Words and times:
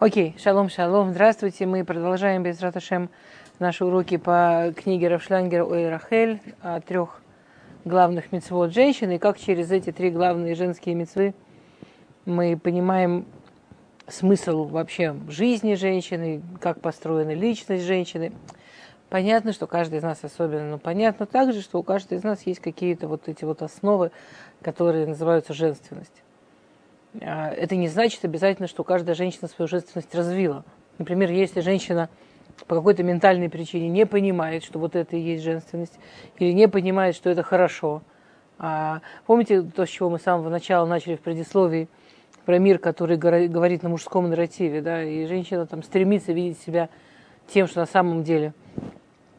Окей, 0.00 0.34
шалом, 0.42 0.70
шалом. 0.70 1.12
Здравствуйте. 1.12 1.66
Мы 1.66 1.84
продолжаем 1.84 2.42
без 2.42 2.60
Раташем 2.60 3.10
наши 3.60 3.84
уроки 3.84 4.16
по 4.16 4.74
книге 4.76 5.06
Равшлангера 5.06 5.64
Ой 5.64 5.88
Рахель 5.88 6.40
о 6.62 6.80
трех 6.80 7.22
главных 7.84 8.32
мецвод 8.32 8.72
женщин 8.72 9.12
и 9.12 9.18
как 9.18 9.38
через 9.38 9.70
эти 9.70 9.92
три 9.92 10.10
главные 10.10 10.56
женские 10.56 10.96
мецвы 10.96 11.32
мы 12.24 12.58
понимаем 12.58 13.24
смысл 14.08 14.64
вообще 14.64 15.14
жизни 15.28 15.74
женщины, 15.74 16.42
как 16.60 16.80
построена 16.80 17.32
личность 17.32 17.84
женщины. 17.84 18.32
Понятно, 19.10 19.52
что 19.52 19.68
каждый 19.68 20.00
из 20.00 20.02
нас 20.02 20.24
особенно, 20.24 20.70
но 20.70 20.78
понятно 20.78 21.24
также, 21.24 21.60
что 21.60 21.78
у 21.78 21.84
каждой 21.84 22.18
из 22.18 22.24
нас 22.24 22.42
есть 22.46 22.58
какие-то 22.58 23.06
вот 23.06 23.28
эти 23.28 23.44
вот 23.44 23.62
основы, 23.62 24.10
которые 24.60 25.06
называются 25.06 25.54
женственность. 25.54 26.23
А, 27.20 27.50
это 27.50 27.76
не 27.76 27.88
значит 27.88 28.24
обязательно, 28.24 28.68
что 28.68 28.84
каждая 28.84 29.14
женщина 29.14 29.48
свою 29.48 29.68
женственность 29.68 30.14
развила. 30.14 30.64
Например, 30.98 31.30
если 31.30 31.60
женщина 31.60 32.08
по 32.66 32.76
какой-то 32.76 33.02
ментальной 33.02 33.48
причине 33.48 33.88
не 33.88 34.06
понимает, 34.06 34.64
что 34.64 34.78
вот 34.78 34.94
это 34.96 35.16
и 35.16 35.20
есть 35.20 35.42
женственность, 35.42 35.98
или 36.38 36.52
не 36.52 36.68
понимает, 36.68 37.14
что 37.14 37.30
это 37.30 37.42
хорошо. 37.42 38.02
А, 38.58 39.00
помните 39.26 39.62
то, 39.62 39.84
с 39.84 39.88
чего 39.88 40.10
мы 40.10 40.18
с 40.18 40.22
самого 40.22 40.48
начала 40.48 40.86
начали 40.86 41.16
в 41.16 41.20
предисловии 41.20 41.88
про 42.44 42.58
мир, 42.58 42.78
который 42.78 43.16
говорит 43.16 43.82
на 43.82 43.88
мужском 43.88 44.28
нарративе, 44.28 44.82
да, 44.82 45.02
и 45.02 45.26
женщина 45.26 45.66
там 45.66 45.82
стремится 45.82 46.32
видеть 46.32 46.60
себя 46.60 46.88
тем, 47.48 47.66
что 47.66 47.80
на 47.80 47.86
самом 47.86 48.22
деле 48.22 48.52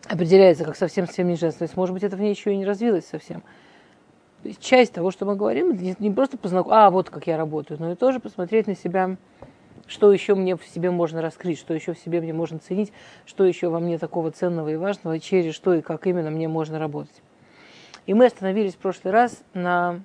определяется 0.09 0.65
как 0.65 0.75
совсем-совсем 0.75 1.27
не 1.27 1.35
женственность. 1.35 1.77
Может 1.77 1.93
быть, 1.93 2.03
это 2.03 2.15
в 2.17 2.19
ней 2.19 2.31
еще 2.31 2.51
и 2.51 2.57
не 2.57 2.65
развилось 2.65 3.05
совсем 3.05 3.43
часть 4.59 4.93
того, 4.93 5.11
что 5.11 5.25
мы 5.25 5.35
говорим, 5.35 5.75
не 5.99 6.11
просто 6.11 6.37
познакомиться, 6.37 6.85
а 6.85 6.89
вот 6.89 7.09
как 7.09 7.27
я 7.27 7.37
работаю, 7.37 7.79
но 7.79 7.91
и 7.91 7.95
тоже 7.95 8.19
посмотреть 8.19 8.67
на 8.67 8.75
себя, 8.75 9.17
что 9.87 10.11
еще 10.11 10.35
мне 10.35 10.55
в 10.55 10.65
себе 10.65 10.91
можно 10.91 11.21
раскрыть, 11.21 11.59
что 11.59 11.73
еще 11.73 11.93
в 11.93 11.99
себе 11.99 12.21
мне 12.21 12.33
можно 12.33 12.59
ценить, 12.59 12.91
что 13.25 13.43
еще 13.43 13.69
во 13.69 13.79
мне 13.79 13.97
такого 13.97 14.31
ценного 14.31 14.69
и 14.69 14.75
важного, 14.75 15.19
через 15.19 15.53
что 15.53 15.73
и 15.73 15.81
как 15.81 16.07
именно 16.07 16.31
мне 16.31 16.47
можно 16.47 16.79
работать. 16.79 17.21
И 18.05 18.13
мы 18.13 18.25
остановились 18.25 18.73
в 18.73 18.77
прошлый 18.77 19.13
раз 19.13 19.43
на 19.53 20.01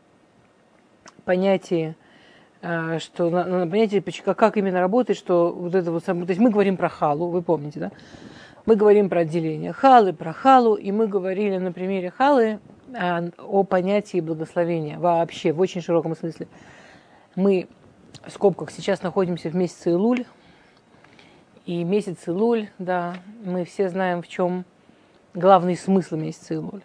понятии, 1.24 1.96
э, 2.62 2.98
что 2.98 3.30
на, 3.30 3.44
на 3.44 3.66
понятии, 3.66 4.02
как 4.32 4.56
именно 4.56 4.80
работать, 4.80 5.16
что 5.16 5.52
вот 5.52 5.74
это 5.74 5.92
вот, 5.92 6.04
то 6.04 6.14
есть 6.14 6.40
мы 6.40 6.50
говорим 6.50 6.76
про 6.76 6.88
халу, 6.88 7.28
вы 7.28 7.42
помните, 7.42 7.80
да? 7.80 7.90
Мы 8.66 8.76
говорим 8.76 9.08
про 9.08 9.20
отделение 9.20 9.72
халы, 9.72 10.12
про 10.12 10.32
халу, 10.32 10.74
и 10.74 10.92
мы 10.92 11.08
говорили 11.08 11.56
на 11.56 11.72
примере 11.72 12.10
халы 12.10 12.60
о, 12.94 13.30
о 13.38 13.64
понятии 13.64 14.20
благословения 14.20 14.98
вообще, 14.98 15.52
в 15.52 15.60
очень 15.60 15.80
широком 15.80 16.16
смысле. 16.16 16.48
Мы, 17.36 17.68
в 18.24 18.30
скобках, 18.30 18.70
сейчас 18.70 19.02
находимся 19.02 19.50
в 19.50 19.54
месяце 19.54 19.90
Илуль, 19.90 20.24
и 21.66 21.84
месяц 21.84 22.26
Илуль, 22.26 22.68
да, 22.78 23.14
мы 23.44 23.64
все 23.64 23.88
знаем, 23.88 24.22
в 24.22 24.28
чем 24.28 24.64
главный 25.34 25.76
смысл 25.76 26.16
месяца 26.16 26.54
Илуль. 26.54 26.82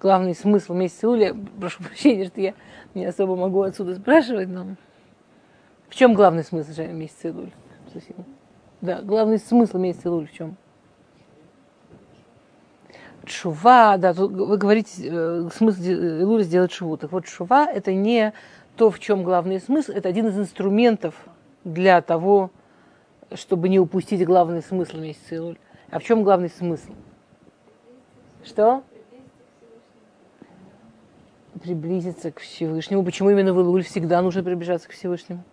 Главный 0.00 0.34
смысл 0.34 0.72
месяца 0.72 1.06
Илуля, 1.06 1.36
прошу 1.60 1.82
прощения, 1.84 2.26
что 2.26 2.40
я 2.40 2.54
не 2.94 3.04
особо 3.04 3.36
могу 3.36 3.62
отсюда 3.62 3.94
спрашивать, 3.94 4.48
но 4.48 4.76
в 5.88 5.94
чем 5.94 6.14
главный 6.14 6.42
смысл 6.42 6.70
месяца 6.92 7.28
Илуль? 7.28 7.52
Да, 8.80 9.02
главный 9.02 9.38
смысл 9.38 9.78
месяца 9.78 10.08
Илуль 10.08 10.26
в 10.26 10.32
чем? 10.32 10.56
Шува, 13.26 13.96
да, 13.98 14.14
тут 14.14 14.32
вы 14.32 14.56
говорите, 14.56 14.90
э, 15.04 15.48
смысл 15.54 15.82
Илуля 15.82 16.42
сделать 16.42 16.72
шуву. 16.72 16.96
Так 16.96 17.12
вот, 17.12 17.26
шува– 17.26 17.66
это 17.72 17.92
не 17.92 18.32
то, 18.76 18.90
в 18.90 18.98
чем 18.98 19.22
главный 19.22 19.60
смысл, 19.60 19.92
это 19.92 20.08
один 20.08 20.28
из 20.28 20.38
инструментов 20.38 21.14
для 21.64 22.00
того, 22.00 22.50
чтобы 23.34 23.68
не 23.68 23.78
упустить 23.78 24.24
главный 24.24 24.62
смысл 24.62 24.96
месяца 24.98 25.34
Илуль. 25.34 25.58
А 25.90 25.98
в 25.98 26.02
чем 26.02 26.22
главный 26.22 26.48
смысл? 26.48 26.92
Что? 28.44 28.82
Приблизиться 31.62 32.30
к 32.30 32.40
Всевышнему. 32.40 33.04
Почему 33.04 33.30
именно 33.30 33.52
в 33.52 33.60
Илуль 33.60 33.84
всегда 33.84 34.22
нужно 34.22 34.42
приближаться 34.42 34.88
к 34.88 34.92
Всевышнему? 34.92 35.44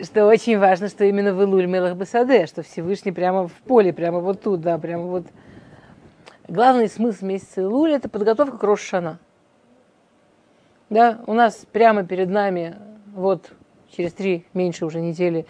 Что 0.00 0.26
очень 0.26 0.58
важно, 0.58 0.88
что 0.88 1.04
именно 1.04 1.34
в 1.34 1.42
Илуль 1.42 1.66
Мелах 1.66 1.96
Басаде, 1.96 2.46
что 2.46 2.62
Всевышний 2.62 3.12
прямо 3.12 3.48
в 3.48 3.52
поле, 3.52 3.92
прямо 3.92 4.20
вот 4.20 4.42
тут, 4.42 4.60
да, 4.60 4.78
прямо 4.78 5.04
вот. 5.04 5.26
Главный 6.46 6.88
смысл 6.88 7.26
месяца 7.26 7.62
Илуль– 7.62 7.92
это 7.94 8.08
подготовка 8.08 8.56
к 8.56 8.62
Рошана. 8.62 9.18
Да, 10.88 11.18
у 11.26 11.34
нас 11.34 11.66
прямо 11.70 12.04
перед 12.04 12.30
нами, 12.30 12.76
вот 13.14 13.50
через 13.90 14.12
три, 14.14 14.46
меньше 14.54 14.86
уже 14.86 15.00
недели, 15.00 15.46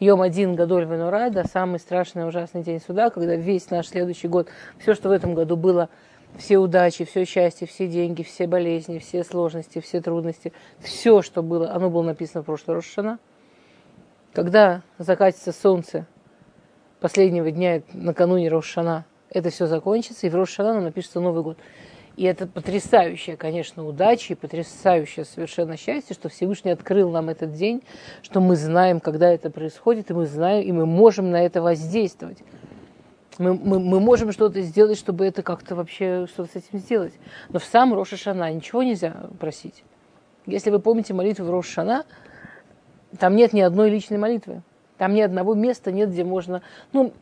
Йом 0.00 0.20
один 0.20 0.56
Гадоль 0.56 0.84
Венура, 0.84 1.30
да, 1.30 1.44
самый 1.44 1.78
страшный, 1.78 2.26
ужасный 2.26 2.62
день 2.62 2.80
суда, 2.80 3.08
когда 3.08 3.36
весь 3.36 3.70
наш 3.70 3.88
следующий 3.88 4.28
год, 4.28 4.48
все, 4.78 4.94
что 4.94 5.08
в 5.08 5.12
этом 5.12 5.34
году 5.34 5.56
было, 5.56 5.88
все 6.36 6.58
удачи, 6.58 7.04
все 7.04 7.24
счастье, 7.24 7.66
все 7.66 7.86
деньги, 7.86 8.22
все 8.22 8.46
болезни, 8.46 8.98
все 8.98 9.22
сложности, 9.22 9.80
все 9.80 10.00
трудности, 10.02 10.52
все, 10.80 11.22
что 11.22 11.42
было, 11.42 11.72
оно 11.72 11.88
было 11.88 12.02
написано 12.02 12.42
в 12.42 12.46
прошлый 12.46 12.76
Рошана– 12.76 13.18
когда 14.32 14.82
закатится 14.98 15.52
солнце 15.52 16.06
последнего 17.00 17.50
дня 17.50 17.82
накануне 17.92 18.48
Рошана, 18.48 19.04
это 19.30 19.50
все 19.50 19.66
закончится, 19.66 20.26
и 20.26 20.30
в 20.30 20.34
Рошана 20.34 20.74
нам 20.74 20.84
напишется 20.84 21.20
Новый 21.20 21.42
год. 21.42 21.58
И 22.16 22.24
это 22.24 22.46
потрясающая, 22.46 23.36
конечно, 23.36 23.86
удача 23.86 24.34
и 24.34 24.36
потрясающее 24.36 25.24
совершенно 25.24 25.78
счастье, 25.78 26.14
что 26.14 26.28
Всевышний 26.28 26.70
открыл 26.70 27.10
нам 27.10 27.30
этот 27.30 27.52
день, 27.52 27.82
что 28.20 28.40
мы 28.40 28.56
знаем, 28.56 29.00
когда 29.00 29.32
это 29.32 29.48
происходит, 29.48 30.10
и 30.10 30.14
мы 30.14 30.26
знаем, 30.26 30.62
и 30.62 30.72
мы 30.72 30.84
можем 30.84 31.30
на 31.30 31.42
это 31.42 31.62
воздействовать. 31.62 32.38
Мы, 33.38 33.54
мы, 33.54 33.80
мы 33.80 33.98
можем 33.98 34.30
что-то 34.30 34.60
сделать, 34.60 34.98
чтобы 34.98 35.24
это 35.24 35.42
как-то 35.42 35.74
вообще 35.74 36.26
что-то 36.26 36.52
с 36.52 36.56
этим 36.56 36.78
сделать. 36.78 37.14
Но 37.48 37.58
в 37.58 37.64
сам 37.64 37.94
Роша 37.94 38.34
ничего 38.50 38.82
нельзя 38.82 39.30
просить. 39.40 39.82
Если 40.44 40.70
вы 40.70 40.80
помните 40.80 41.14
молитву 41.14 41.46
в 41.46 41.66
Шана, 41.66 42.04
там 43.18 43.36
нет 43.36 43.52
ни 43.52 43.60
одной 43.60 43.90
личной 43.90 44.18
молитвы. 44.18 44.62
Там 44.98 45.14
ни 45.14 45.20
одного 45.20 45.54
места 45.54 45.92
нет, 45.92 46.10
где 46.10 46.24
можно... 46.24 46.62
Ну, 46.92 47.12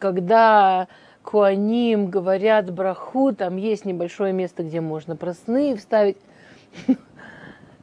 когда 0.00 0.88
Куаним 1.22 2.08
говорят 2.08 2.72
браху, 2.72 3.32
там 3.32 3.56
есть 3.56 3.84
небольшое 3.84 4.32
место, 4.32 4.62
где 4.62 4.80
можно 4.80 5.16
просны 5.16 5.76
вставить. 5.76 6.16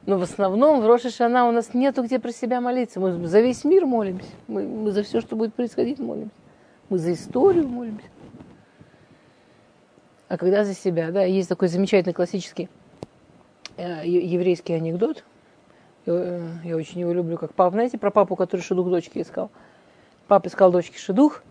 Но 0.06 0.18
в 0.18 0.24
основном 0.24 0.82
в 0.82 0.88
Роша 0.88 1.10
Шана 1.10 1.48
у 1.48 1.52
нас 1.52 1.74
нету 1.74 2.04
где 2.04 2.20
про 2.20 2.32
себя 2.32 2.62
молиться. 2.62 3.00
Мы 3.00 3.28
за 3.28 3.42
весь 3.42 3.64
мир 3.64 3.86
молимся. 3.86 4.30
Мы, 4.48 4.64
мы 4.64 4.92
за 4.92 5.04
все, 5.04 5.22
что 5.22 5.36
будет 5.36 5.54
происходить, 5.54 6.00
молимся. 6.00 6.36
Мы 6.90 7.00
за 7.00 7.14
историю 7.14 7.68
молимся. 7.68 8.08
А 10.28 10.38
когда 10.38 10.64
за 10.64 10.74
себя, 10.74 11.12
да, 11.12 11.24
есть 11.24 11.50
такой 11.50 11.68
замечательный 11.68 12.14
классический 12.14 12.70
э, 13.78 14.08
еврейский 14.08 14.74
анекдот– 14.74 15.24
я, 16.06 16.40
я 16.64 16.76
очень 16.76 17.02
его 17.02 17.14
люблю, 17.14 17.38
как 17.38 17.54
папа. 17.54 17.72
Знаете, 17.72 17.98
про 17.98 18.12
папу, 18.12 18.36
который 18.36 18.62
шедух 18.62 18.90
дочки 18.90 19.22
искал? 19.22 19.52
Папа 20.28 20.48
искал 20.48 20.72
дочке 20.72 20.98
шедух, 20.98 21.44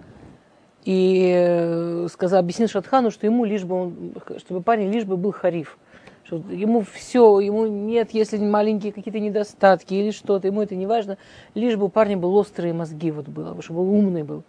и 0.84 1.32
э, 1.34 2.09
сказал, 2.10 2.41
объяснил 2.41 2.69
Шатхану, 2.69 3.10
что 3.10 3.26
ему 3.26 3.44
лишь 3.44 3.65
бы 3.65 3.75
он, 3.75 4.15
чтобы 4.38 4.60
парень 4.60 4.91
лишь 4.91 5.04
бы 5.04 5.16
был 5.16 5.32
хариф. 5.32 5.78
Что 6.25 6.37
ему 6.50 6.82
все, 6.82 7.38
ему 7.41 7.66
нет, 7.66 8.10
если 8.12 8.38
маленькие 8.38 8.92
какие-то 8.92 9.20
недостатки 9.20 9.92
или 9.92 10.10
что-то, 10.10 10.47
ему 10.47 10.62
это 10.62 10.75
не 10.75 10.86
важно, 10.86 11.19
лишь 11.54 11.76
бы 11.76 11.86
у 11.86 11.88
парня 11.88 12.16
был 12.16 12.34
острые 12.36 12.72
мозги 12.72 13.10
вот 13.10 13.28
было, 13.28 13.60
чтобы 13.62 13.82
он 13.82 13.88
умный 13.88 14.22
был. 14.22 14.42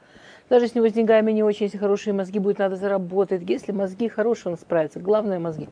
Даже 0.49 0.67
у 0.67 0.77
него 0.77 0.87
с 0.87 0.93
деньгами 0.93 1.31
не 1.31 1.43
очень, 1.43 1.65
если 1.65 1.77
хорошие 1.77 2.13
мозги, 2.13 2.39
будет 2.39 2.59
надо 2.59 2.75
заработать. 2.75 3.41
Если 3.49 3.71
мозги 3.71 4.07
хорошие, 4.07 4.51
он 4.51 4.57
справится. 4.57 4.99
Главное 4.99 5.39
мозги. 5.39 5.67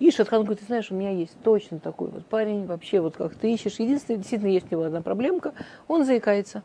И 0.00 0.10
Шатхан 0.10 0.40
говорит, 0.40 0.60
ты 0.60 0.66
знаешь, 0.66 0.90
у 0.90 0.94
меня 0.94 1.10
есть 1.10 1.36
точно 1.44 1.78
такой 1.78 2.08
вот 2.08 2.24
парень, 2.24 2.64
вообще 2.64 3.00
вот 3.00 3.16
как 3.16 3.34
ты 3.34 3.52
ищешь. 3.52 3.78
Единственное, 3.78 4.16
действительно 4.16 4.48
есть 4.48 4.66
у 4.70 4.74
него 4.74 4.84
одна 4.84 5.02
проблемка, 5.02 5.52
он 5.88 6.06
заикается. 6.06 6.62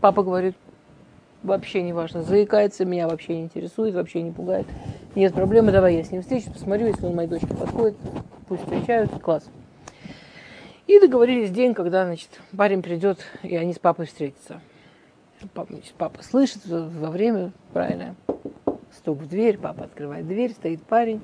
Папа 0.00 0.22
говорит, 0.22 0.54
вообще 1.42 1.82
не 1.82 1.94
важно, 1.94 2.22
заикается, 2.22 2.84
меня 2.84 3.08
вообще 3.08 3.36
не 3.36 3.44
интересует, 3.44 3.94
вообще 3.94 4.20
не 4.20 4.32
пугает. 4.32 4.66
Нет 5.14 5.32
проблемы, 5.32 5.72
давай 5.72 5.96
я 5.96 6.04
с 6.04 6.10
ним 6.10 6.20
встречусь, 6.20 6.52
посмотрю, 6.52 6.88
если 6.88 7.06
он 7.06 7.14
моей 7.14 7.28
дочке 7.28 7.48
подходит, 7.48 7.96
пусть 8.46 8.62
встречают, 8.64 9.10
класс. 9.22 9.48
И 10.86 11.00
договорились 11.00 11.50
день, 11.50 11.72
когда, 11.72 12.04
значит, 12.04 12.28
парень 12.54 12.82
придет, 12.82 13.18
и 13.42 13.56
они 13.56 13.72
с 13.72 13.78
папой 13.78 14.04
встретятся. 14.04 14.60
Папа, 15.54 15.72
папа 15.96 16.22
слышит 16.22 16.66
во 16.66 17.10
время, 17.10 17.52
правильно, 17.72 18.14
стук 18.92 19.20
в 19.20 19.28
дверь, 19.28 19.56
папа 19.56 19.84
открывает 19.84 20.26
дверь, 20.26 20.50
стоит 20.50 20.82
парень, 20.82 21.22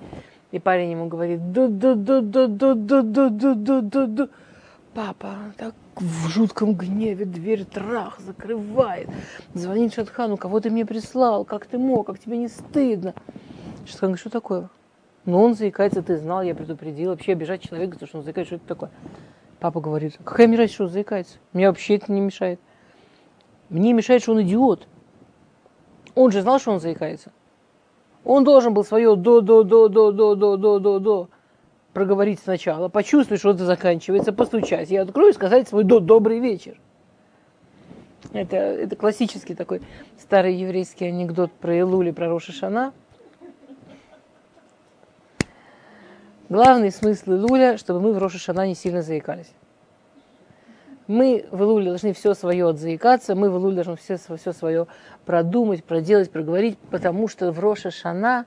и 0.55 0.61
парень 0.61 0.93
ему 0.93 1.09
говорит, 1.09 1.51
ду 1.51 1.67
ду 1.67 1.97
ду 1.97 2.21
ду 2.21 2.47
ду 2.47 2.75
ду 2.75 3.03
ду 3.03 3.29
ду 3.29 3.55
ду 3.57 3.83
ду 3.83 4.07
ду 4.07 4.29
Папа 4.95 5.35
так 5.59 5.75
в 5.97 6.29
жутком 6.29 6.75
гневе 6.75 7.25
дверь 7.25 7.65
трах 7.65 8.21
закрывает. 8.21 9.09
Звонит 9.55 9.95
Шатхану, 9.95 10.37
кого 10.37 10.61
ты 10.61 10.71
мне 10.71 10.87
прислал, 10.87 11.45
как 11.45 11.67
ты 11.67 11.77
мог, 11.77 12.07
как 12.07 12.21
тебе 12.21 12.37
не 12.37 12.47
стыдно. 12.47 13.15
Шатхан 13.85 14.11
говорит, 14.11 14.21
что 14.21 14.31
такое? 14.31 14.69
Ну, 15.25 15.43
он 15.43 15.55
заикается, 15.57 16.03
ты 16.03 16.17
знал, 16.19 16.43
я 16.43 16.55
предупредил. 16.55 17.11
Вообще 17.11 17.33
обижать 17.33 17.63
человека, 17.63 17.95
потому 17.95 18.07
что 18.07 18.19
он 18.19 18.25
заикается, 18.25 18.55
что 18.55 18.65
это 18.65 18.67
такое? 18.69 18.91
Папа 19.59 19.81
говорит, 19.81 20.21
какая 20.23 20.47
мне 20.47 20.57
разница, 20.57 20.75
что 20.75 20.85
он 20.85 20.91
заикается? 20.91 21.39
Мне 21.53 21.67
вообще 21.67 21.97
это 21.97 22.13
не 22.13 22.21
мешает. 22.21 22.61
Мне 23.71 23.93
мешает, 23.93 24.23
что 24.23 24.31
он 24.31 24.43
идиот. 24.43 24.87
Он 26.15 26.31
же 26.31 26.43
знал, 26.43 26.61
что 26.61 26.71
он 26.71 26.79
заикается. 26.79 27.33
Он 28.25 28.45
должен 28.45 28.75
был 28.75 28.85
свое 28.85 29.17
до-до-до-до-до-до-до-до-до 29.17 31.29
проговорить 31.93 32.41
сначала, 32.41 32.89
почувствовать, 32.89 33.41
что 33.41 33.51
это 33.51 33.65
заканчивается, 33.65 34.33
постучать. 34.33 34.91
Я 34.91 35.03
открою 35.03 35.31
и 35.31 35.35
сказать 35.35 35.69
свой 35.69 35.85
до 35.85 36.01
добрый 36.01 36.41
вечер. 36.41 36.81
Это, 38.33 38.57
это 38.57 38.97
классический 38.97 39.55
такой 39.55 39.83
старый 40.19 40.57
еврейский 40.57 41.05
анекдот 41.05 41.53
про 41.53 41.79
Илули, 41.79 42.11
про 42.11 42.29
Роша 42.29 42.53
Шана. 42.53 42.93
Главный 46.49 46.91
смысл 46.91 47.33
Илуля, 47.33 47.79
чтобы 47.79 48.01
мы 48.01 48.13
в 48.13 48.19
Роша 48.19 48.39
Шана 48.39 48.67
не 48.67 48.75
сильно 48.75 49.03
заикались. 49.03 49.53
Мы 51.07 51.47
в 51.51 51.63
Илуле 51.63 51.91
должны 51.91 52.13
все 52.15 52.35
свое 52.35 52.69
отзаикаться, 52.69 53.35
мы 53.35 53.51
в 53.51 53.57
Илуле 53.57 53.77
должны 53.77 53.97
все, 53.97 54.17
все 54.17 54.53
свое 54.53 54.87
продумать, 55.27 55.85
проделать, 55.85 56.31
проговорить, 56.31 56.79
потому 56.91 57.29
что 57.29 57.53
в 57.53 57.61
Роша 57.61 57.91
Шана 57.91 58.47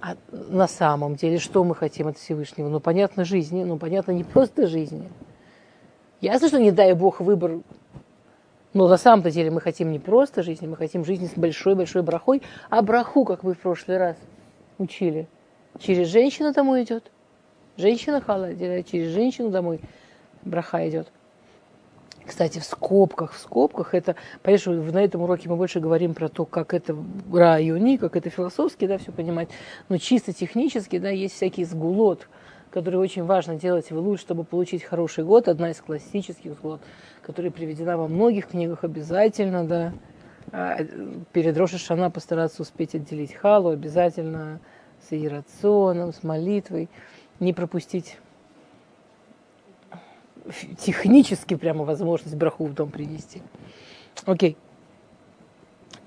а 0.00 0.16
на 0.30 0.68
самом 0.68 1.16
деле, 1.16 1.38
что 1.38 1.64
мы 1.64 1.74
хотим 1.74 2.08
от 2.08 2.18
Всевышнего? 2.18 2.68
Ну, 2.68 2.78
понятно, 2.80 3.24
жизни, 3.24 3.64
ну, 3.64 3.78
понятно, 3.78 4.12
не 4.12 4.22
просто 4.22 4.66
жизни. 4.66 5.08
Ясно, 6.20 6.48
что 6.48 6.58
не 6.58 6.70
дай 6.70 6.92
Бог 6.92 7.20
выбор, 7.20 7.60
но 8.74 8.88
на 8.88 8.96
самом-то 8.96 9.30
деле 9.30 9.50
мы 9.50 9.60
хотим 9.60 9.90
не 9.90 9.98
просто 9.98 10.42
жизни, 10.42 10.66
мы 10.66 10.76
хотим 10.76 11.04
жизни 11.04 11.26
с 11.26 11.38
большой-большой 11.38 12.02
брахой, 12.02 12.42
а 12.70 12.82
браху, 12.82 13.24
как 13.24 13.42
мы 13.42 13.54
в 13.54 13.58
прошлый 13.58 13.98
раз 13.98 14.16
учили, 14.78 15.26
через 15.78 16.08
женщину 16.08 16.52
домой 16.52 16.82
идет. 16.82 17.10
Женщина 17.76 18.20
хала, 18.20 18.54
через 18.54 19.10
женщину 19.10 19.50
домой 19.50 19.80
браха 20.44 20.86
идет. 20.88 21.10
Кстати, 22.26 22.58
в 22.58 22.64
скобках, 22.64 23.32
в 23.32 23.38
скобках 23.38 23.94
это, 23.94 24.16
понимаешь, 24.42 24.92
на 24.92 25.04
этом 25.04 25.22
уроке 25.22 25.48
мы 25.48 25.56
больше 25.56 25.80
говорим 25.80 26.14
про 26.14 26.28
то, 26.28 26.46
как 26.46 26.72
это 26.72 26.96
райони, 27.32 27.98
как 27.98 28.16
это 28.16 28.30
философски, 28.30 28.86
да, 28.86 28.96
все 28.96 29.12
понимать. 29.12 29.50
Но 29.88 29.98
чисто 29.98 30.32
технически, 30.32 30.98
да, 30.98 31.10
есть 31.10 31.34
всякие 31.34 31.66
сгулот, 31.66 32.28
которые 32.70 32.98
очень 33.00 33.24
важно 33.24 33.56
делать 33.56 33.90
в 33.90 33.96
Илуль, 33.96 34.18
чтобы 34.18 34.44
получить 34.44 34.82
хороший 34.82 35.24
год. 35.24 35.48
Одна 35.48 35.70
из 35.70 35.80
классических 35.80 36.54
сгулот, 36.54 36.80
которая 37.22 37.52
приведена 37.52 37.98
во 37.98 38.08
многих 38.08 38.48
книгах 38.48 38.84
обязательно, 38.84 39.64
да. 39.64 39.92
А, 40.50 40.78
перед 41.32 41.56
Роша 41.58 41.78
Шана 41.78 42.10
постараться 42.10 42.62
успеть 42.62 42.94
отделить 42.94 43.34
халу, 43.34 43.70
обязательно 43.70 44.60
с 45.08 45.12
иерационом, 45.12 46.12
с 46.12 46.22
молитвой, 46.22 46.88
не 47.38 47.52
пропустить 47.52 48.18
технически 50.78 51.54
прямо 51.54 51.84
возможность 51.84 52.36
браху 52.36 52.66
в 52.66 52.74
дом 52.74 52.90
принести. 52.90 53.42
Окей. 54.26 54.56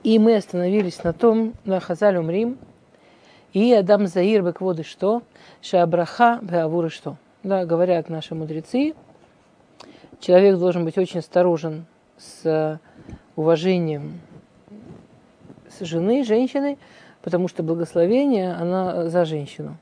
И 0.04 0.20
мы 0.20 0.36
остановились 0.36 1.04
на 1.04 1.14
том, 1.14 1.54
на 1.66 1.80
Хазаль 1.80 2.18
умрим, 2.18 2.58
и 3.54 3.74
Адам 3.74 4.08
Заир 4.08 4.44
бекводы 4.44 4.84
что? 4.84 5.24
Шабраха 5.62 6.40
беавуры 6.42 6.90
что? 6.90 7.18
Да, 7.44 7.66
говорят 7.66 8.10
наши 8.10 8.36
мудрецы, 8.36 8.94
человек 10.20 10.58
должен 10.58 10.86
быть 10.86 10.98
очень 10.98 11.20
осторожен 11.20 11.86
с 12.18 12.80
уважением 13.36 14.20
с 15.70 15.86
жены, 15.86 16.24
женщины, 16.24 16.78
потому 17.22 17.48
что 17.48 17.64
благословение, 17.64 18.54
она 18.54 19.10
за 19.10 19.26
женщину. 19.26 19.78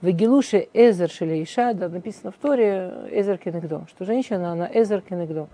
В 0.00 0.12
Гелуше 0.12 0.68
Эзер 0.74 1.10
Шелейша, 1.10 1.74
да, 1.74 1.88
написано 1.88 2.30
в 2.30 2.36
Торе 2.36 3.08
Эзер 3.10 3.36
Кенегдо, 3.36 3.84
что 3.88 4.04
женщина, 4.04 4.52
она 4.52 4.70
Эзер 4.72 5.00
Кенегдо, 5.00 5.48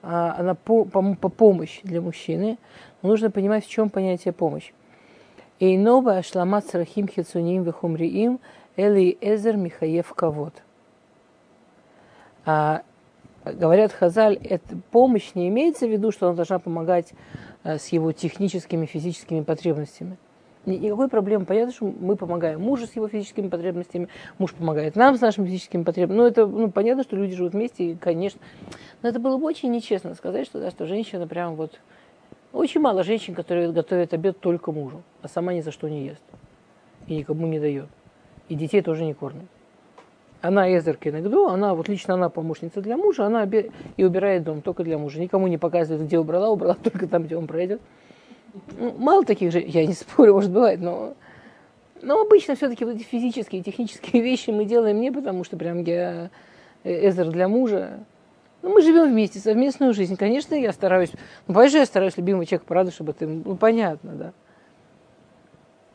а 0.00 0.36
она 0.38 0.54
по, 0.54 0.84
по, 0.84 1.16
по 1.16 1.28
помощь 1.28 1.80
для 1.82 2.00
мужчины. 2.00 2.56
Но 3.02 3.08
нужно 3.08 3.32
понимать, 3.32 3.66
в 3.66 3.68
чем 3.68 3.90
понятие 3.90 4.32
помощь. 4.32 4.72
Эйнова 5.58 6.18
Ашламат 6.18 6.66
Сарахим 6.66 7.08
Хицуним 7.08 7.64
Вехумриим 7.64 8.38
Эли 8.76 9.18
Эзер 9.20 9.56
Михаев 9.56 10.14
Кавод. 10.14 10.54
А, 12.46 12.82
говорят 13.44 13.90
Хазаль, 13.90 14.36
эта 14.36 14.76
помощь 14.92 15.34
не 15.34 15.48
имеется 15.48 15.88
в 15.88 15.90
виду, 15.90 16.12
что 16.12 16.28
она 16.28 16.36
должна 16.36 16.60
помогать 16.60 17.12
а, 17.64 17.76
с 17.76 17.88
его 17.88 18.12
техническими, 18.12 18.86
физическими 18.86 19.40
потребностями– 19.40 20.16
Никакой 20.66 21.08
проблемы. 21.08 21.46
Понятно, 21.46 21.72
что 21.72 21.86
мы 21.86 22.16
помогаем 22.16 22.60
мужу 22.60 22.86
с 22.86 22.94
его 22.94 23.08
физическими 23.08 23.48
потребностями, 23.48 24.08
муж 24.38 24.52
помогает 24.52 24.94
нам 24.94 25.16
с 25.16 25.20
нашими 25.20 25.46
физическими 25.46 25.84
потребностями. 25.84 26.18
Ну, 26.18 26.26
это 26.26 26.46
ну, 26.46 26.70
понятно, 26.70 27.02
что 27.02 27.16
люди 27.16 27.34
живут 27.34 27.54
вместе, 27.54 27.92
и, 27.92 27.94
конечно. 27.96 28.40
Но 29.02 29.08
это 29.08 29.18
было 29.20 29.38
бы 29.38 29.46
очень 29.46 29.70
нечестно 29.70 30.14
сказать, 30.14 30.46
что, 30.46 30.60
да, 30.60 30.70
что 30.70 30.86
женщина 30.86 31.26
прям 31.26 31.54
вот... 31.54 31.80
Очень 32.52 32.80
мало 32.80 33.04
женщин, 33.04 33.34
которые 33.34 33.70
готовят 33.72 34.12
обед 34.12 34.40
только 34.40 34.72
мужу, 34.72 35.02
а 35.22 35.28
сама 35.28 35.54
ни 35.54 35.60
за 35.60 35.70
что 35.70 35.88
не 35.88 36.06
ест. 36.06 36.22
И 37.06 37.16
никому 37.16 37.46
не 37.46 37.60
дает. 37.60 37.88
И 38.48 38.56
детей 38.56 38.82
тоже 38.82 39.04
не 39.04 39.14
кормит. 39.14 39.46
Она 40.42 40.74
Эзер 40.76 40.96
Кенегду, 40.96 41.46
она, 41.46 41.74
вот 41.74 41.88
лично 41.88 42.14
она 42.14 42.28
помощница 42.28 42.80
для 42.80 42.96
мужа, 42.96 43.26
она 43.26 43.48
и 43.96 44.04
убирает 44.04 44.42
дом 44.42 44.62
только 44.62 44.82
для 44.84 44.98
мужа. 44.98 45.20
Никому 45.20 45.46
не 45.46 45.58
показывает, 45.58 46.06
где 46.06 46.18
убрала, 46.18 46.50
убрала 46.50 46.74
только 46.82 47.06
там, 47.06 47.24
где 47.24 47.36
он 47.36 47.46
пройдет. 47.46 47.80
Ну, 48.78 48.94
мало 48.98 49.24
таких 49.24 49.52
же, 49.52 49.60
я 49.60 49.86
не 49.86 49.92
спорю, 49.94 50.34
может 50.34 50.50
бывает, 50.50 50.80
но, 50.80 51.14
но 52.02 52.20
обычно 52.20 52.54
все-таки 52.54 52.84
вот 52.84 52.96
эти 52.96 53.02
физические, 53.02 53.62
технические 53.62 54.22
вещи 54.22 54.50
мы 54.50 54.64
делаем 54.64 55.00
не 55.00 55.10
потому, 55.10 55.44
что 55.44 55.56
прям 55.56 55.82
я 55.84 56.30
э, 56.84 57.08
Эзер 57.08 57.30
для 57.30 57.48
мужа. 57.48 58.00
Ну, 58.62 58.74
мы 58.74 58.82
живем 58.82 59.08
вместе, 59.08 59.38
совместную 59.38 59.94
жизнь. 59.94 60.16
Конечно, 60.16 60.54
я 60.54 60.72
стараюсь, 60.72 61.12
ну, 61.46 61.54
понимаешь, 61.54 61.72
я 61.72 61.86
стараюсь 61.86 62.16
любимого 62.16 62.44
человека 62.44 62.66
порадовать, 62.66 62.94
чтобы 62.94 63.12
ты, 63.14 63.26
ну, 63.26 63.56
понятно, 63.56 64.12
да. 64.12 64.32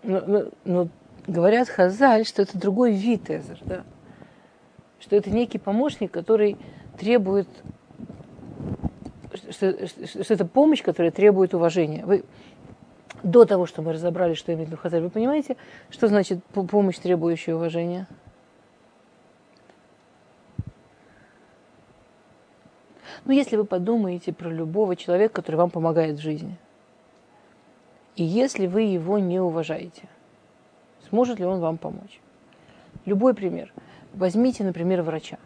Но, 0.01 0.21
но, 0.25 0.43
но 0.63 0.87
говорят 1.27 1.69
Хазаль, 1.69 2.25
что 2.25 2.41
это 2.41 2.57
другой 2.57 2.93
вид 2.93 3.29
Эзер, 3.29 3.59
да. 3.65 3.83
Что 4.99 5.15
это 5.15 5.29
некий 5.29 5.59
помощник, 5.59 6.11
который 6.11 6.57
требует 6.97 7.47
что, 9.35 9.87
что, 9.87 10.23
что 10.23 10.33
это 10.33 10.45
помощь, 10.45 10.81
которая 10.83 11.11
требует 11.11 11.53
уважения. 11.53 12.05
Вы 12.05 12.23
до 13.23 13.45
того, 13.45 13.65
что 13.65 13.81
мы 13.81 13.93
разобрали, 13.93 14.33
что 14.33 14.53
имеет 14.53 14.77
Хазаль, 14.77 15.01
вы 15.01 15.09
понимаете, 15.09 15.57
что 15.89 16.07
значит 16.07 16.43
помощь, 16.45 16.97
требующая 16.97 17.55
уважения? 17.55 18.07
Ну, 23.25 23.31
если 23.31 23.55
вы 23.55 23.65
подумаете 23.65 24.31
про 24.31 24.49
любого 24.49 24.95
человека, 24.95 25.33
который 25.33 25.55
вам 25.55 25.71
помогает 25.71 26.17
в 26.19 26.21
жизни, 26.21 26.57
и 28.15 28.23
если 28.23 28.67
вы 28.67 28.83
его 28.83 29.17
не 29.17 29.39
уважаете, 29.39 30.03
сможет 31.09 31.39
ли 31.39 31.45
он 31.45 31.59
вам 31.59 31.77
помочь? 31.77 32.21
Любой 33.05 33.33
пример. 33.33 33.73
Возьмите, 34.13 34.63
например, 34.63 35.01
врача 35.01 35.39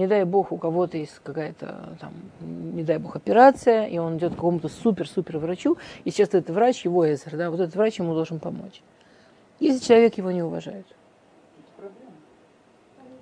не 0.00 0.06
дай 0.06 0.24
бог, 0.24 0.50
у 0.50 0.56
кого-то 0.56 0.96
есть 0.96 1.20
какая-то 1.22 1.94
там, 2.00 2.14
не 2.40 2.82
дай 2.82 2.96
бог, 2.96 3.16
операция, 3.16 3.86
и 3.86 3.98
он 3.98 4.16
идет 4.16 4.32
к 4.32 4.36
какому-то 4.36 4.68
супер-супер 4.68 5.36
врачу, 5.36 5.76
и 6.04 6.10
сейчас 6.10 6.28
этот 6.28 6.48
врач, 6.48 6.86
его 6.86 7.04
эзер, 7.04 7.36
да, 7.36 7.50
вот 7.50 7.60
этот 7.60 7.76
врач 7.76 7.98
ему 7.98 8.14
должен 8.14 8.38
помочь. 8.38 8.80
Если 9.58 9.84
человек 9.84 10.16
его 10.16 10.30
не 10.30 10.42
уважает. 10.42 10.86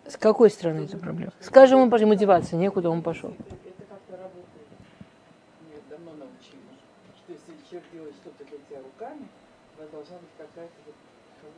С 0.06 0.16
какой 0.16 0.50
стороны 0.50 0.85
это 0.85 0.97
проблема? 0.99 1.32
Скажем, 1.40 1.80
он 1.80 1.90
пошел, 1.90 2.06
мотивация, 2.06 2.56
некуда 2.56 2.90
он 2.90 3.02
пошел. 3.02 3.35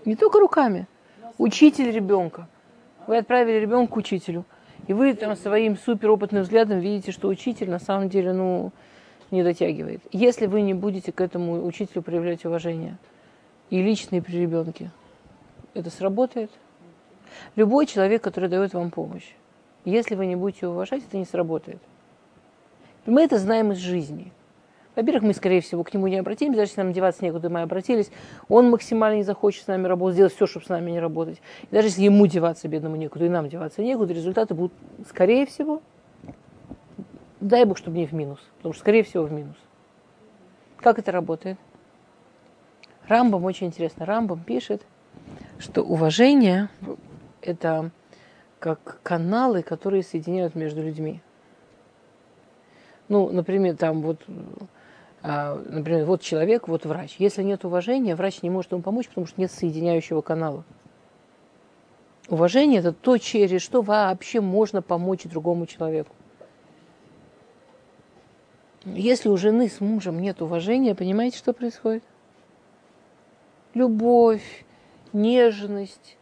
Не 0.07 0.17
только 0.17 0.41
руками. 0.41 0.87
Учитель 1.37 1.91
ребенка. 1.91 2.49
Вы 3.07 3.19
отправили 3.19 3.59
ребенка 3.61 3.93
к 3.93 3.97
учителю. 3.99 4.47
И 4.91 4.93
вы 4.93 5.15
там 5.15 5.37
своим 5.37 5.77
суперопытным 5.77 6.43
взглядом 6.43 6.81
видите, 6.81 7.13
что 7.13 7.29
учитель 7.29 7.71
на 7.71 7.79
самом 7.79 8.09
деле, 8.09 8.33
ну, 8.33 8.73
не 9.31 9.45
дотягивает. 9.45 10.03
Если 10.11 10.47
вы 10.47 10.63
не 10.63 10.75
будете 10.75 11.13
к 11.13 11.21
этому 11.21 11.65
учителю 11.65 12.03
проявлять 12.03 12.45
уважение 12.45 12.99
и 13.71 13.81
личные 13.81 14.21
при 14.21 14.39
ребенке, 14.39 14.91
это 15.75 15.91
сработает. 15.91 16.51
Любой 17.55 17.87
человек, 17.87 18.25
который 18.25 18.49
дает 18.49 18.75
вам 18.75 18.91
помощь, 18.91 19.31
если 19.85 20.17
вы 20.17 20.27
не 20.27 20.35
будете 20.35 20.67
уважать, 20.67 21.05
это 21.07 21.17
не 21.17 21.25
сработает. 21.25 21.81
Мы 23.07 23.23
это 23.23 23.39
знаем 23.39 23.71
из 23.71 23.79
жизни. 23.79 24.33
Во-первых, 24.97 25.23
мы, 25.23 25.35
скорее 25.35 25.61
всего, 25.61 25.85
к 25.85 25.95
нему 25.95 26.09
не 26.09 26.19
обратимся, 26.19 26.59
даже 26.59 26.71
если 26.73 26.83
нам 26.83 26.93
деваться 26.93 27.25
некуда, 27.25 27.49
мы 27.49 27.63
обратились. 27.63 28.11
Он 28.49 28.71
максимально 28.71 29.17
не 29.17 29.23
захочет 29.23 29.65
с 29.65 29.67
нами 29.69 29.87
работать, 29.87 30.15
сделать 30.15 30.35
все, 30.35 30.47
чтобы 30.47 30.67
с 30.67 30.69
нами 30.69 30.91
не 30.91 31.01
работать. 31.01 31.41
И 31.71 31.75
даже 31.75 31.89
если 31.89 32.03
ему 32.03 32.27
деваться 32.27 32.67
бедному 32.67 32.97
некуда, 32.97 33.27
и 33.27 33.29
нам 33.29 33.49
деваться 33.49 33.83
некуда, 33.83 34.13
результаты 34.13 34.55
будут, 34.55 34.73
скорее 35.09 35.47
всего, 35.47 35.81
дай 37.41 37.65
бог, 37.65 37.79
чтобы 37.79 37.99
не 37.99 38.07
в 38.07 38.13
минус. 38.13 38.41
Потому 38.57 38.75
что, 38.75 38.81
скорее 38.81 39.05
всего, 39.05 39.25
в 39.25 39.33
минус. 39.33 39.57
Как 40.79 40.99
это 40.99 41.13
работает? 41.13 41.59
Рамбам 43.07 43.45
очень 43.45 43.69
интересно. 43.69 44.07
Рамбам 44.07 44.41
пишет, 44.41 44.83
что 45.59 45.83
уважение– 45.83 46.69
это 47.43 47.91
как 48.59 49.01
каналы, 49.03 49.63
которые 49.63 50.03
соединяют 50.03 50.55
между 50.55 50.83
людьми. 50.83 51.21
Ну, 53.09 53.31
например, 53.31 53.77
там 53.77 54.03
вот, 54.03 54.21
например, 55.23 56.05
вот 56.05 56.23
человек, 56.23 56.69
вот 56.69 56.87
врач. 56.87 57.17
Если 57.19 57.43
нет 57.43 57.65
уважения, 57.65 58.15
врач 58.15 58.43
не 58.43 58.51
может 58.51 58.73
ему 58.73 58.83
помочь, 58.83 59.09
потому 59.09 59.27
что 59.27 59.41
нет 59.41 59.51
соединяющего 59.51 60.23
канала. 60.23 60.65
Уважение– 62.29 62.79
это 62.81 62.93
то, 62.93 63.19
через 63.19 63.61
что 63.61 63.83
вообще 63.83 64.41
можно 64.41 64.83
помочь 64.83 65.25
другому 65.25 65.67
человеку. 65.67 66.15
Если 68.85 69.29
у 69.29 69.37
жены 69.37 69.69
с 69.69 69.81
мужем 69.81 70.21
нет 70.21 70.41
уважения, 70.41 70.95
понимаете, 70.95 71.37
что 71.37 71.53
происходит? 71.53 72.03
Любовь, 73.75 74.65
нежность, 75.13 76.17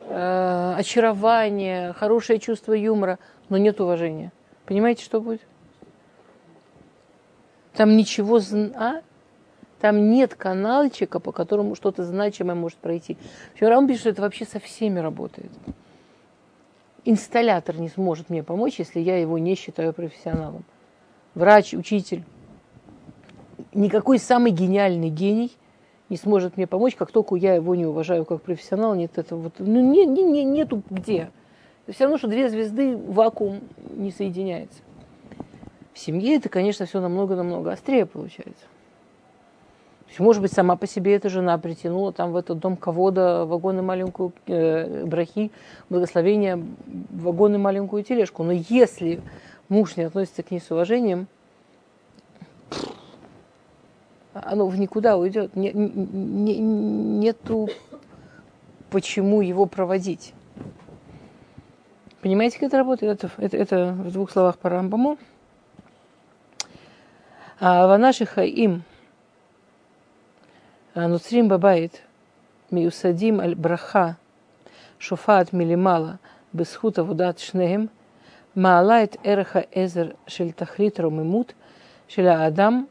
э, 0.00 0.74
очарование, 0.78 1.92
хорошее 1.92 2.38
чувство 2.38 2.72
юмора, 2.72 3.18
но 3.48 3.56
нет 3.56 3.80
уважения. 3.80 4.32
Понимаете, 4.64 5.02
что 5.02 5.20
будет? 5.20 5.40
Там 7.76 7.96
ничего, 7.96 8.40
а? 8.76 9.02
Там 9.80 10.10
нет 10.10 10.34
каналчика, 10.34 11.20
по 11.20 11.32
которому 11.32 11.74
что-то 11.74 12.04
значимое 12.04 12.54
может 12.54 12.78
пройти. 12.78 13.18
Рамбам 13.60 13.88
пишет, 13.88 14.00
что 14.00 14.10
это 14.10 14.22
вообще 14.22 14.44
со 14.44 14.58
всеми 14.58 14.98
работает. 14.98 15.50
Инсталлятор 17.04 17.78
не 17.78 17.88
сможет 17.88 18.30
мне 18.30 18.42
помочь, 18.42 18.78
если 18.78 19.00
я 19.00 19.18
его 19.18 19.38
не 19.38 19.56
считаю 19.56 19.92
профессионалом. 19.92 20.64
Врач, 21.34 21.74
учитель. 21.74 22.24
Никакой 23.74 24.18
самый 24.18 24.52
гениальный 24.52 25.10
гений 25.10 25.52
не 26.08 26.16
сможет 26.16 26.56
мне 26.56 26.66
помочь, 26.66 26.94
как 26.94 27.10
только 27.10 27.34
я 27.34 27.54
его 27.54 27.74
не 27.74 27.84
уважаю 27.84 28.24
как 28.24 28.40
профессионал, 28.40 28.94
нет 28.94 29.18
этого 29.18 29.40
вот, 29.40 29.54
ну, 29.58 29.80
не, 29.80 30.06
не, 30.06 30.22
не, 30.22 30.44
нету 30.44 30.82
где. 30.88 31.30
Все 31.88 32.04
равно, 32.04 32.18
что 32.18 32.28
две 32.28 32.48
звезды 32.48 32.96
вакуум 32.96 33.60
не 33.96 34.10
соединяется. 34.12 34.78
В 35.94 35.98
семье 35.98 36.36
это, 36.36 36.48
конечно, 36.48 36.86
все 36.86 37.00
намного-намного 37.00 37.72
острее 37.72 38.04
получается. 38.04 38.64
Может 40.18 40.42
быть, 40.42 40.52
сама 40.52 40.76
по 40.76 40.86
себе 40.86 41.14
эта 41.14 41.28
жена 41.28 41.56
притянула 41.58 42.12
там 42.12 42.32
в 42.32 42.36
этот 42.36 42.58
дом 42.58 42.76
кого-то 42.76 43.46
вагон 43.46 43.78
и 43.78 43.82
маленькую 43.82 44.32
э, 44.46 45.04
брахи, 45.06 45.50
благословение, 45.88 46.64
вагон 47.10 47.54
и 47.54 47.58
маленькую 47.58 48.04
тележку. 48.04 48.44
Но 48.44 48.52
если 48.52 49.20
муж 49.68 49.96
не 49.96 50.04
относится 50.04 50.42
к 50.42 50.50
ней 50.50 50.60
с 50.60 50.70
уважением, 50.70 51.26
оно 54.32 54.66
в 54.66 54.78
никуда 54.78 55.16
уйдет. 55.16 55.56
Не, 55.56 55.72
не, 55.72 56.58
нету 56.58 57.68
почему 58.90 59.40
его 59.40 59.66
проводить. 59.66 60.32
Понимаете, 62.20 62.58
как 62.58 62.68
это 62.68 62.78
работает? 62.78 63.24
Это, 63.24 63.32
это, 63.38 63.56
это 63.56 63.92
в 63.92 64.12
двух 64.12 64.30
словах 64.30 64.58
по 64.58 64.68
Рамбаму. 64.68 65.18
А 67.59 67.87
в 67.87 67.97
наших 67.97 68.37
им 68.37 68.79
נוצרים 70.95 71.49
בבית 71.49 72.01
מיוסדים 72.71 73.39
על 73.39 73.53
ברכה 73.53 74.11
שופעת 74.99 75.53
מלמעלה 75.53 76.11
בזכות 76.53 76.99
עבודת 76.99 77.37
שניהם, 77.37 77.85
מעלה 78.55 79.03
את 79.03 79.17
ערך 79.23 79.55
העזר 79.55 80.07
של 80.27 80.51
תכלית 80.51 80.99
רוממות 80.99 81.53
של 82.07 82.27
האדם 82.27 82.85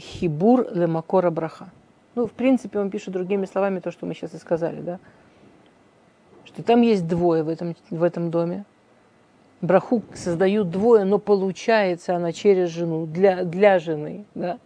хибур 0.00 0.64
лемакора 0.70 1.30
браха. 1.30 1.66
Ну, 2.14 2.26
в 2.26 2.32
принципе, 2.32 2.78
он 2.78 2.90
пишет 2.90 3.14
другими 3.14 3.46
словами 3.46 3.80
то, 3.80 3.90
что 3.90 4.06
мы 4.06 4.14
сейчас 4.14 4.34
и 4.34 4.38
сказали, 4.38 4.80
да? 4.80 4.98
Что 6.44 6.62
там 6.62 6.82
есть 6.82 7.06
двое 7.06 7.42
в 7.42 7.48
этом, 7.48 7.76
в 7.90 8.02
этом 8.02 8.30
доме. 8.30 8.64
браху 9.63 10.03
создают 10.13 10.69
двое, 10.69 11.05
но 11.05 11.17
получается 11.17 12.15
она 12.15 12.33
через 12.33 12.69
жену, 12.69 13.05
для, 13.05 13.43
для 13.43 13.79
жены. 13.79 14.25
Да? 14.35 14.59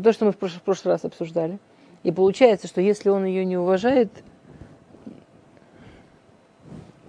То, 0.00 0.12
что 0.12 0.26
мы 0.26 0.32
в 0.32 0.36
прошлый, 0.36 0.60
в 0.60 0.62
прошлый 0.62 0.94
раз 0.94 1.04
обсуждали. 1.04 1.58
И 2.02 2.12
получается, 2.12 2.68
что 2.68 2.80
если 2.80 3.08
он 3.08 3.24
ее 3.24 3.44
не 3.44 3.56
уважает, 3.56 4.10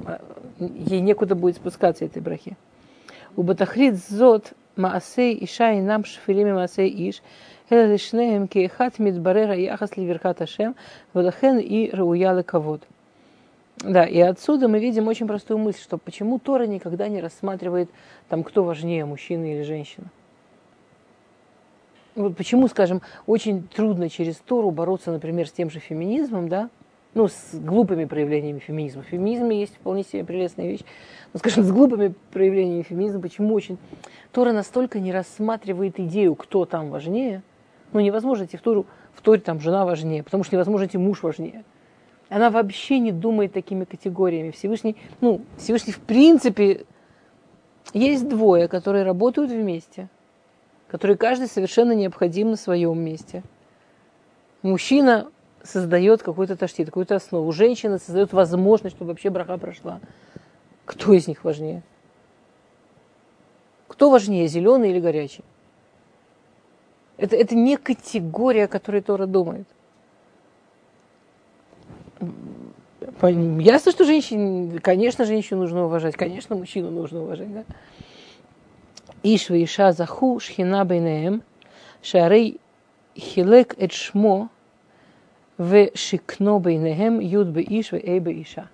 а, 0.05 0.21
ей 0.59 1.01
некуда 1.01 1.35
будет 1.35 1.57
спускаться 1.57 2.05
этой 2.05 2.21
брахи. 2.21 2.57
У 3.35 3.43
Батахрид 3.43 3.97
зод 3.97 4.53
маасей 4.75 5.37
иша 5.43 5.73
и 5.73 5.81
нам 5.81 6.05
шфилими 6.05 6.53
маасей 6.53 6.89
иш. 7.09 7.21
Это 7.69 7.97
шнеем 7.97 8.47
кейхат 8.47 8.97
мидбарера 8.97 9.55
яхас 9.55 9.95
ливерхат 9.97 10.41
ашем, 10.41 10.75
валахен 11.13 11.59
и 11.59 11.89
рауялы 11.91 12.43
кавод. 12.43 12.81
Да, 13.77 14.05
и 14.05 14.19
отсюда 14.19 14.67
мы 14.67 14.79
видим 14.79 15.07
очень 15.07 15.27
простую 15.27 15.57
мысль, 15.57 15.81
что 15.81 15.97
почему 15.97 16.39
Тора 16.39 16.65
никогда 16.67 17.07
не 17.07 17.19
рассматривает, 17.19 17.89
там, 18.29 18.43
кто 18.43 18.63
важнее, 18.63 19.05
мужчина 19.05 19.53
или 19.53 19.63
женщина. 19.63 20.07
Вот 22.15 22.35
почему, 22.35 22.67
скажем, 22.67 23.01
очень 23.25 23.67
трудно 23.67 24.09
через 24.09 24.35
Тору 24.35 24.69
бороться, 24.71 25.11
например, 25.11 25.47
с 25.47 25.51
тем 25.51 25.69
же 25.69 25.79
феминизмом, 25.79 26.49
да, 26.49 26.69
ну, 27.13 27.27
с 27.27 27.53
глупыми 27.53 28.05
проявлениями 28.05 28.59
феминизма. 28.59 29.01
В 29.03 29.07
феминизме 29.07 29.59
есть 29.59 29.75
вполне 29.75 30.03
себе 30.03 30.23
прелестная 30.23 30.67
вещь. 30.67 30.81
Но, 31.33 31.39
скажем, 31.39 31.63
с 31.63 31.71
глупыми 31.71 32.13
проявлениями 32.31 32.83
феминизма, 32.83 33.21
почему 33.21 33.53
очень... 33.53 33.77
Тора 34.31 34.53
настолько 34.53 34.99
не 34.99 35.11
рассматривает 35.11 35.99
идею, 35.99 36.35
кто 36.35 36.65
там 36.65 36.89
важнее. 36.89 37.43
Ну, 37.91 37.99
невозможно 37.99 38.45
идти 38.45 38.55
в 38.55 38.61
Тору, 38.61 38.85
в 39.13 39.21
Торе 39.21 39.41
там 39.41 39.59
жена 39.59 39.85
важнее, 39.85 40.23
потому 40.23 40.43
что 40.43 40.55
невозможно 40.55 40.85
идти 40.85 40.97
муж 40.97 41.23
важнее. 41.23 41.65
Она 42.31 42.49
вообще 42.49 42.97
не 42.97 43.11
думает 43.11 43.53
такими 43.53 43.83
категориями. 43.83 44.49
Всевышний, 44.49 44.95
ну, 45.19 45.41
Всевышний 45.57 45.93
в 45.93 45.99
принципе, 45.99 46.85
есть 47.93 48.27
двое, 48.27 48.67
которые 48.67 49.03
работают 49.03 49.51
вместе– 49.51 50.09
которые 50.91 51.15
каждый 51.15 51.47
совершенно 51.47 51.93
необходим 51.93 52.51
на 52.51 52.57
своем 52.57 52.99
месте. 52.99 53.43
Мужчина 54.61 55.31
создает 55.63 56.21
какой-то 56.21 56.57
таштит, 56.57 56.87
какую-то 56.87 57.15
основу. 57.15 57.49
Женщина 57.53 57.97
создает 57.97 58.33
возможность, 58.33 58.97
чтобы 58.97 59.11
вообще 59.11 59.29
браха 59.29 59.57
прошла. 59.57 60.01
Кто 60.83 61.13
из 61.13 61.29
них 61.29 61.45
важнее? 61.45 61.81
Кто 63.87 64.09
важнее, 64.09 64.47
зеленый 64.47 64.91
или 64.91 64.99
горячий? 64.99 65.45
Это, 67.15 67.37
это 67.37 67.55
не 67.55 67.77
категория, 67.77 68.65
о 68.65 68.67
которой 68.67 69.01
Тора 69.01 69.27
думает. 69.27 69.67
Ясно, 73.21 73.91
что 73.91 74.03
женщин, 74.03 74.79
конечно, 74.79 75.25
женщину 75.25 75.61
нужно 75.61 75.85
уважать, 75.85 76.15
конечно, 76.15 76.55
мужчину 76.55 76.89
нужно 76.89 77.21
уважать, 77.21 77.53
да? 77.53 77.63
Ишва 79.21 79.63
иша 79.63 79.91
заху 79.91 80.39
шхина 80.39 80.83
бейнеем, 80.85 81.43
шарей 82.01 82.59
хилек 83.15 83.75
эт 83.77 83.91
шмо, 83.91 84.49
в 85.59 85.91
шикно 85.93 86.57
бейнеем 86.57 87.19
юд 87.19 87.49
бы 87.49 87.61
иш 87.61 87.91
в 87.91 87.95
эй 87.95 88.19
бы 88.19 88.33
иша. 88.41 88.69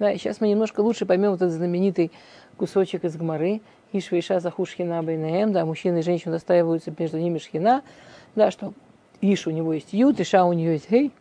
Да, 0.00 0.12
сейчас 0.14 0.40
мы 0.40 0.48
немножко 0.48 0.80
лучше 0.80 1.06
поймем 1.06 1.30
вот 1.30 1.42
этот 1.42 1.52
знаменитый 1.52 2.10
кусочек 2.56 3.04
из 3.04 3.16
Гмары. 3.16 3.60
Ишва 3.92 4.18
иша 4.18 4.40
заху 4.40 4.66
шхина 4.66 5.00
бейнеем, 5.04 5.52
да, 5.52 5.64
мужчина 5.64 5.98
и 5.98 6.02
женщина 6.02 6.32
достаиваются 6.32 6.92
между 6.98 7.18
ними 7.18 7.38
шхина, 7.38 7.82
да, 8.34 8.50
что 8.50 8.72
иш 9.20 9.46
у 9.46 9.50
него 9.50 9.72
есть 9.74 9.92
юд, 9.92 10.18
иша 10.18 10.44
у 10.44 10.52
нее 10.52 10.72
есть 10.72 10.90
гей. 10.90 11.12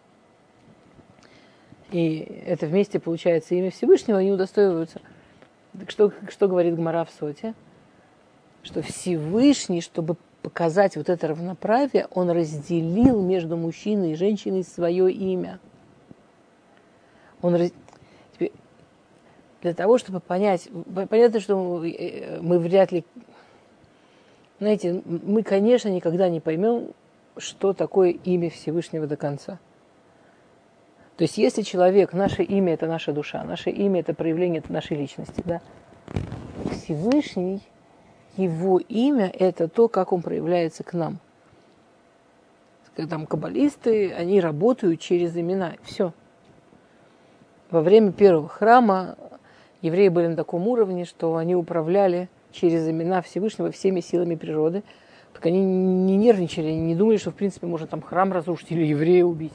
И 1.91 2.43
это 2.45 2.67
вместе 2.67 2.99
получается 2.99 3.55
имя 3.55 3.71
Всевышнего, 3.71 4.19
они 4.19 4.31
удостоиваются. 4.31 5.01
Так 5.77 5.89
что, 5.91 6.11
что 6.29 6.47
говорит 6.47 6.75
Гмара 6.75 7.05
в 7.05 7.11
Соте? 7.11 7.53
что 8.63 8.81
Всевышний, 8.81 9.81
чтобы 9.81 10.15
показать 10.41 10.95
вот 10.95 11.09
это 11.09 11.27
равноправие, 11.27 12.07
он 12.11 12.29
разделил 12.29 13.21
между 13.21 13.57
мужчиной 13.57 14.11
и 14.11 14.15
женщиной 14.15 14.63
свое 14.63 15.11
имя. 15.11 15.59
Он 17.41 17.55
раз... 17.55 17.71
Для 19.61 19.73
того, 19.73 19.97
чтобы 19.97 20.21
понять, 20.21 20.69
понятно, 21.09 21.41
что 21.41 21.57
мы 21.57 22.59
вряд 22.59 22.93
ли, 22.93 23.03
знаете, 24.59 25.01
мы, 25.05 25.43
конечно, 25.43 25.89
никогда 25.89 26.29
не 26.29 26.39
поймем, 26.39 26.91
что 27.35 27.73
такое 27.73 28.11
имя 28.11 28.49
Всевышнего 28.49 29.05
до 29.05 29.17
конца. 29.17 29.59
То 31.19 31.23
есть, 31.23 31.37
если 31.37 31.63
человек, 31.63 32.13
наше 32.13 32.43
имя– 32.43 32.73
это 32.75 32.87
наша 32.87 33.11
душа, 33.11 33.43
наше 33.43 33.71
имя– 33.71 33.99
это 33.99 34.13
проявление 34.13 34.63
нашей 34.69 34.95
личности, 34.95 35.43
да, 35.43 35.59
Всевышний– 36.71 37.61
его 38.37 38.79
имя– 38.79 39.29
это 39.37 39.67
то, 39.67 39.89
как 39.89 40.13
он 40.13 40.21
проявляется 40.21 40.85
к 40.85 40.93
нам. 40.93 41.19
Там 42.95 43.25
каббалисты, 43.25 44.13
они 44.13 44.39
работают 44.39 45.01
через 45.01 45.35
имена. 45.35 45.73
Все. 45.83 46.13
Во 47.69 47.81
время 47.81 48.13
первого 48.13 48.47
храма 48.47 49.17
евреи 49.81 50.07
были 50.07 50.27
на 50.27 50.37
таком 50.37 50.69
уровне, 50.69 51.03
что 51.03 51.35
они 51.35 51.53
управляли 51.53 52.29
через 52.53 52.87
имена 52.87 53.21
Всевышнего 53.21 53.71
всеми 53.71 53.99
силами 53.99 54.35
природы. 54.35 54.83
Так 55.33 55.47
они 55.47 55.59
не 55.59 56.15
нервничали, 56.15 56.71
не 56.71 56.95
думали, 56.95 57.17
что 57.17 57.31
в 57.31 57.35
принципе 57.35 57.67
можно 57.67 57.87
там 57.87 58.01
храм 58.01 58.31
разрушить 58.31 58.71
или 58.71 58.85
еврея 58.85 59.25
убить. 59.25 59.53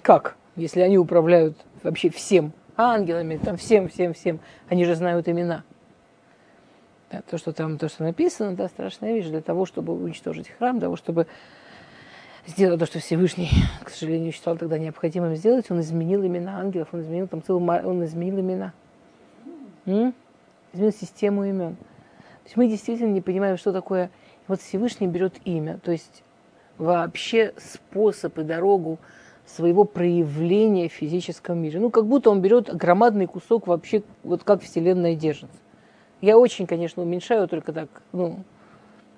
Как? 0.00 0.38
Если 0.56 0.80
они 0.80 0.98
управляют 0.98 1.56
вообще 1.82 2.10
всем 2.10 2.52
ангелами, 2.76 3.36
там 3.36 3.56
всем, 3.56 3.88
всем, 3.88 4.14
всем. 4.14 4.40
Они 4.68 4.84
же 4.84 4.94
знают 4.94 5.28
имена. 5.28 5.64
Да, 7.10 7.22
то, 7.22 7.38
что 7.38 7.52
там, 7.52 7.78
то, 7.78 7.88
что 7.88 8.02
написано, 8.02 8.56
да, 8.56 8.68
страшная 8.68 9.14
вещь 9.14 9.26
для 9.26 9.40
того, 9.40 9.64
чтобы 9.64 9.94
уничтожить 9.94 10.48
храм, 10.48 10.78
для 10.78 10.86
того, 10.86 10.96
чтобы 10.96 11.26
сделать 12.46 12.80
то, 12.80 12.86
что 12.86 12.98
Всевышний, 12.98 13.50
к 13.84 13.90
сожалению, 13.90 14.32
считал 14.32 14.56
тогда 14.56 14.78
необходимым 14.78 15.36
сделать, 15.36 15.70
он 15.70 15.80
изменил 15.80 16.24
имена 16.26 16.58
ангелов, 16.58 16.88
он 16.92 17.02
изменил 17.02 17.28
там 17.28 17.42
целую, 17.42 17.64
он 17.64 18.04
изменил 18.04 18.40
имена. 18.40 18.72
М? 19.84 20.14
Изменил 20.72 20.92
систему 20.92 21.44
имен. 21.44 21.76
То 21.76 22.44
есть 22.44 22.56
мы 22.56 22.68
действительно 22.68 23.12
не 23.12 23.20
понимаем, 23.20 23.56
что 23.56 23.72
такое. 23.72 24.10
Вот 24.48 24.60
Всевышний 24.60 25.06
берет 25.06 25.34
имя, 25.44 25.78
то 25.78 25.90
есть 25.92 26.22
вообще 26.78 27.52
способ 27.56 28.38
и 28.38 28.42
дорогу 28.42 28.98
своего 29.46 29.84
проявления 29.84 30.88
в 30.88 30.92
физическом 30.92 31.58
мире. 31.58 31.80
Ну, 31.80 31.90
как 31.90 32.06
будто 32.06 32.30
он 32.30 32.40
берет 32.40 32.74
громадный 32.74 33.26
кусок 33.26 33.66
вообще, 33.66 34.02
вот 34.24 34.42
как 34.44 34.62
Вселенная 34.62 35.14
держится. 35.14 35.56
Я 36.20 36.38
очень, 36.38 36.66
конечно, 36.66 37.02
уменьшаю 37.02 37.46
только 37.46 37.72
так, 37.72 37.88
ну, 38.12 38.40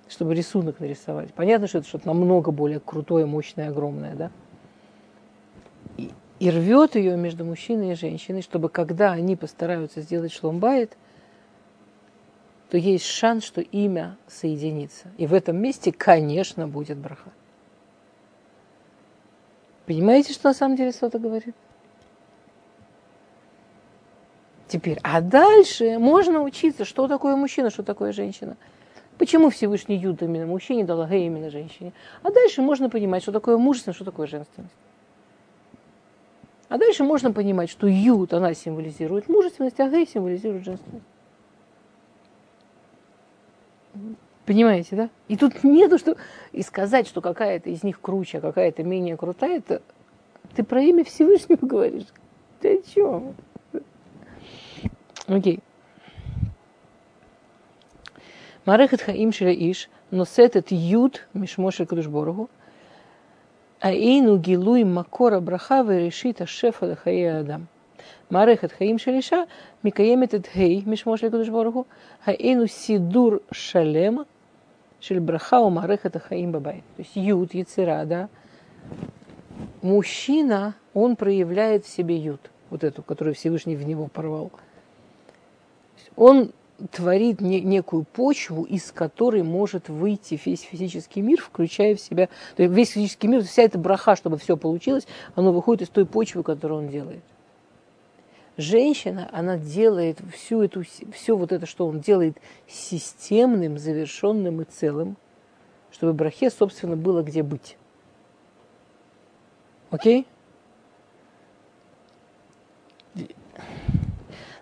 чтобы 0.08 0.34
рисунок 0.34 0.80
нарисовать. 0.80 1.32
Понятно, 1.32 1.66
что 1.66 1.78
это 1.78 1.88
что-то 1.88 2.08
намного 2.08 2.50
более 2.50 2.80
крутое, 2.80 3.24
мощное, 3.26 3.68
огромное, 3.68 4.14
да? 4.14 4.30
И, 5.96 6.10
и 6.40 6.50
рвет 6.50 6.96
ее 6.96 7.16
между 7.16 7.44
мужчиной 7.44 7.92
и 7.92 7.94
женщиной, 7.94 8.42
чтобы 8.42 8.68
когда 8.68 9.12
они 9.12 9.36
постараются 9.36 10.00
сделать 10.00 10.32
шломбайт, 10.32 10.96
то 12.70 12.76
есть 12.76 13.06
шанс, 13.06 13.44
что 13.44 13.60
имя 13.60 14.18
соединится. 14.26 15.08
И 15.16 15.26
в 15.26 15.32
этом 15.32 15.56
месте, 15.56 15.90
конечно, 15.90 16.68
будет 16.68 16.98
браха. 16.98 17.32
Понимаете, 19.88 20.34
что 20.34 20.48
на 20.48 20.54
самом 20.54 20.76
деле 20.76 20.92
Сота 20.92 21.18
говорит? 21.18 21.54
Теперь, 24.66 24.98
а 25.02 25.22
дальше 25.22 25.98
можно 25.98 26.42
учиться, 26.42 26.84
что 26.84 27.08
такое 27.08 27.36
мужчина, 27.36 27.70
что 27.70 27.82
такое 27.82 28.12
женщина. 28.12 28.58
Почему 29.16 29.48
Всевышний 29.48 29.96
Юд 29.96 30.20
именно 30.20 30.44
мужчине 30.44 30.84
дал 30.84 31.06
Г 31.06 31.18
именно 31.18 31.48
женщине. 31.48 31.94
А 32.22 32.30
дальше 32.30 32.60
можно 32.60 32.90
понимать, 32.90 33.22
что 33.22 33.32
такое 33.32 33.56
мужество, 33.56 33.94
что 33.94 34.04
такое 34.04 34.26
женственность. 34.26 34.74
А 36.68 36.76
дальше 36.76 37.02
можно 37.02 37.32
понимать, 37.32 37.70
что 37.70 37.86
Юд, 37.86 38.34
она 38.34 38.52
символизирует 38.52 39.30
мужественность, 39.30 39.80
а 39.80 39.88
Г 39.88 40.04
символизирует 40.04 40.66
женственность. 40.66 41.06
Понимаете, 44.48 44.96
да? 44.96 45.10
И 45.28 45.36
тут 45.36 45.62
нету 45.62 45.98
что... 45.98 46.16
И 46.52 46.62
сказать, 46.62 47.06
что 47.06 47.20
какая-то 47.20 47.68
из 47.68 47.82
них 47.82 48.00
круче, 48.00 48.38
а 48.38 48.40
какая-то 48.40 48.82
менее 48.82 49.14
крутая, 49.18 49.58
это 49.58 49.82
ты 50.56 50.64
про 50.64 50.80
имя 50.80 51.04
Всевышнего 51.04 51.58
говоришь. 51.66 52.06
Ты 52.58 52.78
о 52.78 52.82
чем? 52.90 53.34
Окей. 55.26 55.60
Марехет 58.64 59.02
хаим 59.02 59.32
шире 59.32 59.74
но 60.10 60.24
сет 60.24 60.56
это 60.56 60.74
юд 60.74 61.28
мишмошер 61.34 61.84
кадушборгу, 61.84 62.48
а 63.80 63.92
эйну 63.92 64.38
гилуй 64.38 64.84
макора 64.84 65.40
брахавы 65.40 66.06
решита 66.06 66.46
шефа 66.46 66.96
хая 66.96 67.40
адам. 67.40 67.68
Марехет 68.30 68.72
хаим 68.72 68.98
ширеша, 68.98 69.46
микаемет 69.82 70.32
эт 70.32 70.48
гей 70.54 70.82
мишмошер 70.86 71.30
кадушборгу, 71.30 71.86
а 72.24 72.32
эйну 72.32 72.66
сидур 72.66 73.42
шалема 73.50 74.24
Шельбраха 75.00 75.60
у 75.60 75.70
это 75.70 76.18
Хаим 76.18 76.52
Бабай. 76.52 76.82
То 76.96 77.02
есть 77.02 77.16
Юд, 77.16 77.54
Яцера, 77.54 78.04
да. 78.04 78.28
Мужчина, 79.82 80.74
он 80.94 81.16
проявляет 81.16 81.84
в 81.84 81.88
себе 81.88 82.16
Юд, 82.16 82.50
вот 82.70 82.84
эту, 82.84 83.02
которую 83.02 83.34
Всевышний 83.34 83.76
в 83.76 83.86
него 83.86 84.08
порвал. 84.08 84.50
Он 86.16 86.52
творит 86.92 87.40
некую 87.40 88.04
почву, 88.04 88.62
из 88.62 88.92
которой 88.92 89.42
может 89.42 89.88
выйти 89.88 90.40
весь 90.44 90.62
физический 90.62 91.22
мир, 91.22 91.40
включая 91.40 91.96
в 91.96 92.00
себя, 92.00 92.28
то 92.56 92.62
есть 92.62 92.74
весь 92.74 92.90
физический 92.90 93.26
мир, 93.26 93.42
вся 93.42 93.62
эта 93.62 93.78
браха, 93.78 94.14
чтобы 94.14 94.38
все 94.38 94.56
получилось, 94.56 95.06
оно 95.34 95.52
выходит 95.52 95.82
из 95.82 95.88
той 95.88 96.06
почвы, 96.06 96.42
которую 96.44 96.82
он 96.82 96.88
делает 96.88 97.22
женщина, 98.58 99.30
она 99.32 99.56
делает 99.56 100.18
всю 100.34 100.62
эту, 100.62 100.82
все 100.82 101.36
вот 101.36 101.52
это, 101.52 101.64
что 101.64 101.86
он 101.86 102.00
делает 102.00 102.36
системным, 102.66 103.78
завершенным 103.78 104.60
и 104.60 104.64
целым, 104.64 105.16
чтобы 105.90 106.12
брахе, 106.12 106.50
собственно, 106.50 106.96
было 106.96 107.22
где 107.22 107.42
быть. 107.42 107.78
Окей? 109.90 110.26
На 113.14 113.24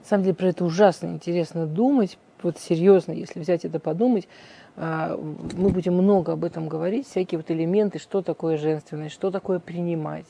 самом 0.04 0.22
деле 0.22 0.36
про 0.36 0.48
это 0.48 0.64
ужасно 0.64 1.08
интересно 1.08 1.66
думать. 1.66 2.16
Вот 2.42 2.58
серьезно, 2.58 3.12
если 3.12 3.40
взять 3.40 3.64
это 3.64 3.80
подумать, 3.80 4.28
а, 4.76 5.16
мы 5.16 5.70
будем 5.70 5.94
много 5.94 6.32
об 6.32 6.44
этом 6.44 6.68
говорить, 6.68 7.08
всякие 7.08 7.38
вот 7.38 7.50
элементы, 7.50 7.98
что 7.98 8.22
такое 8.22 8.58
женственность, 8.58 9.14
что 9.14 9.30
такое 9.30 9.58
принимать, 9.58 10.28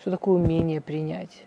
что 0.00 0.10
такое 0.10 0.34
умение 0.34 0.80
принять 0.80 1.46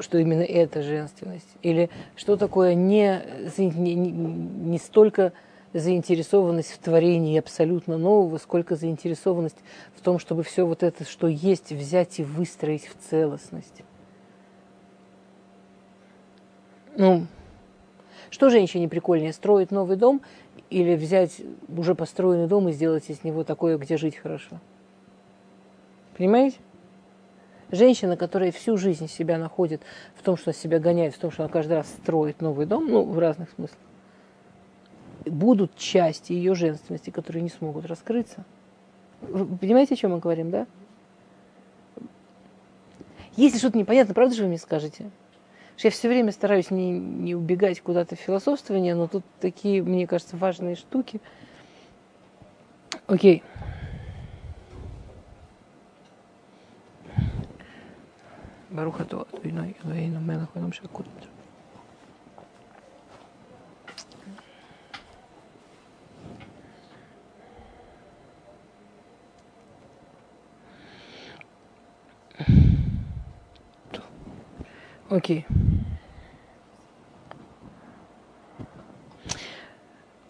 что 0.00 0.18
именно 0.18 0.42
это 0.42 0.82
женственность? 0.82 1.48
Или 1.62 1.90
что 2.16 2.36
такое 2.36 2.74
не, 2.74 3.22
не, 3.58 3.94
не 3.94 4.78
столько 4.78 5.32
заинтересованность 5.72 6.72
в 6.72 6.78
творении 6.78 7.38
абсолютно 7.38 7.98
нового, 7.98 8.38
сколько 8.38 8.76
заинтересованность 8.76 9.58
в 9.94 10.00
том, 10.00 10.18
чтобы 10.18 10.42
все 10.42 10.66
вот 10.66 10.82
это, 10.82 11.04
что 11.04 11.26
есть, 11.26 11.72
взять 11.72 12.18
и 12.20 12.24
выстроить 12.24 12.86
в 12.86 12.96
целостность. 13.08 13.82
Ну, 16.96 17.26
что 18.30 18.50
женщине 18.50 18.88
прикольнее, 18.88 19.32
строить 19.32 19.70
новый 19.70 19.96
дом 19.96 20.20
или 20.70 20.96
взять 20.96 21.40
уже 21.68 21.94
построенный 21.94 22.48
дом 22.48 22.68
и 22.68 22.72
сделать 22.72 23.08
из 23.08 23.22
него 23.24 23.44
такое, 23.44 23.78
где 23.78 23.96
жить 23.96 24.16
хорошо? 24.16 24.58
Понимаете? 26.16 26.56
Женщина, 27.70 28.16
которая 28.16 28.50
всю 28.50 28.78
жизнь 28.78 29.08
себя 29.08 29.36
находит 29.36 29.82
в 30.14 30.22
том, 30.22 30.36
что 30.36 30.52
себя 30.52 30.78
гоняет, 30.78 31.14
в 31.14 31.18
том, 31.18 31.30
что 31.30 31.42
она 31.42 31.52
каждый 31.52 31.74
раз 31.74 31.88
строит 31.88 32.40
новый 32.40 32.64
дом, 32.64 32.86
ну, 32.88 33.02
в 33.02 33.18
разных 33.18 33.50
смыслах, 33.50 33.78
будут 35.26 35.76
части 35.76 36.32
ее 36.32 36.54
женственности, 36.54 37.10
которые 37.10 37.42
не 37.42 37.50
смогут 37.50 37.84
раскрыться. 37.84 38.44
Вы 39.20 39.44
понимаете, 39.58 39.94
о 39.94 39.96
чем 39.98 40.12
мы 40.12 40.18
говорим, 40.18 40.50
да? 40.50 40.66
Если 43.36 43.58
что-то 43.58 43.76
непонятно, 43.76 44.14
правда 44.14 44.34
же 44.34 44.42
вы 44.42 44.48
мне 44.48 44.58
скажете? 44.58 45.10
Я 45.76 45.90
все 45.90 46.08
время 46.08 46.32
стараюсь 46.32 46.70
не, 46.70 46.90
не 46.90 47.34
убегать 47.34 47.80
куда-то 47.82 48.16
в 48.16 48.18
философствование, 48.18 48.94
но 48.94 49.06
тут 49.06 49.24
такие, 49.40 49.82
мне 49.82 50.06
кажется, 50.06 50.36
важные 50.36 50.74
штуки. 50.74 51.20
Окей. 53.06 53.42
Okay. 53.46 53.77
ברוך 58.74 59.00
אתה 59.00 59.16
אדוני 59.16 59.72
אלוהינו 59.86 60.20
מלך 60.20 60.56
העולם 60.56 60.72
של 60.72 60.84
הכול. 60.84 61.06
אוקיי. 75.10 75.42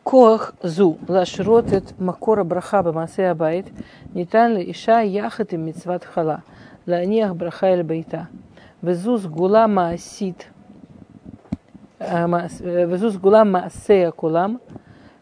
כוח 0.03 0.53
זו 0.63 0.97
להשרות 1.09 1.65
את 1.77 2.01
מקור 2.01 2.39
הברכה 2.41 2.83
במעשה 2.83 3.31
הבית 3.31 3.71
ניתן 4.15 4.53
לאישה 4.53 5.03
יחד 5.03 5.45
עם 5.53 5.67
מצוות 5.67 6.05
חלה. 6.05 6.37
להניח 6.88 7.32
ברכה 7.32 7.68
אל 7.68 7.82
ביתה. 7.82 8.22
וזו 8.84 9.18
סגולה 9.18 9.68
מעשית, 9.68 10.50
וזו 12.90 13.12
סגולה 13.12 13.44
מעשה 13.44 14.08
הכולם, 14.08 14.56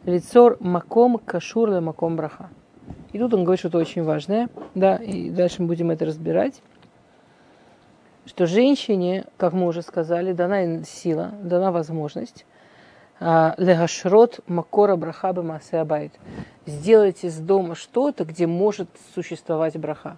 ליצור 0.07 0.49
מקום 0.61 1.15
קשור 1.25 1.67
למקום 1.67 2.17
браха. 2.17 2.45
И 3.13 3.19
тут 3.19 3.33
он 3.33 3.43
говорит 3.43 3.59
что-то 3.59 3.77
очень 3.77 4.03
важное, 4.03 4.49
да, 4.73 4.95
и 4.95 5.29
дальше 5.29 5.61
мы 5.61 5.67
будем 5.67 5.91
это 5.91 6.05
разбирать, 6.05 6.61
что 8.25 8.47
женщине, 8.47 9.25
как 9.37 9.53
мы 9.53 9.67
уже 9.67 9.81
сказали, 9.81 10.31
дана 10.33 10.83
сила, 10.85 11.31
дана 11.43 11.71
возможность 11.71 12.45
легашрот 13.19 14.39
макора 14.47 14.95
браха 14.95 15.33
бамасе 15.33 15.79
абайт. 15.79 16.13
Сделать 16.65 17.23
из 17.23 17.37
дома 17.37 17.75
что-то, 17.75 18.25
где 18.25 18.47
может 18.47 18.87
существовать 19.13 19.77
браха 19.77 20.17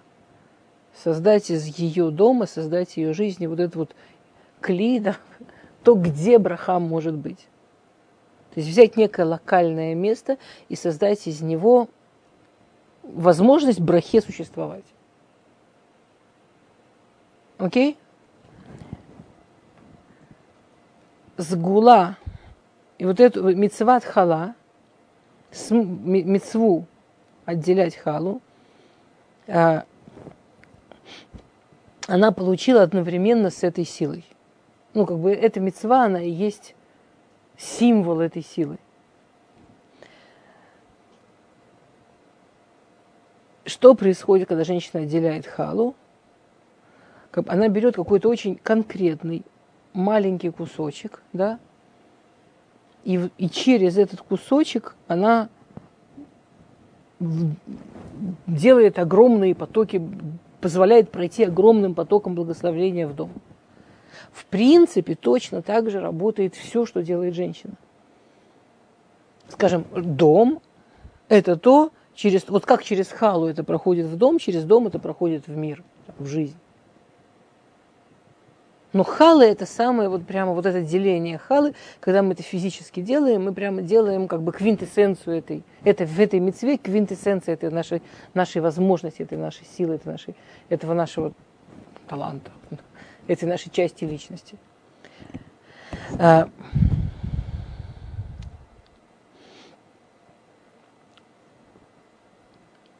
создать 1.03 1.49
из 1.49 1.65
ее 1.65 2.11
дома, 2.11 2.45
создать 2.45 2.97
ее 2.97 3.13
жизни 3.13 3.47
вот 3.47 3.59
этот 3.59 3.75
вот 3.75 3.95
клей, 4.61 4.99
да, 4.99 5.17
то, 5.83 5.95
где 5.95 6.37
брахам 6.37 6.83
может 6.83 7.15
быть. 7.15 7.47
То 8.53 8.59
есть 8.59 8.69
взять 8.69 8.97
некое 8.97 9.25
локальное 9.25 9.95
место 9.95 10.37
и 10.69 10.75
создать 10.75 11.27
из 11.27 11.41
него 11.41 11.87
возможность 13.03 13.79
брахе 13.79 14.21
существовать. 14.21 14.85
Окей? 17.57 17.97
Сгула 21.37 22.17
и 22.97 23.05
вот 23.05 23.19
эту 23.19 23.55
мецват 23.55 24.03
хала, 24.03 24.55
мецву 25.71 26.85
отделять 27.45 27.95
халу, 27.95 28.41
а, 29.47 29.85
она 32.09 32.31
получила 32.31 32.81
одновременно 32.81 33.51
с 33.51 33.63
этой 33.63 33.85
силой. 33.85 34.25
Ну, 34.95 35.05
как 35.05 35.19
бы 35.19 35.31
эта 35.31 35.59
мецва, 35.59 36.05
она 36.05 36.21
и 36.21 36.31
есть 36.31 36.75
символ 37.55 38.19
этой 38.19 38.41
силы. 38.41 38.79
Что 43.63 43.93
происходит, 43.93 44.47
когда 44.47 44.63
женщина 44.63 45.03
отделяет 45.03 45.45
халу? 45.45 45.95
Она 47.31 47.67
берет 47.67 47.95
какой-то 47.95 48.27
очень 48.27 48.55
конкретный 48.55 49.43
маленький 49.93 50.49
кусочек, 50.49 51.21
да, 51.31 51.59
и, 53.03 53.29
и 53.37 53.49
через 53.49 53.99
этот 53.99 54.21
кусочек 54.21 54.95
она 55.07 55.49
делает 58.47 58.97
огромные 58.97 59.53
потоки, 59.53 60.01
позволяет 60.61 61.11
пройти 61.11 61.45
огромным 61.45 61.95
потоком 61.95 62.35
благословения 62.35 63.07
в 63.07 63.15
дом. 63.15 63.31
В 64.31 64.45
принципе, 64.45 65.15
точно 65.15 65.61
так 65.61 65.89
же 65.89 65.99
работает 65.99 66.55
все, 66.55 66.85
что 66.85 67.01
делает 67.01 67.35
женщина. 67.35 67.73
Скажем, 69.47 69.85
дом– 69.95 70.61
это 71.29 71.55
то, 71.55 71.91
через, 72.13 72.47
вот 72.47 72.65
как 72.65 72.83
через 72.83 73.09
халу 73.09 73.47
это 73.47 73.63
проходит 73.63 74.07
в 74.07 74.17
дом, 74.17 74.37
через 74.39 74.63
дом 74.63 74.87
это 74.87 74.99
проходит 74.99 75.47
в 75.47 75.55
мир, 75.55 75.83
в 76.17 76.27
жизнь. 76.27 76.57
Но 78.91 79.03
халы 79.03 79.45
это 79.45 79.67
самое 79.67 80.09
вот 80.09 80.25
прямо 80.25 80.53
вот 80.53 80.65
это 80.65 80.81
деление 80.81 81.37
халы, 81.37 81.75
когда 81.99 82.23
мы 82.23 82.33
это 82.33 82.41
физически 82.41 83.01
делаем, 83.01 83.43
мы 83.43 83.53
прямо 83.53 83.83
делаем 83.83 84.27
как 84.27 84.41
бы 84.41 84.51
квинтэссенцию 84.51 85.37
этой, 85.37 85.63
это 85.83 86.05
в 86.05 86.19
этой 86.19 86.39
мецве 86.39 86.77
квинтэссенция 86.77 87.53
этой 87.53 87.69
нашей, 87.69 88.01
нашей 88.33 88.61
возможности, 88.61 89.21
этой 89.21 89.37
нашей 89.37 89.65
силы, 89.65 89.95
этой 89.95 90.07
нашей, 90.07 90.35
этого 90.69 90.93
нашего 90.93 91.33
таланта, 92.07 92.51
этой 93.27 93.47
нашей 93.47 93.69
части 93.69 94.05
личности. 94.05 94.57
А, 96.17 96.49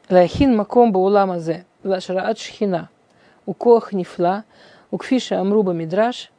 Лахин 0.08 0.56
маком 0.56 0.92
баулама 0.92 1.40
лашраат 1.82 2.38
шхина, 2.38 2.90
укох 3.46 3.92
нифла, 3.92 4.44
וכפי 4.93 5.19
שאמרו 5.19 5.63
במדרש, 5.63 6.31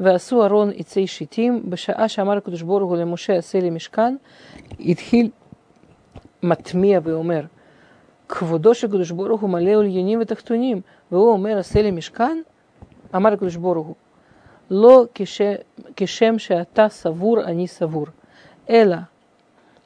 ועשו 0.00 0.44
ארון 0.44 0.70
עצי 0.76 1.06
שיטים, 1.06 1.62
בשעה 1.70 2.08
שאמר 2.08 2.36
הקדוש 2.36 2.62
ברוך 2.62 2.90
הוא 2.90 2.96
למשה 2.96 3.36
עשה 3.36 3.60
לי 3.60 3.70
משכן, 3.70 4.16
התחיל 4.80 5.30
מטמיע 6.42 7.00
ואומר, 7.02 7.42
כבודו 8.28 8.74
של 8.74 8.86
הקדוש 8.86 9.10
ברוך 9.10 9.40
הוא 9.40 9.50
מלא 9.50 9.70
עליונים 9.70 10.20
ותחתונים, 10.20 10.80
והוא 11.12 11.32
אומר 11.32 11.58
עשה 11.58 11.82
לי 11.82 11.90
משכן, 11.90 12.38
אמר 13.16 13.32
הקדוש 13.32 13.56
ברוך 13.56 13.86
הוא, 13.86 13.94
לא 14.70 15.04
כש, 15.14 15.40
כשם 15.96 16.38
שאתה 16.38 16.88
סבור 16.88 17.44
אני 17.44 17.66
סבור, 17.66 18.06
אלא 18.70 18.96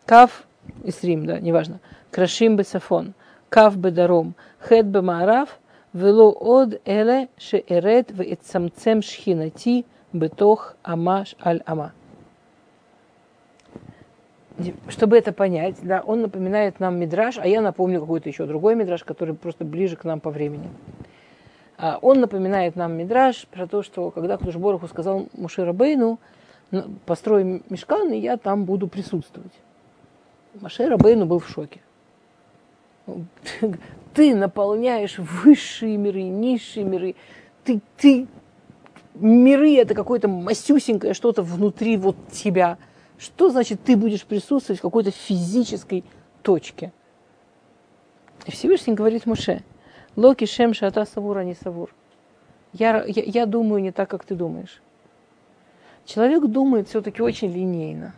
כף, 0.06 0.42
עשרים, 0.84 1.26
да, 1.26 1.40
неважно, 1.40 1.76
קרשים 2.10 2.56
בצפון, 2.56 3.10
כף 3.50 3.74
בדרום, 3.80 4.30
ח' 4.64 4.72
במערב, 4.90 5.46
ולא 5.94 6.34
עוד 6.38 6.74
אלה 6.88 7.22
שארד 7.38 8.04
ואצמצם 8.14 9.02
שכינתי 9.02 9.82
בתוך 10.14 10.72
амаш 10.84 11.34
аль 11.46 11.60
ама. 11.66 11.92
Чтобы 14.88 15.16
это 15.16 15.32
понять, 15.32 15.76
да, 15.82 16.02
он 16.06 16.20
напоминает 16.20 16.78
нам 16.78 17.00
мидраж, 17.00 17.38
а 17.38 17.46
я 17.46 17.62
напомню 17.62 18.00
какой-то 18.00 18.28
еще 18.28 18.44
другой 18.44 18.74
мидраж, 18.74 19.02
который 19.02 19.34
просто 19.34 19.64
ближе 19.64 19.96
к 19.96 20.04
нам 20.04 20.20
по 20.20 20.30
времени. 20.30 20.68
А, 21.78 21.98
он 22.02 22.20
напоминает 22.20 22.76
нам 22.76 22.92
мидраж 22.92 23.46
про 23.50 23.66
то, 23.66 23.82
что 23.82 24.10
когда 24.10 24.36
Кудушбороху 24.36 24.86
сказал 24.88 25.26
Мушира 25.32 25.72
Бейну, 25.72 26.18
построй 27.06 27.62
мешкан, 27.70 28.12
и 28.12 28.18
я 28.18 28.36
там 28.36 28.64
буду 28.64 28.88
присутствовать. 28.88 29.52
Машера 30.60 30.98
Бейну 30.98 31.24
был 31.24 31.38
в 31.38 31.48
шоке 31.48 31.80
ты 34.17 34.33
наполняешь 34.33 35.19
высшие 35.19 35.95
миры, 35.95 36.23
низшие 36.23 36.83
миры. 36.83 37.13
Ты, 37.63 37.81
ты, 37.97 38.27
миры 39.13 39.75
это 39.75 39.93
какое-то 39.93 40.27
масюсенькое 40.27 41.13
что-то 41.13 41.43
внутри 41.43 41.97
вот 41.97 42.15
тебя. 42.31 42.79
Что 43.19 43.51
значит 43.51 43.83
ты 43.83 43.95
будешь 43.95 44.25
присутствовать 44.25 44.79
в 44.79 44.81
какой-то 44.81 45.11
физической 45.11 46.03
точке? 46.41 46.91
И 48.47 48.51
Всевышний 48.51 48.95
говорит 48.95 49.27
Муше, 49.27 49.63
Локи 50.15 50.45
шем 50.45 50.73
шата 50.73 51.05
савура 51.05 51.41
не 51.41 51.53
савур. 51.53 51.93
Я, 52.73 53.03
я, 53.05 53.21
я 53.21 53.45
думаю 53.45 53.83
не 53.83 53.91
так, 53.91 54.09
как 54.09 54.25
ты 54.25 54.33
думаешь. 54.33 54.81
Человек 56.05 56.43
думает 56.47 56.89
все-таки 56.89 57.21
очень 57.21 57.51
линейно. 57.51 58.15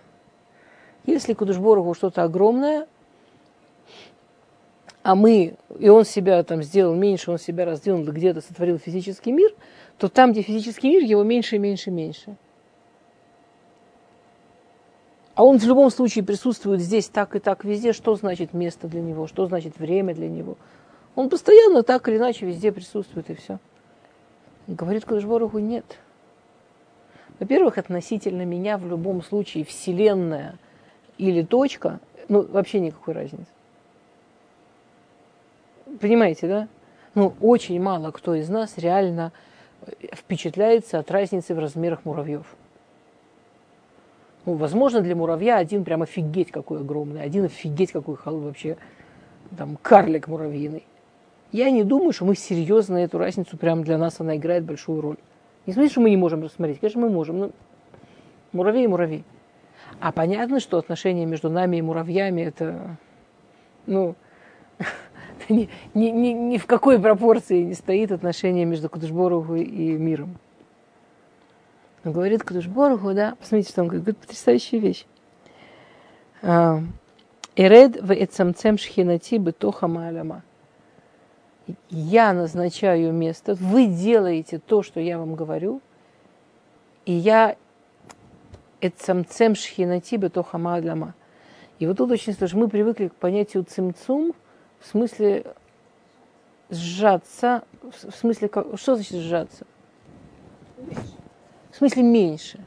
Если 1.05 1.33
Кудушборогу 1.33 1.93
что-то 1.93 2.23
огромное– 2.23 2.87
а 5.09 5.15
мы, 5.15 5.55
и 5.79 5.89
он 5.89 6.05
себя 6.05 6.43
там 6.43 6.61
сделал 6.61 6.93
меньше, 6.93 7.31
он 7.31 7.39
себя 7.39 7.65
раздвинул, 7.65 8.03
где-то 8.03 8.41
сотворил 8.41 8.77
физический 8.77 9.31
мир, 9.31 9.55
то 9.97 10.07
там, 10.07 10.33
где 10.33 10.43
физический 10.43 10.87
мир, 10.87 11.01
его 11.01 11.23
меньше, 11.23 11.57
меньше, 11.57 11.89
меньше. 11.89 12.35
А 15.33 15.43
он 15.43 15.57
в 15.57 15.65
любом 15.65 15.89
случае 15.89 16.23
присутствует 16.23 16.79
здесь 16.79 17.07
так 17.07 17.35
и 17.35 17.39
так 17.39 17.65
везде. 17.65 17.91
Что 17.91 18.13
значит 18.13 18.53
место 18.53 18.87
для 18.87 19.01
него? 19.01 19.25
Что 19.25 19.47
значит 19.47 19.79
время 19.79 20.13
для 20.13 20.29
него? 20.29 20.57
Он 21.15 21.27
постоянно 21.27 21.81
так 21.81 22.07
или 22.07 22.17
иначе 22.17 22.45
везде 22.45 22.71
присутствует 22.71 23.31
и 23.31 23.33
все. 23.33 23.57
Говорит 24.67 25.05
Кудышбороху, 25.05 25.57
нет. 25.57 25.97
Во-первых, 27.39 27.79
относительно 27.79 28.45
меня 28.45 28.77
в 28.77 28.85
любом 28.85 29.23
случае 29.23 29.65
Вселенная 29.65 30.59
или 31.17 31.41
точка, 31.41 31.99
ну, 32.27 32.43
вообще 32.43 32.79
никакой 32.79 33.15
разницы. 33.15 33.47
Понимаете, 35.99 36.47
да? 36.47 36.67
Ну, 37.15 37.33
очень 37.41 37.81
мало 37.81 38.11
кто 38.11 38.35
из 38.35 38.49
нас 38.49 38.77
реально 38.77 39.31
впечатляется 40.13 40.99
от 40.99 41.09
разницы 41.11 41.55
в 41.55 41.59
размерах 41.59 42.05
муравьев. 42.05 42.45
Ну, 44.45 44.53
возможно, 44.55 45.01
для 45.01 45.15
муравья 45.15 45.57
один 45.57 45.83
прям 45.83 46.01
офигеть 46.01 46.51
какой 46.51 46.79
огромный, 46.79 47.21
один 47.21 47.45
офигеть 47.45 47.91
какой 47.91 48.17
вообще 48.25 48.77
там 49.57 49.77
карлик 49.81 50.27
муравьиный. 50.27 50.85
Я 51.51 51.71
не 51.71 51.83
думаю, 51.83 52.13
что 52.13 52.25
мы 52.25 52.35
серьезно 52.35 52.97
эту 52.97 53.17
разницу 53.17 53.57
прям 53.57 53.83
для 53.83 53.97
нас 53.97 54.19
она 54.19 54.37
играет 54.37 54.63
большую 54.63 55.01
роль. 55.01 55.17
Не 55.65 55.73
смотрите, 55.73 55.93
что 55.93 56.01
мы 56.01 56.09
не 56.09 56.17
можем 56.17 56.43
рассмотреть. 56.43 56.79
Конечно, 56.79 57.01
мы 57.01 57.09
можем. 57.09 57.39
Но 57.39 57.51
муравей 58.51 58.85
и 58.85 58.87
муравей. 58.87 59.23
А 59.99 60.11
понятно, 60.11 60.59
что 60.59 60.77
отношения 60.77 61.25
между 61.25 61.49
нами 61.49 61.77
и 61.77 61.81
муравьями 61.81 62.41
это, 62.41 62.97
ну, 63.85 64.15
ни, 65.49 65.69
ни, 65.93 66.07
ни, 66.09 66.29
ни 66.29 66.57
в 66.57 66.65
какой 66.65 66.99
пропорции 66.99 67.63
не 67.63 67.73
стоит 67.73 68.11
отношение 68.11 68.65
между 68.65 68.89
Кудышборуху 68.89 69.55
и 69.55 69.91
миром. 69.93 70.37
Он 72.03 72.13
говорит 72.13 72.43
Кудышборуху, 72.43 73.13
да, 73.13 73.35
посмотрите, 73.39 73.71
что 73.71 73.81
он 73.81 73.87
говорит, 73.87 74.05
говорит 74.05 74.21
потрясающая 74.21 74.79
вещь. 74.79 75.05
А, 76.41 76.81
Эред 77.55 78.01
в 78.01 78.13
эцамцем 78.13 78.77
шхинати 78.77 79.35
бетоха 79.35 79.87
ма'аляма. 79.87 80.41
Я 81.89 82.33
назначаю 82.33 83.13
место, 83.13 83.55
вы 83.55 83.85
делаете 83.85 84.59
то, 84.59 84.81
что 84.81 84.99
я 84.99 85.19
вам 85.19 85.35
говорю, 85.35 85.81
и 87.05 87.13
я 87.13 87.57
эцамцем 88.81 89.55
шхинати 89.55 90.15
бетоха 90.15 90.57
ма'аляма. 90.57 91.13
И 91.79 91.87
вот 91.87 91.97
тут 91.97 92.11
очень 92.11 92.33
сложно. 92.33 92.59
Мы 92.59 92.67
привыкли 92.69 93.07
к 93.07 93.15
понятию 93.15 93.63
цимцум– 93.63 94.33
в 94.79 94.87
смысле 94.87 95.45
сжаться, 96.69 97.63
в 97.81 98.11
смысле, 98.11 98.49
что 98.75 98.95
значит 98.95 99.17
сжаться? 99.17 99.65
В 101.71 101.75
смысле 101.75 102.03
меньше. 102.03 102.59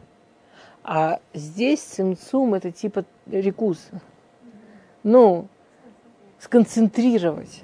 А 0.85 1.20
здесь 1.33 1.81
цимцум 1.81 2.55
это 2.55 2.72
типа 2.72 3.05
рекус. 3.27 3.88
Ну, 5.03 5.48
сконцентрировать. 6.38 7.62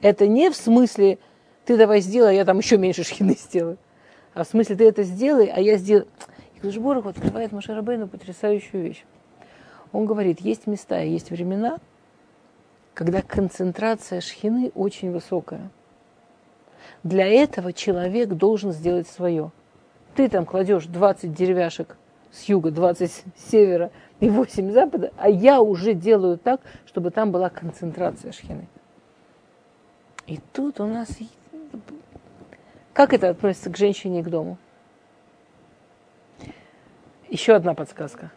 Это 0.00 0.26
не 0.26 0.50
в 0.50 0.56
смысле 0.56 1.18
ты 1.64 1.76
давай 1.76 2.00
сделай, 2.00 2.36
я 2.36 2.44
там 2.44 2.58
еще 2.58 2.78
меньше 2.78 3.02
шхины 3.02 3.34
сделаю. 3.34 3.78
А 4.34 4.44
в 4.44 4.48
смысле 4.48 4.76
ты 4.76 4.86
это 4.86 5.02
сделай, 5.02 5.46
а 5.46 5.60
я 5.60 5.76
сделаю. 5.76 6.06
И 6.54 6.60
Кудышборох 6.60 7.06
открывает 7.06 7.52
Машарабейну 7.52 8.08
потрясающую 8.08 8.82
вещь. 8.82 9.04
Он 9.92 10.06
говорит, 10.06 10.40
есть 10.40 10.66
места, 10.66 11.00
есть 11.00 11.30
времена– 11.30 11.78
когда 12.96 13.20
концентрация 13.20 14.22
шхины 14.22 14.72
очень 14.74 15.12
высокая. 15.12 15.68
Для 17.02 17.26
этого 17.26 17.74
человек 17.74 18.30
должен 18.30 18.72
сделать 18.72 19.06
свое. 19.06 19.52
ты 20.14 20.30
там 20.30 20.46
кладешь 20.46 20.86
20 20.86 21.34
деревяшек 21.34 21.98
с 22.32 22.44
юга, 22.44 22.70
20 22.70 23.12
с 23.12 23.50
севера 23.50 23.90
и 24.18 24.30
8 24.30 24.70
с 24.70 24.72
запада, 24.72 25.12
а 25.18 25.28
я 25.28 25.60
уже 25.60 25.92
делаю 25.92 26.38
так, 26.38 26.62
чтобы 26.86 27.10
там 27.10 27.32
была 27.32 27.50
концентрация 27.50 28.32
шхины. 28.32 28.66
И 30.26 30.40
тут 30.54 30.80
у 30.80 30.86
нас... 30.86 31.10
Как 32.94 33.12
это 33.12 33.28
относится 33.28 33.68
к 33.68 33.76
женщине 33.76 34.20
и 34.20 34.22
к 34.22 34.28
дому? 34.30 34.56
Еще 37.28 37.52
одна 37.52 37.74
подсказка. 37.74 38.32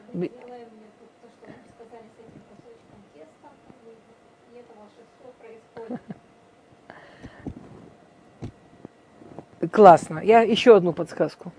Классно. 9.80 10.20
Я 10.20 10.42
еще 10.42 10.76
одну 10.76 10.92
подсказку. 10.92 11.54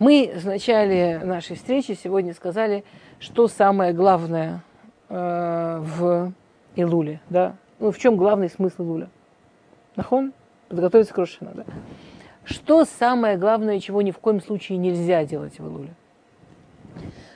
Мы 0.00 0.32
в 0.34 0.44
начале 0.44 1.20
нашей 1.22 1.54
встречи 1.54 1.92
сегодня 1.92 2.34
сказали, 2.34 2.82
что 3.20 3.46
самое 3.46 3.92
главное 3.92 4.64
э, 5.08 5.78
в 5.80 6.32
Илуле, 6.74 7.20
да? 7.30 7.54
Ну, 7.78 7.92
в 7.92 7.98
чем 8.00 8.16
главный 8.16 8.50
смысл 8.50 8.82
Илуля? 8.82 9.08
Нахон? 9.94 10.32
Подготовиться 10.68 11.14
к 11.14 11.18
Рошана, 11.18 11.52
да? 11.54 11.64
Что 12.42 12.84
самое 12.84 13.36
главное, 13.36 13.78
чего 13.78 14.02
ни 14.02 14.10
в 14.10 14.18
коем 14.18 14.40
случае 14.40 14.78
нельзя 14.78 15.24
делать 15.24 15.60
в 15.60 15.64
Илуле? 15.64 15.94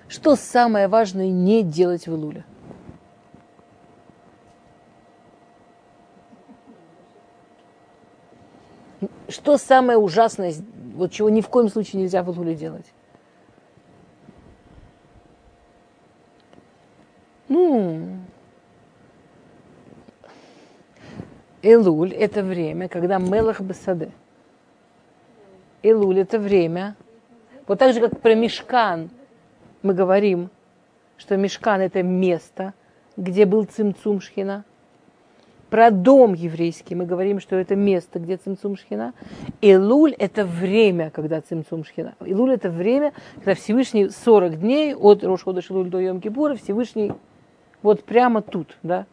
Что 0.09 0.35
самое 0.35 0.89
важное 0.89 1.29
не 1.29 1.63
делать 1.63 2.09
в 2.09 2.13
Илуле? 2.13 2.45
Что 9.47 9.59
самое 9.59 9.97
ужасное, 9.97 10.53
вот 10.97 11.13
чего 11.13 11.31
ни 11.31 11.41
в 11.41 11.49
коем 11.49 11.69
случае 11.69 12.03
нельзя 12.03 12.25
в 12.25 12.33
Илуле 12.33 12.57
делать? 12.57 12.87
Ну, 17.49 18.19
Элуль– 21.63 22.13
это 22.13 22.43
время, 22.43 22.89
когда 22.89 23.19
Мелах 23.19 23.61
Басаде. 23.61 24.11
Элуль– 25.85 26.19
это 26.23 26.41
время, 26.41 26.97
вот 27.69 27.79
так 27.79 27.95
же, 27.95 28.01
как 28.01 28.21
про 28.21 28.35
Мешкан 28.35 29.11
мы 29.83 29.95
говорим, 29.95 30.51
что 31.19 31.37
Мешкан– 31.37 31.81
это 31.83 32.03
место, 32.03 32.75
где 33.17 33.47
был 33.47 33.63
Цимцум 33.63 34.21
Шхина. 34.21 34.65
Про 35.77 35.91
дом 35.91 36.33
еврейский 36.33 36.95
мы 36.95 37.05
говорим, 37.05 37.39
что 37.39 37.55
это 37.55 37.77
место, 37.77 38.19
где 38.19 38.39
Цимцум 38.39 38.79
Шхина. 38.79 39.13
Илуль– 39.61 40.15
это 40.19 40.47
время, 40.47 41.11
когда 41.11 41.43
Цимцум 41.43 41.85
Шхина. 41.85 42.15
Илуль– 42.25 42.53
это 42.55 42.71
время, 42.71 43.13
когда 43.35 43.55
Всевышний 43.55 44.09
40 44.09 44.59
дней 44.59 44.95
от 44.95 45.23
Рошхода 45.23 45.61
Шилуль 45.61 45.91
до 45.91 46.01
Йом 46.01 46.23
Кипура, 46.23 46.55
Всевышний 46.55 47.13
вот 47.83 48.05
прямо 48.05 48.41
тут, 48.41 48.79
да. 48.83 49.05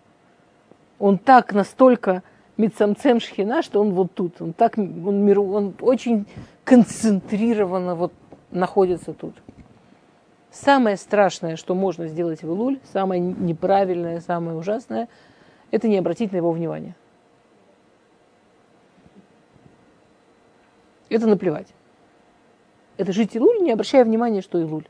Он 0.99 1.17
так 1.17 1.51
настолько 1.51 2.23
Мицамцем 2.55 3.19
Шхина, 3.19 3.61
что 3.61 3.81
он 3.81 3.91
вот 3.91 4.13
тут, 4.13 4.41
он 4.41 4.53
так, 4.53 4.77
он, 4.77 5.25
миру, 5.25 5.43
он 5.51 5.73
очень 5.81 6.25
концентрированно 6.63 7.95
вот 7.95 8.13
находится 8.51 9.11
тут. 9.11 9.35
Самое 10.49 10.95
страшное, 10.95 11.57
что 11.57 11.75
можно 11.75 12.07
сделать 12.07 12.41
в 12.41 12.47
Илуль, 12.47 12.79
самое 12.93 13.19
неправильное, 13.19 14.21
самое 14.21 14.55
ужасное, 14.55 15.09
это 15.73 15.87
не 15.87 15.97
обратить 15.97 16.31
на 16.31 16.37
его 16.37 16.51
внимание. 16.51 16.95
Это 21.09 21.25
наплевать. 21.25 21.73
Это 22.97 23.11
жить 23.11 23.35
Илуль, 23.35 23.59
не 23.63 23.71
обращая 23.71 24.05
внимания, 24.05 24.41
что 24.41 24.59
Илуль. 24.59 24.85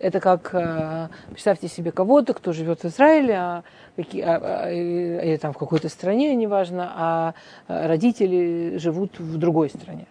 Это 0.00 0.18
как, 0.18 0.52
э, 0.52 1.08
представьте 1.30 1.68
себе 1.68 1.92
кого-то, 1.92 2.34
кто 2.34 2.52
живет 2.52 2.82
в 2.82 2.86
Израиле, 2.86 3.34
а, 3.34 3.64
какие, 3.94 4.22
а, 4.22 4.64
а, 4.64 4.72
или 4.72 5.36
там 5.36 5.52
в 5.52 5.56
какой-то 5.56 5.88
стране, 5.88 6.34
неважно, 6.34 6.92
а 6.92 7.34
родители 7.68 8.78
живут 8.78 9.20
в 9.20 9.38
другой 9.38 9.70
стране. 9.70 10.08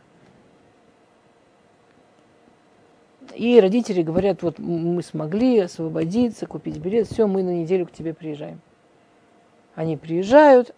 И 3.35 3.59
родители 3.59 4.01
говорят, 4.03 4.41
вот 4.41 4.57
мы 4.57 5.03
смогли 5.03 5.59
освободиться, 5.59 6.47
купить 6.47 6.77
билет, 6.77 7.07
все, 7.07 7.27
мы 7.27 7.43
на 7.43 7.53
неделю 7.53 7.85
к 7.85 7.91
тебе 7.91 8.13
приезжаем. 8.13 8.61
Они 9.75 9.97
приезжают, 9.97 10.73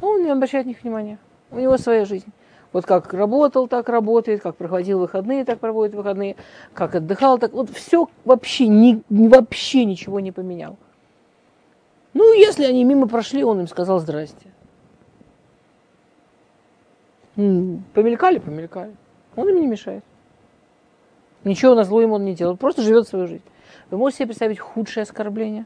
ну, 0.00 0.08
он 0.08 0.24
не 0.24 0.30
обращает 0.30 0.66
на 0.66 0.70
них 0.70 0.82
внимания. 0.82 1.18
У 1.50 1.58
него 1.58 1.76
своя 1.76 2.04
жизнь. 2.04 2.32
Вот 2.72 2.84
как 2.84 3.12
работал, 3.14 3.66
так 3.66 3.88
работает, 3.88 4.42
как 4.42 4.56
проводил 4.56 5.00
выходные, 5.00 5.44
так 5.44 5.58
проводит 5.58 5.94
выходные, 5.94 6.36
как 6.74 6.94
отдыхал, 6.94 7.38
так 7.38 7.52
вот 7.52 7.70
все 7.70 8.08
вообще, 8.24 8.68
ни, 8.68 9.02
вообще 9.08 9.84
ничего 9.84 10.20
не 10.20 10.32
поменял. 10.32 10.76
Ну, 12.12 12.34
если 12.34 12.64
они 12.64 12.84
мимо 12.84 13.08
прошли, 13.08 13.42
он 13.44 13.60
им 13.60 13.68
сказал 13.68 13.98
здрасте. 14.00 14.50
Помелькали, 17.36 18.38
помелькали. 18.38 18.94
Он 19.36 19.48
им 19.48 19.60
не 19.60 19.66
мешает. 19.66 20.04
Ничего 21.44 21.74
на 21.74 21.84
зло 21.84 22.02
ему 22.02 22.14
он 22.16 22.24
не 22.24 22.34
делает, 22.34 22.58
просто 22.58 22.82
живет 22.82 23.08
свою 23.08 23.28
жизнь. 23.28 23.44
Вы 23.90 23.96
можете 23.96 24.18
себе 24.18 24.26
представить 24.28 24.58
худшее 24.58 25.02
оскорбление? 25.02 25.64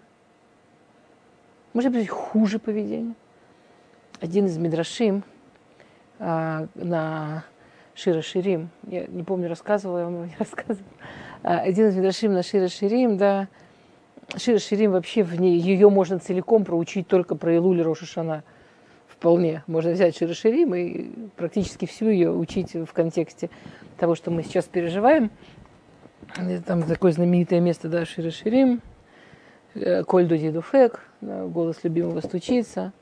Можете 1.73 1.91
представить 1.91 2.11
хуже 2.11 2.59
поведение? 2.59 3.15
Один 4.21 4.45
из 4.45 4.59
Мидрашим 4.59 5.25
а, 6.19 6.67
на 6.75 7.45
Шира 7.95 8.21
Ширим, 8.21 8.69
я 8.87 9.07
не 9.07 9.23
помню, 9.23 9.49
рассказывала 9.49 9.99
я 9.99 10.05
вам 10.05 10.15
его, 10.15 10.25
не 10.27 10.37
рассказывала, 10.39 10.87
а, 11.43 11.61
один 11.61 11.89
из 11.89 11.97
Мидрашим 11.97 12.35
на 12.35 12.43
Шира 12.43 12.69
Ширим, 12.69 13.17
да, 13.17 13.49
Шира 14.37 14.59
Ширим 14.59 14.93
вообще 14.93 15.23
в 15.23 15.41
ней, 15.41 15.59
ее 15.59 15.89
можно 15.89 16.19
целиком 16.19 16.67
проучить 16.67 17.09
только 17.09 17.37
про 17.37 17.57
Илули 17.57 17.81
Рошишана 17.81 18.45
вполне. 19.09 19.65
Можно 19.67 19.93
взять 19.93 20.17
Шира 20.17 20.35
Ширим 20.35 20.75
и 20.75 21.29
практически 21.37 21.87
всю 21.87 22.11
ее 22.11 22.33
учить 22.33 22.75
в 22.75 22.93
контексте 22.93 23.49
того, 23.97 24.15
что 24.15 24.31
мы 24.31 24.43
сейчас 24.43 24.67
переживаем. 24.67 25.31
Там 26.67 26.83
такое 26.83 27.13
знаменитое 27.13 27.61
место, 27.61 27.89
да, 27.89 28.05
Шира 28.05 28.31
Ширим, 28.31 28.83
Коль 30.07 30.27
Дуди 30.27 30.51
Дуфек, 30.51 31.01
голос 31.21 31.83
любимого 31.83 32.21
стучится. 32.21 32.93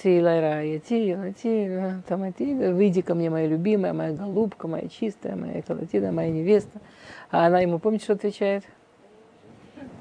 Ти 0.00 0.22
лайра 0.22 0.62
яти, 0.62 1.16
ти, 1.42 1.94
тамати, 2.06 2.54
выйди 2.54 3.02
ко 3.02 3.14
мне, 3.14 3.30
моя 3.30 3.48
любимая, 3.48 3.92
моя 3.92 4.12
голубка, 4.12 4.68
моя 4.68 4.88
чистая, 4.88 5.34
моя 5.34 5.60
колотина, 5.62 6.12
моя 6.12 6.30
невеста. 6.30 6.80
А 7.30 7.46
она 7.46 7.60
ему, 7.60 7.80
помните, 7.80 8.04
что 8.04 8.12
отвечает? 8.12 8.64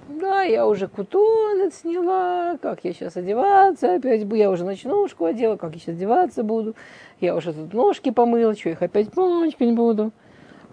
Да, 0.08 0.44
я 0.44 0.68
уже 0.68 0.88
кутон 0.88 1.72
сняла, 1.72 2.58
как 2.62 2.84
я 2.84 2.94
сейчас 2.94 3.18
одеваться 3.18 3.96
опять 3.96 4.24
буду, 4.24 4.36
я 4.36 4.52
уже 4.52 4.66
ночнушку 4.66 5.26
одела, 5.26 5.58
как 5.58 5.74
я 5.74 5.80
сейчас 5.80 5.96
одеваться 5.96 6.44
буду, 6.44 6.76
я 7.20 7.36
уже 7.36 7.52
тут 7.54 7.74
ножки 7.74 8.12
помыла, 8.12 8.56
что 8.56 8.70
их 8.70 8.82
опять 8.82 9.12
помочкать 9.12 9.74
буду. 9.74 10.12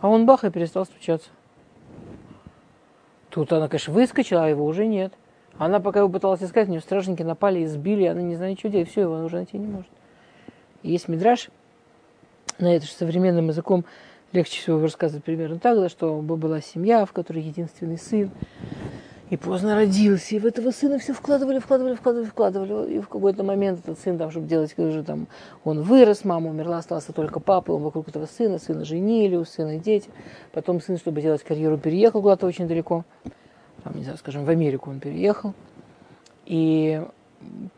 А 0.00 0.08
он 0.08 0.26
бах 0.26 0.44
и 0.44 0.50
перестал 0.50 0.84
стучаться. 0.84 1.30
Тут 3.34 3.52
она, 3.52 3.66
конечно, 3.66 3.92
выскочила, 3.92 4.44
а 4.44 4.48
его 4.48 4.64
уже 4.64 4.86
нет. 4.86 5.12
Она 5.58 5.80
пока 5.80 5.98
его 5.98 6.08
пыталась 6.08 6.40
искать, 6.40 6.68
у 6.68 6.70
нее 6.70 6.80
стражники 6.80 7.24
напали, 7.24 7.64
избили, 7.64 8.04
она 8.04 8.22
не 8.22 8.36
знает, 8.36 8.60
что 8.60 8.68
делать, 8.68 8.88
все, 8.88 9.00
его 9.00 9.24
уже 9.24 9.34
найти 9.34 9.58
не 9.58 9.66
может. 9.66 9.90
есть 10.84 11.08
мидраж, 11.08 11.48
на 12.60 12.72
это 12.76 12.86
же 12.86 12.92
современным 12.92 13.48
языком 13.48 13.84
легче 14.30 14.60
всего 14.60 14.80
рассказывать 14.80 15.24
примерно 15.24 15.58
так, 15.58 15.76
да, 15.76 15.88
что 15.88 16.20
была 16.20 16.60
семья, 16.60 17.04
в 17.04 17.12
которой 17.12 17.42
единственный 17.42 17.98
сын, 17.98 18.30
и 19.30 19.36
поздно 19.36 19.74
родился, 19.74 20.36
и 20.36 20.38
в 20.38 20.46
этого 20.46 20.70
сына 20.70 20.98
все 20.98 21.14
вкладывали, 21.14 21.58
вкладывали, 21.58 21.94
вкладывали, 21.94 22.26
вкладывали, 22.26 22.94
и 22.94 23.00
в 23.00 23.08
какой-то 23.08 23.42
момент 23.42 23.80
этот 23.80 23.98
сын, 23.98 24.18
там, 24.18 24.30
чтобы 24.30 24.46
делать, 24.46 24.78
уже 24.78 25.02
там, 25.02 25.26
он 25.64 25.82
вырос, 25.82 26.24
мама 26.24 26.50
умерла, 26.50 26.78
остался 26.78 27.12
только 27.12 27.40
папа, 27.40 27.72
он 27.72 27.82
вокруг 27.82 28.08
этого 28.08 28.26
сына, 28.26 28.58
сына 28.58 28.84
женили, 28.84 29.36
у 29.36 29.44
сына 29.44 29.78
дети, 29.78 30.10
потом 30.52 30.80
сын, 30.80 30.98
чтобы 30.98 31.22
делать 31.22 31.42
карьеру, 31.42 31.78
переехал 31.78 32.20
куда-то 32.20 32.46
очень 32.46 32.68
далеко, 32.68 33.04
там, 33.82 33.96
не 33.96 34.02
знаю, 34.02 34.18
скажем, 34.18 34.44
в 34.44 34.50
Америку 34.50 34.90
он 34.90 35.00
переехал, 35.00 35.54
и 36.44 37.02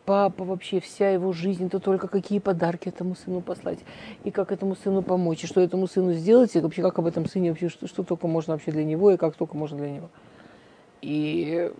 папа 0.04 0.44
вообще, 0.44 0.80
вся 0.80 1.10
его 1.10 1.32
жизнь, 1.32 1.66
это 1.66 1.78
только 1.78 2.08
какие 2.08 2.40
подарки 2.40 2.88
этому 2.88 3.14
сыну 3.14 3.40
послать, 3.40 3.78
и 4.24 4.32
как 4.32 4.50
этому 4.50 4.74
сыну 4.74 5.02
помочь, 5.02 5.44
и 5.44 5.46
что 5.46 5.60
этому 5.60 5.86
сыну 5.86 6.12
сделать, 6.12 6.56
и 6.56 6.60
вообще 6.60 6.82
как 6.82 6.98
об 6.98 7.06
этом 7.06 7.26
сыне 7.26 7.50
вообще, 7.50 7.68
что, 7.68 7.86
что 7.86 8.02
только 8.02 8.26
можно 8.26 8.54
вообще 8.54 8.72
для 8.72 8.84
него, 8.84 9.12
и 9.12 9.16
как 9.16 9.36
только 9.36 9.56
можно 9.56 9.78
для 9.78 9.90
него. 9.90 10.10
И 11.02 11.72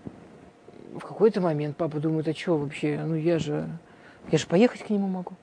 в 0.94 1.00
какой-то 1.00 1.40
момент 1.40 1.76
папа 1.76 1.98
думает, 2.00 2.29
а 2.29 2.35
что 2.35 2.57
вообще, 2.57 3.00
ну 3.05 3.14
я 3.14 3.38
же, 3.38 3.68
я 4.31 4.38
же 4.38 4.46
поехать 4.46 4.83
к 4.83 4.90
нему 4.90 5.09
могу. 5.09 5.35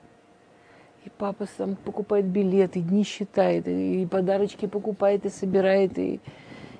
И 1.04 1.10
папа 1.10 1.46
сам 1.58 1.76
покупает 1.76 2.24
билеты, 2.24 2.80
дни 2.80 3.04
считает, 3.04 3.68
и 3.68 4.06
подарочки 4.06 4.66
покупает, 4.66 5.26
и 5.26 5.28
собирает, 5.28 5.98
и, 5.98 6.20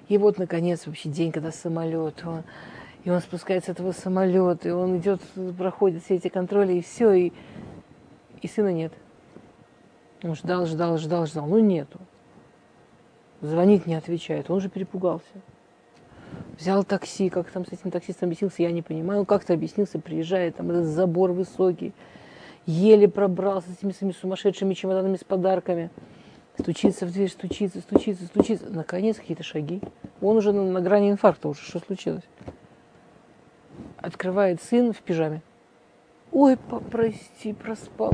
и 0.08 0.18
вот, 0.18 0.38
наконец, 0.38 0.86
вообще 0.86 1.10
день, 1.10 1.30
когда 1.30 1.52
самолет, 1.52 2.22
он, 2.24 2.42
и 3.04 3.10
он 3.10 3.20
спускается 3.20 3.70
с 3.70 3.74
этого 3.74 3.92
самолета, 3.92 4.68
и 4.68 4.72
он 4.72 4.96
идет, 4.96 5.20
проходит 5.58 6.02
все 6.02 6.14
эти 6.14 6.28
контроли, 6.28 6.74
и 6.74 6.80
все, 6.80 7.12
и, 7.12 7.32
и 8.40 8.48
сына 8.48 8.72
нет. 8.72 8.92
Он 10.22 10.34
ждал, 10.34 10.64
ждал, 10.64 10.96
ждал, 10.96 11.26
ждал, 11.26 11.46
ну 11.46 11.58
нету. 11.58 12.00
Звонит, 13.42 13.84
не 13.84 13.94
отвечает. 13.94 14.50
Он 14.50 14.58
же 14.58 14.70
перепугался. 14.70 15.26
Взял 16.58 16.84
такси, 16.84 17.30
как 17.30 17.50
там 17.50 17.66
с 17.66 17.72
этим 17.72 17.90
таксистом 17.90 18.28
объяснился, 18.28 18.62
я 18.62 18.70
не 18.70 18.82
понимаю. 18.82 19.24
Как-то 19.26 19.54
объяснился, 19.54 19.98
приезжает, 19.98 20.56
там 20.56 20.70
этот 20.70 20.86
забор 20.86 21.32
высокий. 21.32 21.92
Еле 22.66 23.08
пробрался 23.08 23.68
с 23.70 23.78
этими 23.78 23.92
своими 23.92 24.12
сумасшедшими 24.12 24.74
чемоданами 24.74 25.16
с 25.16 25.24
подарками. 25.24 25.90
Стучится 26.58 27.06
в 27.06 27.12
дверь, 27.12 27.28
стучится, 27.28 27.80
стучится, 27.80 28.26
стучится. 28.26 28.66
Наконец 28.70 29.16
какие-то 29.16 29.42
шаги. 29.42 29.80
Он 30.20 30.36
уже 30.36 30.52
на, 30.52 30.64
на 30.64 30.80
грани 30.80 31.10
инфаркта 31.10 31.48
уже. 31.48 31.60
Что 31.60 31.80
случилось? 31.80 32.22
Открывает 33.98 34.62
сын 34.62 34.92
в 34.92 34.98
пижаме. 34.98 35.42
Ой, 36.30 36.56
пап, 36.56 36.84
прости, 36.90 37.52
проспал. 37.52 38.12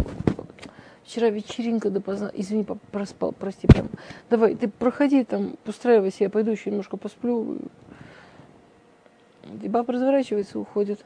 Вчера 1.05 1.29
вечеринка 1.29 1.91
допоздна. 1.91 2.31
Извини, 2.35 2.65
пап, 2.65 2.79
проспал, 2.91 3.33
прости. 3.33 3.67
Прям. 3.67 3.89
Давай, 4.31 4.55
ты 4.55 4.69
проходи 4.69 5.25
там, 5.25 5.57
устраивайся, 5.67 6.25
я 6.25 6.31
пойду 6.31 6.51
еще 6.51 6.71
немножко 6.71 6.97
посплю. 6.97 7.59
И 9.63 9.69
папа 9.69 9.93
разворачивается, 9.93 10.59
уходит. 10.59 11.05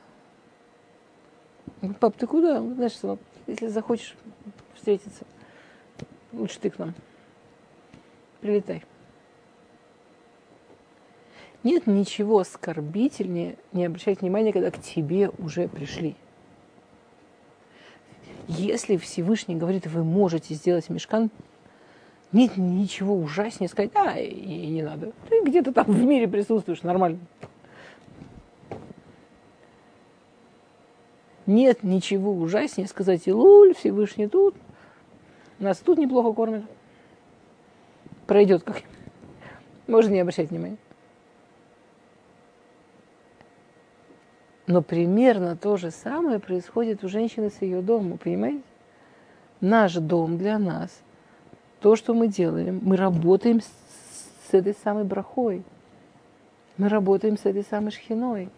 Пап, 2.01 2.17
ты 2.17 2.27
куда? 2.27 2.61
Знаешь, 2.61 2.93
сынок, 2.93 3.21
если 3.47 3.69
захочешь 3.69 4.17
встретиться, 4.75 5.25
лучше 6.33 6.59
ты 6.61 6.71
к 6.71 6.79
нам. 6.79 6.95
Прилетай. 8.41 8.85
Нет 11.63 11.87
ничего 11.87 12.41
оскорбительнее 12.41 13.57
не 13.73 13.87
обращать 13.87 14.21
внимания, 14.21 14.53
когда 14.53 14.71
к 14.71 14.81
тебе 14.81 15.31
уже 15.39 15.67
пришли. 15.67 16.15
Если 18.49 18.99
Всевышний 18.99 19.57
говорит, 19.57 19.87
вы 19.87 20.05
можете 20.05 20.53
сделать 20.53 20.91
мешкан, 20.91 21.31
нет 22.33 22.59
ничего 22.59 23.17
ужаснее 23.17 23.69
сказать, 23.71 23.93
а, 23.95 24.19
и 24.19 24.67
не 24.67 24.83
надо. 24.83 25.13
Ты 25.31 25.43
где-то 25.43 25.73
там 25.73 25.87
в 25.87 26.05
мире 26.05 26.29
присутствуешь, 26.29 26.83
нормально. 26.83 27.19
Нет 31.47 31.83
ничего 31.83 32.33
ужаснее 32.33 32.89
сказать, 32.89 33.27
Илуль, 33.27 33.75
Всевышний 33.75 34.29
тут, 34.29 34.55
нас 35.59 35.79
тут 35.79 35.99
неплохо 35.99 36.33
кормят. 36.33 36.65
Пройдет 38.27 38.63
как 38.63 38.83
Можно 39.87 40.13
не 40.13 40.21
обращать 40.21 40.51
внимания. 40.51 40.79
Но 44.67 44.81
примерно 44.81 45.57
то 45.57 45.77
же 45.77 45.91
самое 45.91 46.39
происходит 46.39 47.05
у 47.05 47.09
женщины 47.09 47.51
с 47.51 47.61
ее 47.61 47.83
домом, 47.83 48.17
понимаете? 48.17 48.63
Наш 49.61 49.95
дом 49.95 50.39
для 50.39 50.59
нас, 50.59 51.03
то, 51.81 51.97
что 51.97 52.15
мы 52.15 52.29
делаем, 52.29 52.81
мы 52.83 52.97
работаем 52.97 53.61
с, 53.61 53.67
с 54.49 54.55
этой 54.55 54.75
самой 54.83 55.05
брахой. 55.05 55.63
Мы 56.77 56.89
работаем 56.89 57.37
с 57.37 57.45
этой 57.45 57.63
самой 57.63 57.93
шхиной. 57.93 58.49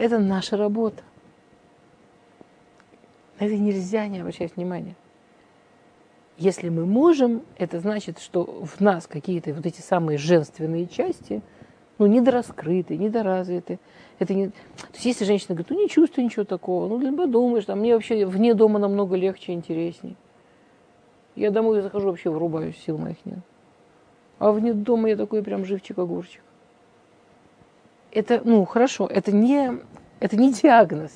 Это 0.00 0.18
наша 0.18 0.56
работа. 0.56 1.02
На 3.38 3.44
это 3.44 3.54
нельзя 3.58 4.06
не 4.06 4.20
обращать 4.20 4.56
внимания. 4.56 4.96
Если 6.38 6.70
мы 6.70 6.86
можем, 6.86 7.42
это 7.58 7.80
значит, 7.80 8.18
что 8.18 8.44
в 8.44 8.80
нас 8.80 9.06
какие-то 9.06 9.52
вот 9.52 9.66
эти 9.66 9.82
самые 9.82 10.16
женственные 10.16 10.86
части, 10.86 11.42
ну, 11.98 12.06
недораскрыты, 12.06 12.96
недоразвиты. 12.96 13.78
Это 14.18 14.32
не... 14.32 14.48
То 14.48 14.54
есть 14.94 15.04
если 15.04 15.26
женщина 15.26 15.54
говорит, 15.54 15.68
ну, 15.68 15.78
не 15.78 15.86
чувствую 15.90 16.24
ничего 16.24 16.46
такого, 16.46 16.88
ну, 16.88 16.98
либо 16.98 17.26
думаешь, 17.26 17.66
там, 17.66 17.80
мне 17.80 17.92
вообще 17.92 18.24
вне 18.24 18.54
дома 18.54 18.78
намного 18.78 19.16
легче, 19.16 19.52
интересней. 19.52 20.16
Я 21.36 21.50
домой 21.50 21.82
захожу, 21.82 22.06
вообще 22.08 22.30
врубаюсь, 22.30 22.78
сил 22.78 22.96
моих 22.96 23.18
нет. 23.26 23.40
А 24.38 24.50
вне 24.50 24.72
дома 24.72 25.10
я 25.10 25.16
такой 25.16 25.42
прям 25.42 25.66
живчик-огурчик. 25.66 26.40
Это, 28.12 28.40
ну, 28.44 28.64
хорошо, 28.64 29.06
это 29.06 29.32
не 29.32 29.80
это 30.20 30.36
не 30.36 30.52
диагноз. 30.52 31.10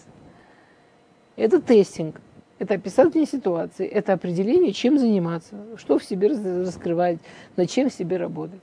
Это 1.36 1.60
тестинг. 1.60 2.20
Это 2.58 2.74
описание 2.74 3.26
ситуации. 3.26 3.86
Это 3.86 4.14
определение, 4.14 4.72
чем 4.72 4.98
заниматься, 4.98 5.56
что 5.76 5.98
в 5.98 6.04
себе 6.04 6.28
раскрывать, 6.28 7.18
над 7.56 7.70
чем 7.70 7.90
в 7.90 7.92
себе 7.92 8.16
работать. 8.16 8.62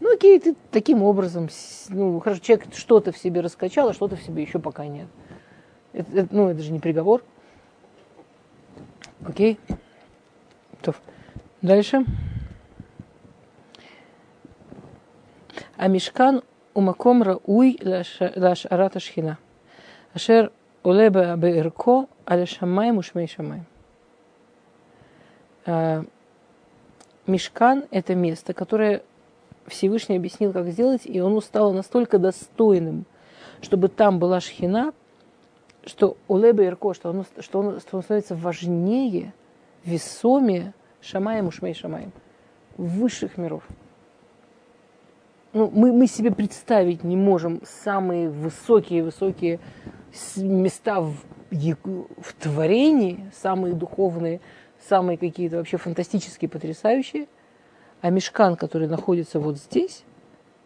Ну, 0.00 0.14
окей, 0.14 0.40
ты 0.40 0.56
таким 0.70 1.02
образом, 1.02 1.50
ну, 1.90 2.18
хорошо, 2.20 2.40
человек 2.40 2.74
что-то 2.74 3.12
в 3.12 3.18
себе 3.18 3.42
раскачал, 3.42 3.90
а 3.90 3.92
что-то 3.92 4.16
в 4.16 4.22
себе 4.22 4.42
еще 4.42 4.58
пока 4.58 4.86
нет. 4.86 5.08
Это, 5.92 6.20
это, 6.20 6.34
ну, 6.34 6.48
это 6.48 6.62
же 6.62 6.72
не 6.72 6.80
приговор. 6.80 7.22
Окей. 9.26 9.58
То. 10.80 10.94
Дальше. 11.60 12.06
А 15.76 15.88
мешкан 15.88 16.42
умаком 16.80 17.22
рауй 17.22 17.78
лашарат 18.36 19.00
шхина, 19.00 19.38
Ашер 20.14 20.50
улеба 20.82 21.36
беирко 21.36 22.06
аля 22.26 22.46
шамай 22.46 22.90
мушмей 22.90 23.28
шамай. 23.28 23.62
Мешкан– 27.26 27.84
это 27.90 28.14
место, 28.14 28.54
которое 28.54 29.02
Всевышний 29.66 30.16
объяснил, 30.16 30.52
как 30.52 30.66
сделать, 30.68 31.02
и 31.04 31.20
он 31.20 31.40
стало 31.42 31.72
настолько 31.72 32.18
достойным, 32.18 33.04
чтобы 33.60 33.88
там 33.88 34.18
была 34.18 34.40
шхина, 34.40 34.92
что 35.84 36.16
улеба 36.28 36.64
ирко, 36.64 36.94
что 36.94 37.10
он 37.10 37.24
что 37.38 37.60
оно, 37.60 37.78
что 37.80 37.98
оно 37.98 38.02
становится 38.02 38.34
важнее, 38.34 39.32
весомее 39.84 40.72
шамай 41.00 41.42
мушмей 41.42 41.74
шамай, 41.74 42.08
высших 42.76 43.36
миров 43.36 43.62
ну, 45.52 45.70
мы, 45.72 45.92
мы 45.92 46.06
себе 46.06 46.30
представить 46.30 47.02
не 47.02 47.16
можем 47.16 47.60
самые 47.64 48.28
высокие-высокие 48.28 49.58
места 50.36 51.00
в, 51.00 51.14
в 51.50 52.32
творении, 52.38 53.30
самые 53.34 53.74
духовные, 53.74 54.40
самые 54.88 55.18
какие-то 55.18 55.56
вообще 55.56 55.76
фантастические, 55.76 56.48
потрясающие. 56.48 57.26
А 58.00 58.10
мешкан, 58.10 58.56
который 58.56 58.88
находится 58.88 59.40
вот 59.40 59.58
здесь, 59.58 60.04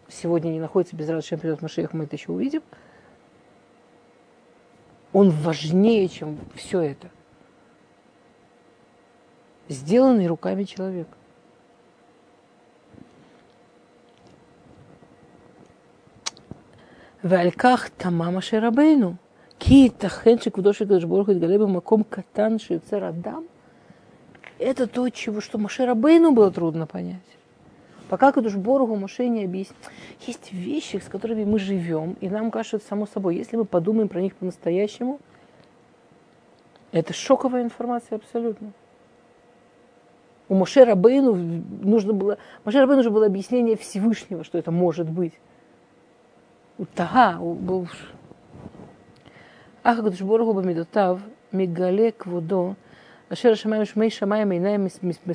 сегодня 0.08 0.50
не 0.50 0.60
находится 0.60 0.94
без 0.94 1.08
радости, 1.08 1.36
придет 1.36 1.62
Машех, 1.62 1.92
мы 1.92 2.04
это 2.04 2.16
еще 2.16 2.32
увидим, 2.32 2.62
он 5.12 5.30
важнее, 5.30 6.08
чем 6.08 6.38
все 6.54 6.80
это. 6.80 7.08
Сделанный 9.68 10.26
руками 10.26 10.64
человека. 10.64 11.16
ועל 17.23 17.51
כך 17.51 17.89
תמה 17.97 18.31
משה 18.31 18.67
רבנו. 18.67 19.13
כי 19.59 19.73
ייתכן 19.73 20.37
שכבודו 20.37 20.73
של 20.73 20.85
הקדוש 20.85 21.03
ברוך 21.03 21.27
הוא 21.27 21.35
יתגלה 21.35 21.57
במקום 21.57 22.03
קטן 22.09 22.57
שיוצר 22.57 23.09
אדם? 23.09 23.43
Это 24.59 24.87
то, 24.87 25.07
чего, 25.09 25.39
что 25.39 25.57
Маше 25.57 25.85
Рабейну 25.85 26.31
было 26.31 26.51
трудно 26.51 26.85
понять. 26.85 27.21
Пока 28.09 28.33
Кадуш 28.33 28.55
Боргу 28.55 28.95
Маше 28.97 29.27
не 29.29 29.45
объяснит. 29.45 29.77
Есть 30.27 30.51
вещи, 30.51 30.97
с 30.97 31.07
которыми 31.07 31.45
мы 31.45 31.59
живем, 31.59 32.17
и 32.19 32.27
нам 32.27 32.51
кажется 32.51 32.85
само 32.85 33.05
собой, 33.05 33.37
если 33.37 33.55
мы 33.55 33.63
подумаем 33.63 34.09
про 34.09 34.21
них 34.21 34.35
по-настоящему, 34.35 35.19
это 36.91 37.13
шоковая 37.13 37.63
информация 37.63 38.17
абсолютно. 38.17 38.73
У 40.49 40.55
Моше 40.55 40.83
Рабейну 40.83 41.35
нужно 41.35 42.11
было, 42.11 42.37
Моше 42.65 42.79
Рабейну 42.79 42.97
нужно 42.97 43.11
было 43.11 43.27
объяснение 43.27 43.77
Всевышнего, 43.77 44.43
что 44.43 44.57
это 44.57 44.71
может 44.71 45.07
быть. 45.07 45.33
הוא 46.77 46.87
תהה, 46.93 47.35
הוא, 47.35 47.57
הוא... 47.67 47.85
אך 49.83 49.99
הקדוש 49.99 50.21
ברוך 50.21 50.47
הוא 50.47 50.61
במידותיו 50.61 51.19
מגלה 51.53 52.09
כבודו, 52.19 52.73
אשר 53.33 53.51
השמיים 53.51 53.81
ושמי 53.81 54.09
שמיים 54.09 54.51
אינם 54.51 54.87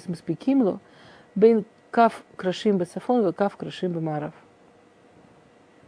מספיקים 0.09 0.63
לו, 0.63 0.77
בין 1.37 1.61
כף 1.93 2.23
קרשים 2.37 2.79
בצפון 2.79 3.27
וכף 3.27 3.55
קרשים 3.59 3.93
במערב. 3.93 4.31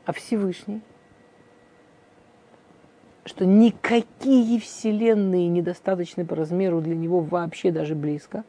А 0.06 0.12
Всевышний, 0.12 0.82
что 3.24 3.44
никакие 3.44 4.60
вселенные 4.60 5.48
недостаточны 5.48 6.24
по 6.24 6.36
размеру 6.36 6.80
для 6.80 6.94
него 6.94 7.20
вообще 7.20 7.72
даже 7.72 7.96
близко, 7.96 8.44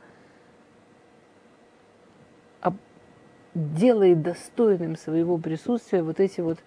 а 2.62 2.74
делает 3.56 4.22
достойным 4.22 4.96
своего 4.96 5.40
присутствия 5.40 6.04
вот 6.04 6.20
эти 6.20 6.42
вот 6.42 6.60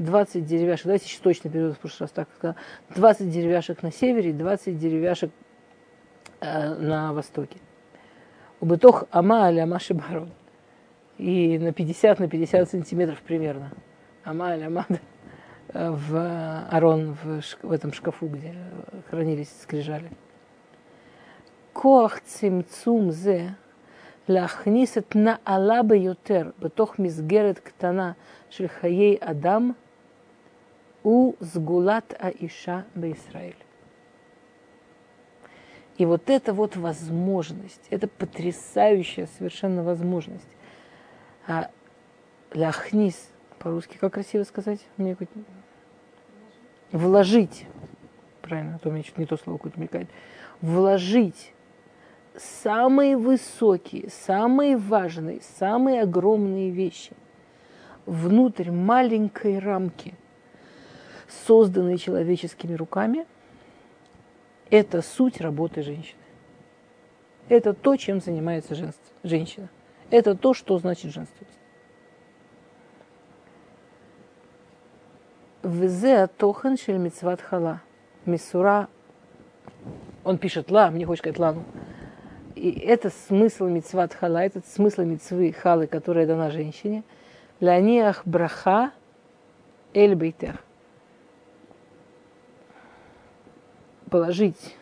20 0.00 0.44
деревяшек, 0.44 0.86
давайте 0.86 1.06
еще 1.06 1.18
точно 1.22 1.50
перевод 1.50 1.76
в 1.76 1.78
прошлый 1.78 2.06
раз 2.06 2.10
так 2.10 2.28
сказал, 2.36 2.56
20 2.94 3.30
деревяшек 3.30 3.82
на 3.82 3.90
севере, 3.90 4.32
20 4.32 4.78
деревяшек 4.78 5.30
э, 6.40 6.74
на 6.74 7.12
востоке. 7.12 7.58
Убытох 8.60 9.04
ама 9.10 9.44
аля 9.44 9.62
амаши 9.62 9.94
барон. 9.94 10.30
И 11.18 11.58
на 11.58 11.72
50 11.72 12.20
на 12.20 12.28
50 12.28 12.70
сантиметров 12.70 13.20
примерно. 13.22 13.72
Ама 14.24 14.48
аля 14.48 14.66
ама 14.66 14.86
в 15.72 16.66
арон, 16.70 17.16
в, 17.22 17.42
в 17.62 17.72
этом 17.72 17.92
шкафу, 17.92 18.28
где 18.28 18.54
хранились 19.10 19.50
скрижали. 19.62 20.10
Коах 21.72 22.20
цимцум 22.22 23.10
зе 23.10 23.54
להכניס 24.28 24.98
את 24.98 25.16
נעלה 25.16 25.82
ביותר 25.82 26.50
בתוך 26.58 26.98
מסגרת 26.98 27.58
קטנה 27.58 28.12
של 28.50 28.68
חיי 28.68 29.16
אדם 29.20 29.72
у 31.03 31.33
сгулат 31.39 32.15
аиша 32.19 32.85
Израиль 32.95 33.55
И 35.97 36.05
вот 36.05 36.29
эта 36.29 36.53
вот 36.53 36.75
возможность, 36.75 37.81
это 37.89 38.07
потрясающая 38.07 39.27
совершенно 39.37 39.83
возможность. 39.83 40.47
А 41.47 41.69
ляхнис, 42.53 43.29
по-русски, 43.59 43.97
как 43.97 44.13
красиво 44.13 44.43
сказать? 44.43 44.79
Мне 44.97 45.15
хоть... 45.15 45.29
Вложить, 46.91 47.65
правильно, 48.41 48.75
а 48.75 48.79
то 48.79 48.89
у 48.89 48.91
меня 48.91 49.03
что-то 49.03 49.21
не 49.21 49.27
то 49.27 49.37
слово 49.37 49.57
какое-то 49.57 49.79
мелькает. 49.79 50.09
Вложить 50.59 51.53
самые 52.35 53.15
высокие, 53.17 54.09
самые 54.09 54.77
важные, 54.77 55.41
самые 55.57 56.01
огромные 56.01 56.69
вещи 56.69 57.13
внутрь 58.05 58.71
маленькой 58.71 59.59
рамки– 59.59 60.15
созданной 61.47 61.97
человеческими 61.97 62.75
руками, 62.75 63.25
это 64.69 65.01
суть 65.01 65.41
работы 65.41 65.81
женщины. 65.81 66.19
Это 67.49 67.73
то, 67.73 67.97
чем 67.97 68.21
занимается 68.21 68.93
женщина. 69.23 69.69
Это 70.09 70.35
то, 70.35 70.53
что 70.53 70.77
значит 70.77 71.11
женственность. 71.11 71.57
Везе 75.63 76.27
тохан 76.27 76.77
шель 76.77 76.97
мицват 76.97 77.41
хала. 77.41 77.81
Мисура. 78.25 78.87
Он 80.23 80.37
пишет 80.37 80.71
ла, 80.71 80.89
мне 80.91 81.05
хочется 81.05 81.29
сказать 81.29 81.39
лану. 81.39 81.63
И 82.55 82.71
это 82.71 83.09
смысл 83.09 83.67
мицват 83.67 84.13
хала, 84.13 84.43
это 84.43 84.61
смысл 84.65 85.01
мицвы 85.01 85.51
халы, 85.51 85.87
которая 85.87 86.27
дана 86.27 86.51
женщине. 86.51 87.03
Ланиах 87.59 88.21
браха 88.25 88.91
эль 89.93 90.15
бейтех. 90.15 90.63
Положить, 94.11 94.75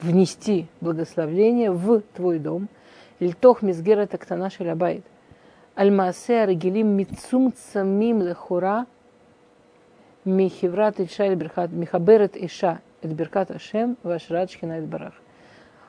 внести 0.00 0.66
благословление 0.80 1.70
в 1.70 2.00
твой 2.14 2.40
дом. 2.40 2.68
Льтох 3.20 3.62
мизгера 3.62 4.06
тактана 4.06 4.50
шелябайт. 4.50 5.04
Аль-Маасе 5.76 6.42
Аргелим 6.42 6.88
Мицум 6.88 7.52
Цамим 7.52 8.22
Лехура 8.22 8.86
Михиврат 10.24 10.98
Иша 10.98 11.28
Михаберет 11.68 12.36
Иша 12.36 12.80
Эдберкат 13.02 13.52
Ашем 13.52 13.96
Вашрат 14.02 14.50
Шхина 14.50 14.80
Барах 14.80 15.14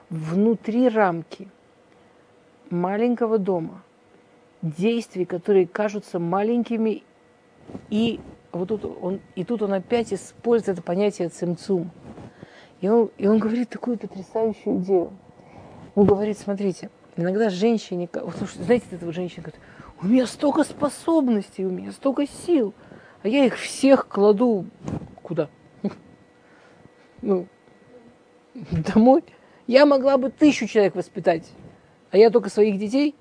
внутри 0.10 0.90
рамки 0.90 1.48
маленького 2.70 3.38
дома 3.38 3.82
действий, 4.62 5.26
которые 5.26 5.68
кажутся 5.68 6.20
маленькими, 6.20 7.04
и 7.90 8.20
вот 8.52 8.70
тут 8.70 8.86
он, 8.86 9.20
и 9.36 9.44
тут 9.44 9.62
он 9.62 9.74
опять 9.74 10.14
использует 10.14 10.78
это 10.78 10.82
понятие 10.82 11.30
цимцум. 11.30 11.92
И 12.82 12.88
он, 12.88 13.10
и 13.18 13.28
он 13.28 13.40
говорит 13.40 13.70
такую 13.70 13.98
потрясающую 13.98 14.78
идею. 14.78 15.12
Он 15.96 16.06
говорит, 16.06 16.38
смотрите, 16.38 16.90
иногда 17.16 17.50
женщине, 17.50 18.08
вот, 18.14 18.36
знаете, 18.56 18.86
этого 18.92 19.12
женщина 19.12 19.44
говорит, 19.44 19.62
у 20.02 20.06
меня 20.06 20.28
столько 20.28 20.64
способностей, 20.64 21.66
у 21.66 21.72
меня 21.72 21.92
столько 21.92 22.28
сил, 22.28 22.74
а 23.24 23.28
я 23.28 23.46
их 23.46 23.58
всех 23.58 24.08
кладу 24.08 24.66
куда? 25.24 25.50
Ну, 27.24 27.48
домой. 28.94 29.24
Я 29.66 29.88
могла 29.88 30.18
бы 30.18 30.30
тысячу 30.30 30.68
человек 30.68 30.96
воспитать, 30.96 31.52
а 32.12 32.18
я 32.18 32.30
только 32.30 32.50
своих 32.50 32.78
детей. 32.78 33.16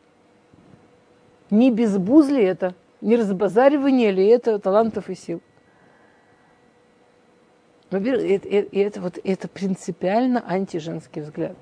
Не 1.51 1.71
без 1.71 1.97
буз 1.97 2.29
ли 2.29 2.45
это? 2.45 2.75
Не 3.07 3.15
разбазаривание 3.15 4.11
ли 4.11 4.27
это 4.27 4.59
талантов 4.59 5.09
и 5.09 5.15
сил? 5.15 5.41
Во-первых, 7.89 8.29
это, 8.29 8.49
это, 8.49 8.77
это, 8.77 9.01
вот, 9.01 9.19
это 9.23 9.47
принципиально 9.47 10.43
антиженский 10.45 11.23
взгляд. 11.23 11.57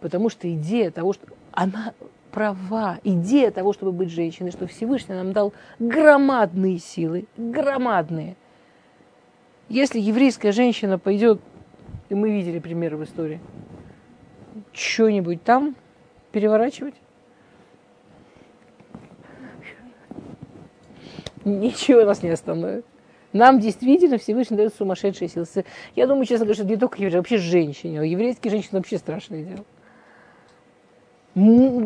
Потому 0.00 0.30
что 0.30 0.50
идея 0.50 0.90
того, 0.90 1.12
что 1.12 1.26
она 1.52 1.92
права, 2.30 3.00
идея 3.04 3.50
того, 3.50 3.74
чтобы 3.74 3.92
быть 3.92 4.08
женщиной, 4.08 4.50
что 4.50 4.66
Всевышний 4.66 5.14
нам 5.14 5.34
дал 5.34 5.52
громадные 5.78 6.78
силы, 6.78 7.26
громадные. 7.36 8.36
Если 9.68 10.00
еврейская 10.00 10.52
женщина 10.52 10.98
пойдет 10.98 11.38
и 12.08 12.14
мы 12.14 12.30
видели 12.30 12.60
примеры 12.60 12.96
в 12.96 13.04
истории. 13.04 13.40
Что-нибудь 14.72 15.42
там 15.42 15.76
переворачивать? 16.32 16.94
Ничего 21.44 22.04
нас 22.04 22.22
не 22.22 22.30
остановит. 22.30 22.84
Нам 23.32 23.58
действительно 23.58 24.16
Всевышний 24.16 24.56
дает 24.56 24.74
сумасшедшие 24.74 25.28
силы. 25.28 25.46
Я 25.96 26.06
думаю, 26.06 26.24
честно 26.24 26.46
говоря, 26.46 26.54
что 26.54 26.64
не 26.64 26.76
только 26.76 27.02
евреи, 27.02 27.16
вообще 27.16 27.36
женщине. 27.38 28.00
А 28.00 28.04
еврейские 28.04 28.50
женщины 28.52 28.78
вообще 28.78 28.96
страшное 28.96 29.44
дело. 29.44 29.64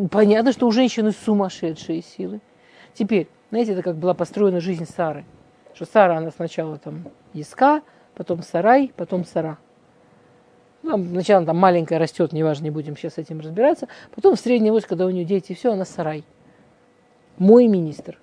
Понятно, 0.09 0.51
что 0.51 0.67
у 0.67 0.71
женщины 0.71 1.11
сумасшедшие 1.11 2.03
силы. 2.03 2.39
Теперь, 2.93 3.27
знаете, 3.49 3.73
это 3.73 3.81
как 3.81 3.97
была 3.97 4.13
построена 4.13 4.59
жизнь 4.59 4.85
Сары. 4.85 5.25
Что 5.73 5.85
Сара, 5.85 6.17
она 6.17 6.29
сначала 6.29 6.77
там 6.77 7.05
Иска, 7.33 7.81
потом 8.13 8.43
Сарай, 8.43 8.93
потом 8.95 9.25
Сара. 9.25 9.57
Ну, 10.83 11.03
сначала 11.03 11.45
там 11.45 11.57
маленькая 11.57 11.97
растет, 11.97 12.31
неважно, 12.31 12.65
не 12.65 12.69
будем 12.69 12.95
сейчас 12.95 13.15
с 13.15 13.17
этим 13.17 13.39
разбираться. 13.39 13.87
Потом 14.13 14.35
в 14.35 14.39
среднем 14.39 14.73
возраст, 14.73 14.87
когда 14.87 15.05
у 15.05 15.09
нее 15.09 15.25
дети, 15.25 15.53
все, 15.53 15.73
она 15.73 15.83
сарай. 15.83 16.23
Мой 17.37 17.67
министр. 17.67 18.19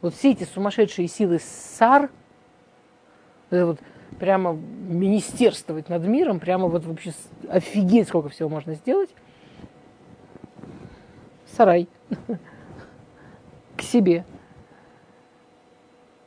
Вот 0.00 0.14
все 0.14 0.32
эти 0.32 0.44
сумасшедшие 0.44 1.08
силы 1.08 1.38
САР, 1.38 2.10
это 3.50 3.66
вот 3.66 3.80
прямо 4.18 4.52
министерствовать 4.52 5.88
над 5.88 6.04
миром, 6.04 6.40
прямо 6.40 6.68
вот 6.68 6.84
вообще 6.84 7.12
офигеть, 7.48 8.08
сколько 8.08 8.28
всего 8.28 8.48
можно 8.48 8.74
сделать. 8.74 9.10
Сарай. 11.56 11.88
К 13.76 13.82
себе. 13.82 14.24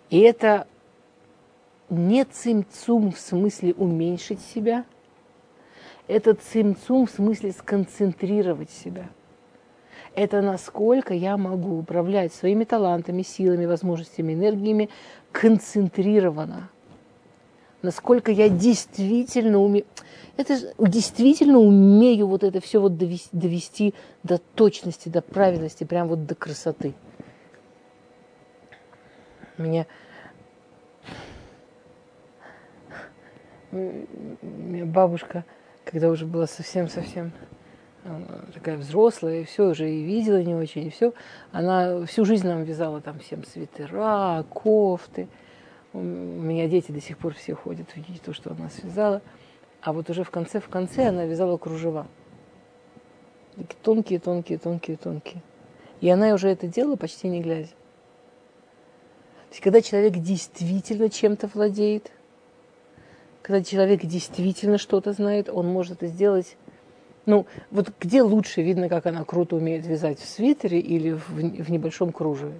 И 0.10 0.20
это 0.20 0.68
не 1.90 2.24
цимцум 2.26 3.12
в 3.12 3.20
смысле 3.20 3.74
уменьшить 3.74 4.42
себя– 4.42 4.86
это 6.08 6.34
цимцум 6.34 7.06
в 7.06 7.12
смысле 7.12 7.52
сконцентрировать 7.52 8.70
себя. 8.70 9.10
Это 10.16 10.42
насколько 10.42 11.14
я 11.14 11.38
могу 11.38 11.80
управлять 11.80 12.34
своими 12.34 12.66
талантами, 12.66 13.24
силами, 13.24 13.66
возможностями, 13.66 14.34
энергиями 14.34 14.90
концентрированно. 15.32 16.70
Насколько 17.82 18.32
я 18.32 18.48
действительно 18.48 19.60
умею, 19.60 19.86
это 20.38 20.58
действительно 20.78 21.58
умею 21.60 22.28
вот 22.28 22.44
это 22.44 22.62
все 22.62 22.80
вот 22.80 22.98
довести, 22.98 23.30
довести 23.32 23.94
до 24.24 24.38
точности, 24.38 25.10
до 25.10 25.22
правильности, 25.22 25.84
прям 25.84 26.08
вот 26.08 26.26
до 26.26 26.36
красоты. 26.36 26.94
Меня 29.58 29.86
бабушка 34.86 35.44
когда 35.86 36.10
уже 36.10 36.26
была 36.26 36.48
совсем-совсем 36.48 37.32
такая 38.54 38.78
взрослая, 38.78 39.42
и 39.42 39.44
все, 39.46 39.70
уже 39.70 39.90
и 39.90 40.04
видела 40.04 40.42
не 40.42 40.56
очень, 40.56 40.88
и 40.88 40.90
все. 40.90 41.14
Она 41.52 42.06
всю 42.06 42.26
жизнь 42.26 42.48
нам 42.48 42.64
вязала 42.64 43.02
там 43.02 43.20
всем 43.20 43.44
свитера, 43.44 44.46
кофты. 44.50 45.28
У 45.94 46.00
меня 46.00 46.68
дети 46.68 46.92
до 46.92 47.02
сих 47.02 47.18
пор 47.18 47.34
все 47.34 47.56
ходят, 47.56 47.96
видите 47.96 48.20
то, 48.24 48.34
что 48.34 48.52
она 48.52 48.70
связала. 48.70 49.22
А 49.82 49.94
вот 49.94 50.10
уже 50.10 50.24
в 50.24 50.32
конце, 50.32 50.60
в 50.60 50.70
конце 50.70 51.10
она 51.10 51.26
вязала 51.26 51.58
кружева. 51.58 52.08
Такие 53.56 53.78
тонкие, 53.82 54.20
тонкие, 54.20 54.58
тонкие, 54.58 54.98
тонкие. 54.98 55.44
И 56.02 56.10
она 56.10 56.34
уже 56.34 56.50
это 56.50 56.68
делала 56.68 56.96
почти 56.96 57.28
не 57.28 57.42
глядя. 57.42 57.68
То 57.68 59.56
есть, 59.56 59.62
когда 59.62 59.82
человек 59.82 60.14
действительно 60.16 61.10
чем-то 61.10 61.48
владеет– 61.48 62.12
когда 63.44 63.62
человек 63.62 64.06
действительно 64.06 64.78
что-то 64.78 65.12
знает, 65.12 65.50
он 65.50 65.68
может 65.68 65.98
это 65.98 66.08
сделать. 66.08 66.56
Ну, 67.26 67.46
вот 67.72 67.94
где 68.00 68.22
лучше 68.22 68.62
видно, 68.62 68.90
как 68.90 69.06
она 69.06 69.24
круто 69.24 69.56
умеет 69.56 69.86
вязать 69.86 70.20
в 70.20 70.28
свитере 70.28 70.80
или 70.80 71.12
в, 71.12 71.30
в 71.30 71.72
небольшом 71.72 72.12
кружеве? 72.12 72.60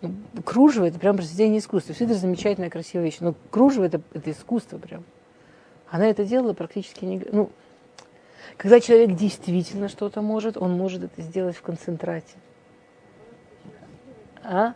Ну, 0.00 0.14
кружево 0.44 0.86
это 0.86 0.98
прям 0.98 1.16
произведение 1.16 1.58
искусства. 1.58 1.92
Свитер 1.92 2.14
замечательная, 2.14 2.70
красивая 2.70 3.04
вещь. 3.04 3.18
Но 3.20 3.34
кружево 3.50 3.84
это, 3.84 4.00
это 4.12 4.30
искусство 4.30 4.78
прям. 4.78 5.04
Она 5.88 6.06
это 6.06 6.24
делала 6.24 6.52
практически 6.52 7.04
не... 7.04 7.22
Ну, 7.30 7.50
когда 8.56 8.80
человек 8.80 9.16
действительно 9.16 9.88
что-то 9.88 10.22
может, 10.22 10.56
он 10.56 10.72
может 10.72 11.04
это 11.04 11.22
сделать 11.22 11.56
в 11.56 11.62
концентрате. 11.62 12.34
А? 14.42 14.74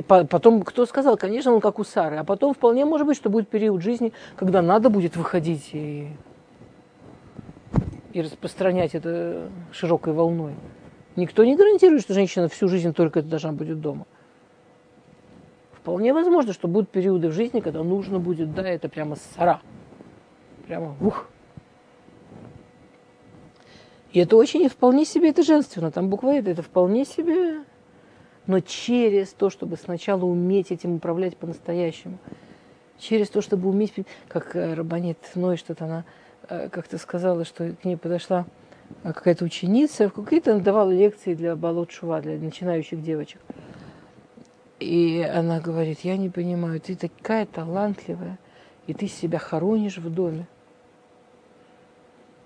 И 0.00 0.02
потом, 0.02 0.62
кто 0.62 0.86
сказал, 0.86 1.18
конечно, 1.18 1.52
он 1.52 1.60
как 1.60 1.78
у 1.78 1.84
Сары. 1.84 2.16
А 2.16 2.24
потом 2.24 2.54
вполне 2.54 2.86
может 2.86 3.06
быть, 3.06 3.18
что 3.18 3.28
будет 3.28 3.50
период 3.50 3.82
жизни, 3.82 4.14
когда 4.34 4.62
надо 4.62 4.88
будет 4.88 5.14
выходить 5.14 5.68
и 5.74 6.08
и 8.14 8.22
распространять 8.22 8.94
это 8.94 9.50
широкой 9.72 10.14
волной. 10.14 10.54
Никто 11.16 11.44
не 11.44 11.54
гарантирует, 11.54 12.00
что 12.00 12.14
женщина 12.14 12.48
всю 12.48 12.66
жизнь 12.66 12.94
только 12.94 13.20
должна 13.20 13.52
будет 13.52 13.82
дома. 13.82 14.06
Вполне 15.74 16.14
возможно, 16.14 16.54
что 16.54 16.66
будут 16.66 16.88
периоды 16.88 17.28
в 17.28 17.32
жизни, 17.32 17.60
когда 17.60 17.82
нужно 17.82 18.18
будет, 18.18 18.54
да, 18.54 18.66
это 18.66 18.88
прямо 18.88 19.16
сара. 19.36 19.60
Прямо 20.66 20.96
ух. 21.02 21.28
И 24.12 24.18
это 24.18 24.36
очень 24.36 24.66
вполне 24.70 25.04
себе 25.04 25.28
это 25.28 25.42
женственно. 25.42 25.90
Там 25.90 26.08
буква 26.08 26.34
это, 26.34 26.50
это 26.50 26.62
вполне 26.62 27.04
себе. 27.04 27.64
Но 28.46 28.60
через 28.60 29.30
то, 29.30 29.50
чтобы 29.50 29.76
сначала 29.76 30.24
уметь 30.24 30.72
этим 30.72 30.96
управлять 30.96 31.36
по-настоящему. 31.36 32.18
Через 32.98 33.30
то, 33.30 33.40
чтобы 33.40 33.68
уметь, 33.68 33.94
как 34.28 34.56
э, 34.56 34.74
Рабанит 34.74 35.18
Ной, 35.34 35.56
что-то 35.56 35.84
она 35.84 36.04
э, 36.48 36.68
как-то 36.68 36.98
сказала, 36.98 37.44
что 37.44 37.72
к 37.72 37.84
ней 37.84 37.96
подошла 37.96 38.46
э, 39.04 39.12
какая-то 39.12 39.44
ученица, 39.44 40.10
какие-то 40.10 40.58
давала 40.60 40.90
лекции 40.90 41.34
для 41.34 41.56
болот 41.56 41.90
шува, 41.90 42.20
для 42.20 42.38
начинающих 42.38 43.02
девочек. 43.02 43.40
И 44.80 45.22
она 45.22 45.60
говорит, 45.60 46.00
я 46.00 46.16
не 46.16 46.30
понимаю, 46.30 46.80
ты 46.80 46.96
такая 46.96 47.46
талантливая, 47.46 48.38
и 48.86 48.94
ты 48.94 49.08
себя 49.08 49.38
хоронишь 49.38 49.98
в 49.98 50.12
доме. 50.12 50.46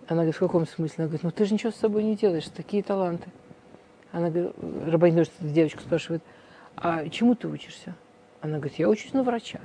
Она 0.07 0.19
говорит, 0.19 0.37
в 0.37 0.41
каком 0.41 0.67
смысле? 0.67 0.95
Она 0.99 1.07
говорит, 1.07 1.23
ну 1.23 1.31
ты 1.31 1.45
же 1.45 1.55
ничего 1.55 1.73
с 1.73 1.77
собой 1.77 2.03
не 2.03 2.17
делаешь, 2.17 2.47
такие 2.55 2.83
таланты. 2.83 3.31
Она 4.15 4.31
говорит, 4.31 4.55
Рабанин 4.87 5.27
девочка 5.41 5.81
спрашивает, 5.81 6.23
а 6.77 7.09
чему 7.09 7.35
ты 7.35 7.49
учишься? 7.49 7.97
Она 8.41 8.59
говорит, 8.59 8.79
я 8.79 8.89
учусь 8.89 9.13
на 9.13 9.25
врача. 9.25 9.61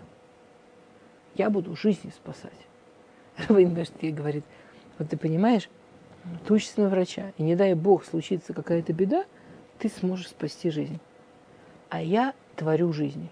Я 1.36 1.52
буду 1.52 1.76
жизни 1.76 2.10
спасать. 2.10 2.52
Рабанин 3.48 3.78
ей 4.02 4.12
говорит, 4.12 4.44
вот 4.98 5.08
ты 5.08 5.18
понимаешь, 5.18 5.70
ты 6.48 6.54
учишься 6.56 6.82
на 6.82 6.90
врача, 6.90 7.32
и 7.38 7.44
не 7.44 7.56
дай 7.56 7.76
бог 7.76 8.04
случится 8.04 8.56
какая-то 8.56 8.92
беда, 8.92 9.26
ты 9.78 9.88
сможешь 9.88 10.30
спасти 10.30 10.72
жизнь. 10.72 11.00
А 11.90 12.02
я 12.02 12.34
творю 12.56 12.92
жизни. 12.92 13.30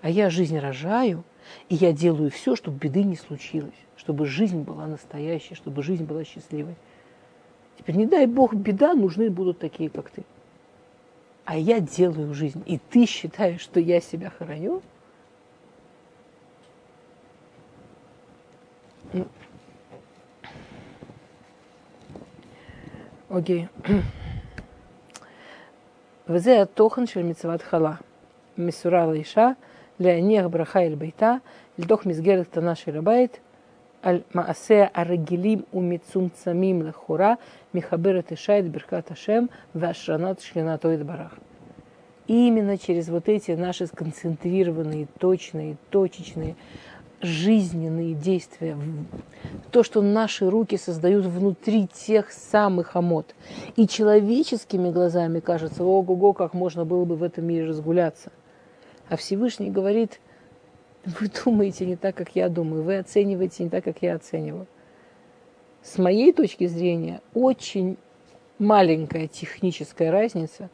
А 0.00 0.08
я 0.08 0.30
жизнь 0.30 0.60
рожаю, 0.60 1.24
и 1.68 1.74
я 1.74 1.92
делаю 1.92 2.30
все, 2.30 2.54
чтобы 2.54 2.78
беды 2.78 3.02
не 3.02 3.16
случилось, 3.16 3.74
чтобы 3.96 4.26
жизнь 4.26 4.62
была 4.62 4.86
настоящей, 4.86 5.56
чтобы 5.56 5.82
жизнь 5.82 6.04
была 6.04 6.22
счастливой. 6.22 6.76
Теперь, 7.83 7.95
не 7.95 8.05
дай 8.05 8.25
бог, 8.25 8.53
беда, 8.53 8.93
нужны 8.93 9.29
будут 9.29 9.59
такие, 9.59 9.89
как 9.89 10.09
ты. 10.09 10.23
А 11.45 11.57
я 11.57 11.79
делаю 11.79 12.33
жизнь, 12.33 12.63
и 12.65 12.77
ты 12.77 13.05
считаешь, 13.05 13.61
что 13.61 13.79
я 13.79 14.01
себя 14.01 14.29
хороню? 14.29 14.81
Ну. 19.13 19.25
Окей. 23.29 23.67
Okay. 23.83 24.01
וזה 26.29 26.61
התוכן 26.61 27.05
של 27.05 27.23
מצוות 27.23 27.61
חלה. 27.61 27.93
מסורה 28.57 29.05
לאישה 29.05 29.49
להניח 29.99 30.45
ברכה 30.45 30.79
אל 30.79 30.95
ביתה, 30.95 31.35
לתוך 31.77 32.05
מסגרת 32.05 32.47
קטנה 32.47 32.75
של 32.75 32.97
הבית, 32.97 33.39
аль 34.04 34.22
маасея 34.32 34.90
арагилим 34.92 35.64
умицум 35.72 36.30
цамим 36.30 36.82
лахура 36.82 37.38
михаберет 37.72 38.32
ишайт 38.32 38.66
беркат 38.66 39.10
ашем 39.10 39.48
вашранат 39.72 40.42
шлинатоид 40.42 41.04
барах. 41.04 41.32
Именно 42.26 42.78
через 42.78 43.08
вот 43.08 43.28
эти 43.28 43.52
наши 43.52 43.86
сконцентрированные, 43.86 45.08
точные, 45.18 45.76
точечные, 45.90 46.56
жизненные 47.20 48.14
действия, 48.14 48.76
то, 49.70 49.82
что 49.82 50.02
наши 50.02 50.48
руки 50.48 50.76
создают 50.76 51.24
внутри 51.26 51.86
тех 51.86 52.30
самых 52.30 52.96
амод, 52.96 53.34
И 53.76 53.86
человеческими 53.86 54.90
глазами 54.90 55.40
кажется, 55.40 55.84
ого-го, 55.84 56.32
как 56.32 56.54
можно 56.54 56.84
было 56.84 57.04
бы 57.04 57.16
в 57.16 57.22
этом 57.22 57.46
мире 57.46 57.66
разгуляться. 57.66 58.32
А 59.08 59.16
Всевышний 59.16 59.70
говорит– 59.70 60.20
вы 61.04 61.28
думаете 61.44 61.86
не 61.86 61.96
так, 61.96 62.14
как 62.14 62.34
я 62.34 62.48
думаю, 62.48 62.82
вы 62.82 62.98
оцениваете 62.98 63.64
не 63.64 63.70
так, 63.70 63.84
как 63.84 64.02
я 64.02 64.14
оцениваю. 64.14 64.66
С 65.82 65.98
моей 65.98 66.32
точки 66.32 66.66
зрения, 66.66 67.20
очень 67.34 67.98
маленькая 68.58 69.28
техническая 69.28 70.10
разница 70.10 70.70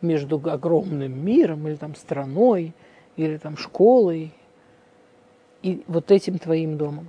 между 0.00 0.36
огромным 0.50 1.24
миром 1.24 1.68
или 1.68 1.76
там 1.76 1.94
страной, 1.94 2.74
или 3.16 3.36
там 3.36 3.56
школой, 3.56 4.32
и 5.62 5.82
вот 5.86 6.10
этим 6.10 6.38
твоим 6.38 6.76
домом. 6.76 7.08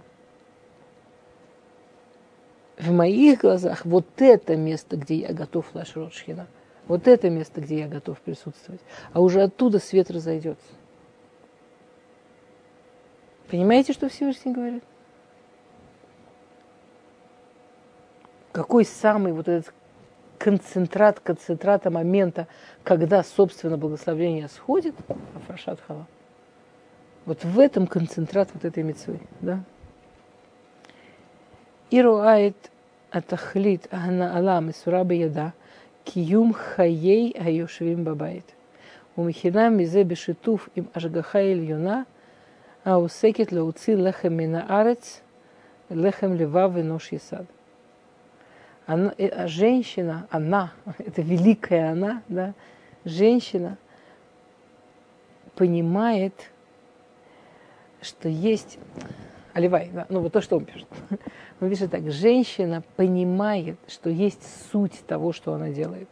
В 2.78 2.92
моих 2.92 3.42
глазах 3.42 3.86
вот 3.86 4.06
это 4.18 4.56
место, 4.56 4.96
где 4.96 5.16
я 5.16 5.34
готов 5.34 5.66
Лашрот 5.74 6.14
Шхина, 6.14 6.48
вот 6.88 7.08
это 7.08 7.30
место, 7.30 7.62
где 7.62 7.80
я 7.80 7.88
готов 7.88 8.20
присутствовать, 8.22 8.82
а 9.12 9.22
уже 9.22 9.42
оттуда 9.42 9.80
свет 9.80 10.10
разойдется. 10.10 10.66
Понимаете, 13.50 13.94
что 13.94 14.10
Всевышний 14.10 14.54
говорит? 14.54 14.84
Какой 18.52 18.86
самый 18.86 19.34
вот 19.34 19.48
этот 19.48 19.74
концентрат, 20.38 21.20
концентрата 21.20 21.90
момента, 21.90 22.48
когда, 22.84 23.24
собственно, 23.24 23.78
благословение 23.78 24.48
сходит, 24.48 24.96
Афрашат 25.36 25.80
Хала. 25.88 26.08
Вот 27.26 27.44
в 27.44 27.60
этом 27.60 27.88
концентрат 27.88 28.50
вот 28.54 28.66
этой 28.66 28.84
мецвы, 28.84 29.20
да? 29.42 29.64
Ируает 31.92 32.56
атахлит 33.12 33.88
ахна 33.92 34.38
алам 34.38 34.70
и 34.70 34.74
сураба 34.74 35.14
яда 35.14 35.54
киюм 36.06 36.54
хаей 36.54 37.32
айошвим 37.32 38.04
бабайт. 38.04 38.46
Умихина 39.16 39.70
мизе 39.70 40.04
бешитуф 40.04 40.70
им 40.76 40.90
ажгаха 40.94 41.42
ильюна 41.42 42.06
העוסקת 42.89 43.53
להוציא 43.53 43.95
לחם 43.95 44.33
מן 44.33 44.55
הארץ, 44.55 45.21
לחם 45.91 46.33
לבב 46.33 46.77
אנוש 46.77 47.13
יסד. 47.13 47.45
Она, 48.87 49.15
женщина, 49.47 50.27
она, 50.31 50.73
это 50.99 51.23
великая 51.23 51.93
она, 51.93 52.23
да, 52.29 52.53
женщина 53.05 53.79
понимает, 55.55 56.51
что 58.03 58.29
есть... 58.29 58.79
Оливай, 59.55 59.91
да, 59.93 60.07
ну 60.09 60.21
вот 60.21 60.33
то, 60.33 60.41
что 60.41 60.57
он 60.57 60.65
пишет. 60.65 60.89
Он 61.61 61.71
пишет 61.71 61.93
так, 61.93 62.11
женщина 62.11 62.83
понимает, 62.97 63.79
что 63.87 64.11
есть 64.11 64.43
суть 64.71 65.07
того, 65.07 65.33
что 65.33 65.55
она 65.55 65.71
делает. 65.71 66.09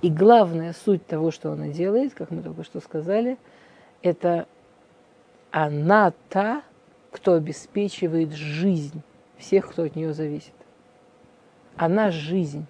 И 0.00 0.08
главная 0.08 0.72
суть 0.72 1.04
того, 1.06 1.32
что 1.32 1.52
она 1.52 1.68
делает, 1.68 2.14
как 2.14 2.30
мы 2.30 2.42
только 2.42 2.62
что 2.62 2.80
сказали, 2.80 3.36
это 4.00 4.46
она 5.51 6.13
та, 6.29 6.63
кто 7.11 7.33
обеспечивает 7.33 8.33
жизнь 8.33 9.01
всех, 9.37 9.69
кто 9.69 9.83
от 9.83 9.95
нее 9.95 10.13
зависит. 10.13 10.53
Она 11.75 12.11
жизнь. 12.11 12.65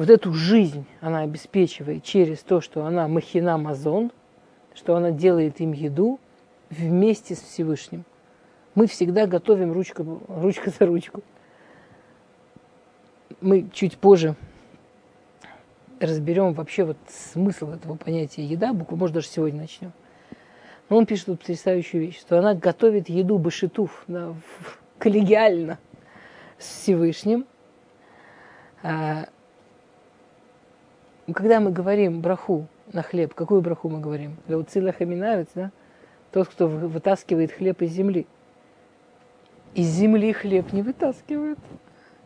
вот 0.00 0.08
эту 0.08 0.32
жизнь 0.32 0.86
она 1.02 1.20
обеспечивает 1.20 2.02
через 2.02 2.38
то, 2.38 2.62
что 2.62 2.86
она 2.86 3.06
махина 3.06 3.58
мазон, 3.58 4.10
что 4.72 4.96
она 4.96 5.10
делает 5.10 5.60
им 5.60 5.72
еду 5.72 6.18
вместе 6.70 7.34
с 7.34 7.42
Всевышним. 7.42 8.04
Мы 8.74 8.86
всегда 8.86 9.26
готовим 9.26 9.72
ручка, 9.72 10.02
ручка 10.26 10.70
за 10.70 10.86
ручку. 10.86 11.22
Мы 13.42 13.68
чуть 13.74 13.98
позже 13.98 14.36
разберем 16.00 16.52
вообще 16.54 16.84
вот 16.84 16.96
смысл 17.08 17.70
этого 17.70 17.96
понятия 17.96 18.44
еда, 18.44 18.72
буквально, 18.72 19.00
может, 19.00 19.14
даже 19.14 19.28
сегодня 19.28 19.60
начнем. 19.60 19.92
Но 20.88 20.96
он 20.96 21.06
пишет 21.06 21.26
тут 21.26 21.40
потрясающую 21.40 22.02
вещь, 22.02 22.18
что 22.18 22.38
она 22.38 22.54
готовит 22.54 23.08
еду 23.08 23.38
башитув 23.38 24.04
да, 24.08 24.34
коллегиально 24.98 25.78
с 26.58 26.64
Всевышним, 26.64 27.46
а, 28.82 29.26
когда 31.32 31.60
мы 31.60 31.70
говорим 31.70 32.20
браху 32.20 32.66
на 32.92 33.02
хлеб, 33.02 33.34
какую 33.34 33.60
браху 33.60 33.88
мы 33.88 34.00
говорим? 34.00 34.36
Леуцила 34.48 34.92
хаминарец, 34.92 35.48
да? 35.54 35.70
Тот, 36.32 36.48
кто 36.48 36.66
вытаскивает 36.66 37.52
хлеб 37.52 37.82
из 37.82 37.92
земли. 37.92 38.26
Из 39.74 39.86
земли 39.86 40.32
хлеб 40.32 40.72
не 40.72 40.82
вытаскивают. 40.82 41.58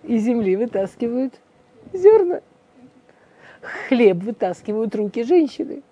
Из 0.02 0.22
земли 0.22 0.56
вытаскивают 0.56 1.34
зерна. 1.92 2.40
Хлеб 3.64 4.22
вытаскивают 4.22 4.94
руки 4.94 5.24
женщины. 5.24 5.82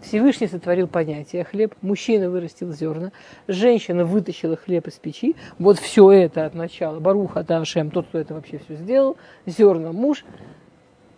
Всевышний 0.00 0.46
сотворил 0.46 0.88
понятие 0.88 1.44
хлеб, 1.44 1.74
мужчина 1.80 2.30
вырастил 2.30 2.72
зерна, 2.72 3.12
женщина 3.48 4.04
вытащила 4.04 4.56
хлеб 4.56 4.86
из 4.86 4.94
печи. 4.94 5.34
Вот 5.58 5.78
все 5.78 6.10
это 6.12 6.44
от 6.44 6.54
начала. 6.54 7.00
Баруха 7.00 7.44
Ташем, 7.44 7.90
тот, 7.90 8.06
кто 8.06 8.18
это 8.18 8.34
вообще 8.34 8.58
все 8.58 8.76
сделал, 8.76 9.16
зерна 9.46 9.92
муж, 9.92 10.24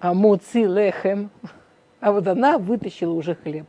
а 0.01 0.14
муци 0.14 0.64
лехем, 0.64 1.31
а 2.01 2.12
вот 2.12 2.29
она 2.29 2.59
вытащила 2.59 3.12
уже 3.12 3.35
хлеб. 3.35 3.66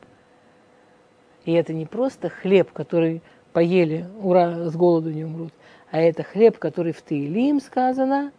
И 1.45 1.53
это 1.53 1.73
не 1.73 1.85
просто 1.85 2.29
хлеб, 2.29 2.71
который 2.71 3.23
поели, 3.51 4.05
ура, 4.21 4.69
с 4.69 4.75
голоду 4.75 5.11
не 5.11 5.25
умрут, 5.25 5.53
а 5.91 5.99
это 5.99 6.23
хлеб, 6.23 6.59
который 6.59 6.93
в 6.93 7.01
Таилим 7.01 7.59
сказано, 7.59 8.31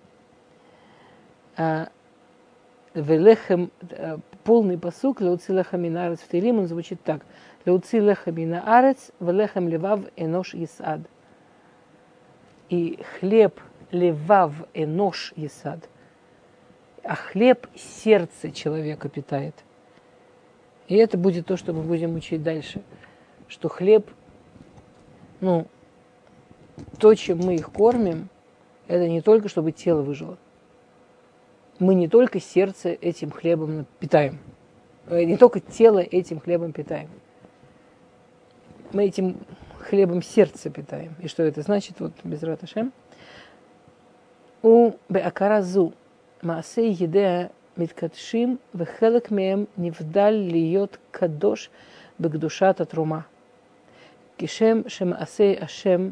а, 1.57 1.89
велехем, 2.95 3.71
э, 3.91 4.19
полный 4.45 4.79
посук, 4.79 5.21
леуци 5.21 5.53
лехам 5.53 5.85
арец 5.97 6.21
в 6.21 6.29
Таилим, 6.29 6.59
он 6.59 6.67
звучит 6.67 7.03
так. 7.03 7.25
Леуци 7.65 7.99
лехам 7.99 8.37
арец, 8.65 9.11
велехем 9.21 9.69
левав 9.69 10.01
энош 10.17 10.55
исад. 10.55 11.01
И 12.69 12.99
хлеб 13.19 13.61
левав 13.91 14.55
энош 14.75 15.33
исад. 15.37 15.89
А 17.03 17.15
хлеб 17.15 17.67
сердце 17.75 18.51
человека 18.51 19.09
питает. 19.09 19.55
И 20.89 20.97
это 20.97 21.17
будет 21.17 21.47
то, 21.47 21.57
что 21.57 21.73
мы 21.73 21.83
будем 21.83 22.15
учить 22.17 22.43
дальше. 22.43 22.83
Что 23.49 23.69
хлеб, 23.69 24.11
ну, 25.41 25.67
то, 26.99 27.15
чем 27.15 27.39
мы 27.39 27.55
их 27.55 27.71
кормим, 27.71 28.29
это 28.87 29.09
не 29.09 29.21
только, 29.21 29.49
чтобы 29.49 29.73
тело 29.73 30.03
выжило 30.03 30.37
Мы 31.80 31.94
не 31.96 32.08
только 32.08 32.40
сердце 32.40 32.90
этим 32.90 33.32
хлебом 33.32 33.86
питаем. 34.00 34.40
Э, 35.08 35.24
не 35.24 35.38
только 35.38 35.60
тело 35.60 36.00
этим 36.00 36.40
хлебом 36.40 36.72
питаем. 36.72 37.10
Мы 38.94 39.06
этим 39.06 39.38
хлебом 39.80 40.22
сердце 40.22 40.70
питаем. 40.70 41.16
И 41.22 41.28
что 41.28 41.44
это 41.44 41.62
значит? 41.62 42.00
Вот 42.00 42.14
без 42.24 42.44
раташем. 42.44 42.94
У 44.64 44.94
беакаразу 45.10 45.94
маасей 46.42 46.92
едея 46.92 47.50
מתקדשים 47.78 48.58
וחלק 48.76 49.32
מהם 49.32 49.66
נבדל 49.78 50.32
להיות 50.32 50.98
קדוש 51.12 51.70
בקדושת 52.20 52.82
התרומה. 52.82 53.20
כשם 54.38 54.82
שמעשה 54.88 55.54
השם 55.62 56.10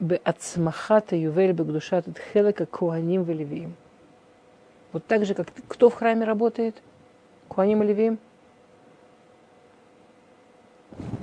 בהצמחת 0.00 1.10
היובל 1.10 1.52
בקדושת 1.52 2.04
את 2.08 2.18
חלק 2.32 2.62
הכהנים 2.62 3.22
ולוויים. 3.26 3.83
Вот 4.95 5.05
так 5.07 5.25
же, 5.25 5.33
как 5.33 5.47
кто 5.67 5.89
в 5.89 5.93
храме 5.93 6.23
работает? 6.23 6.81
Куаним 7.49 7.83
и 7.83 7.87
Левиим? 7.87 8.17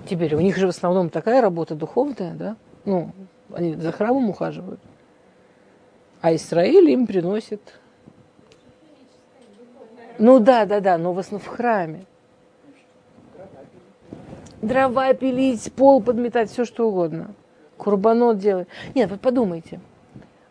Теперь, 0.07 0.35
у 0.35 0.41
них 0.41 0.59
же 0.59 0.66
в 0.66 0.68
основном 0.68 1.09
такая 1.09 1.41
работа 1.41 1.75
духовная, 1.75 2.35
да? 2.35 2.57
Ну, 2.85 3.12
они 3.51 3.75
за 3.77 3.91
храмом 3.91 4.29
ухаживают. 4.29 4.79
А 6.20 6.35
Израиль 6.35 6.91
им 6.91 7.07
приносит 7.07 7.62
ну 10.18 10.39
да, 10.39 10.66
да, 10.66 10.81
да, 10.81 10.99
но 10.99 11.14
в 11.14 11.18
основном 11.18 11.41
в 11.41 11.57
храме. 11.57 12.05
Дрова 14.61 15.14
пилить, 15.14 15.73
пол 15.73 16.03
подметать, 16.03 16.51
все 16.51 16.66
что 16.66 16.91
угодно. 16.91 17.35
Курбанот 17.79 18.37
делать. 18.37 18.68
Нет, 18.95 19.11
вот 19.11 19.23
подумайте. 19.23 19.81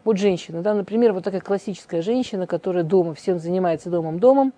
Вот 0.04 0.18
женщина, 0.18 0.62
да, 0.62 0.74
например, 0.74 1.14
вот 1.14 1.24
такая 1.24 1.42
классическая 1.42 2.02
женщина, 2.02 2.48
которая 2.48 2.84
дома, 2.84 3.14
всем 3.14 3.38
занимается 3.38 3.90
домом-домом, 3.90 4.52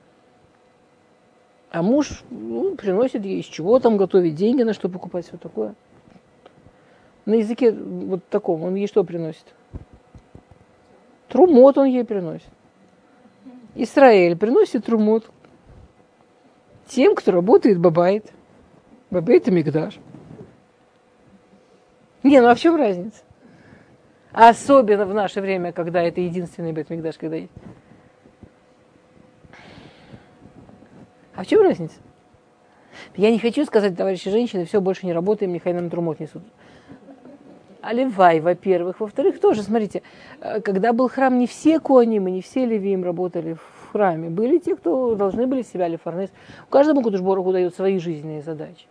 а 1.70 1.82
муж 1.82 2.24
ну, 2.30 2.76
приносит 2.76 3.26
ей 3.26 3.40
из 3.40 3.46
чего 3.46 3.80
там 3.80 3.98
готовить 3.98 4.36
деньги, 4.36 4.64
на 4.64 4.74
что 4.74 4.90
покупать, 4.90 5.28
все 5.28 5.38
такое. 5.38 5.76
На 7.26 7.34
языке 7.34 7.72
вот 7.72 8.26
таком 8.30 8.64
он 8.64 8.76
ей 8.76 8.88
что 8.88 9.04
приносит? 9.04 9.46
Трумот 11.30 11.78
он 11.78 11.88
ей 11.88 12.06
приносит. 12.06 12.50
Израиль 13.76 14.38
приносит 14.38 14.88
румут 14.88 15.30
тем, 16.86 17.16
кто 17.16 17.32
работает 17.32 17.80
бабайт. 17.80 18.32
Бабайт 19.10 19.48
и 19.48 19.52
Мигдаш. 19.52 19.98
Не, 22.22 22.40
ну 22.40 22.50
а 22.50 22.56
в 22.56 22.60
чем 22.60 22.76
разница? 22.76 23.24
Особенно 24.34 25.06
в 25.06 25.14
наше 25.14 25.42
время, 25.42 25.72
когда 25.72 26.02
это 26.02 26.20
единственный 26.20 26.72
бет 26.72 26.90
Мигдаш, 26.90 27.18
когда 27.18 27.36
есть. 27.36 27.54
А 31.36 31.44
в 31.44 31.48
чем 31.48 31.62
разница? 31.62 31.96
Я 33.16 33.32
не 33.32 33.40
хочу 33.40 33.64
сказать, 33.66 33.96
товарищи 33.96 34.30
женщины, 34.30 34.66
все, 34.66 34.82
больше 34.82 35.06
не 35.06 35.14
работаем, 35.14 35.54
нехай 35.54 35.74
нам 35.74 35.90
трумот 35.90 36.20
несут. 36.20 36.44
Оливай, 37.82 38.40
во-первых. 38.40 39.00
Во-вторых, 39.02 39.40
тоже, 39.40 39.62
смотрите, 39.62 40.04
э, 40.40 40.62
когда 40.62 40.94
был 40.94 41.10
храм, 41.10 41.38
не 41.38 41.48
все 41.48 41.80
коним 41.80 42.28
и 42.28 42.32
не 42.32 42.42
все 42.42 42.66
левиим 42.66 43.04
работали 43.04 43.54
в 43.54 43.92
храме. 43.92 44.30
Были 44.30 44.58
те, 44.58 44.76
кто 44.76 45.16
должны 45.16 45.48
были 45.48 45.64
себя 45.64 45.88
лефарнес. 45.90 46.30
У 46.66 46.72
каждому 46.72 47.02
Кудушборогу 47.02 47.52
дают 47.52 47.76
свои 47.76 48.00
жизненные 48.00 48.42
задачи. 48.42 48.86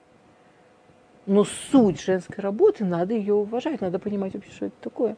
Но 1.27 1.45
суть 1.45 2.01
женской 2.01 2.43
работы, 2.43 2.85
надо 2.85 3.15
ее 3.15 3.35
уважать, 3.35 3.81
надо 3.81 3.99
понимать 3.99 4.35
вообще, 4.35 4.51
что 4.51 4.67
это 4.67 4.75
такое. 4.81 5.17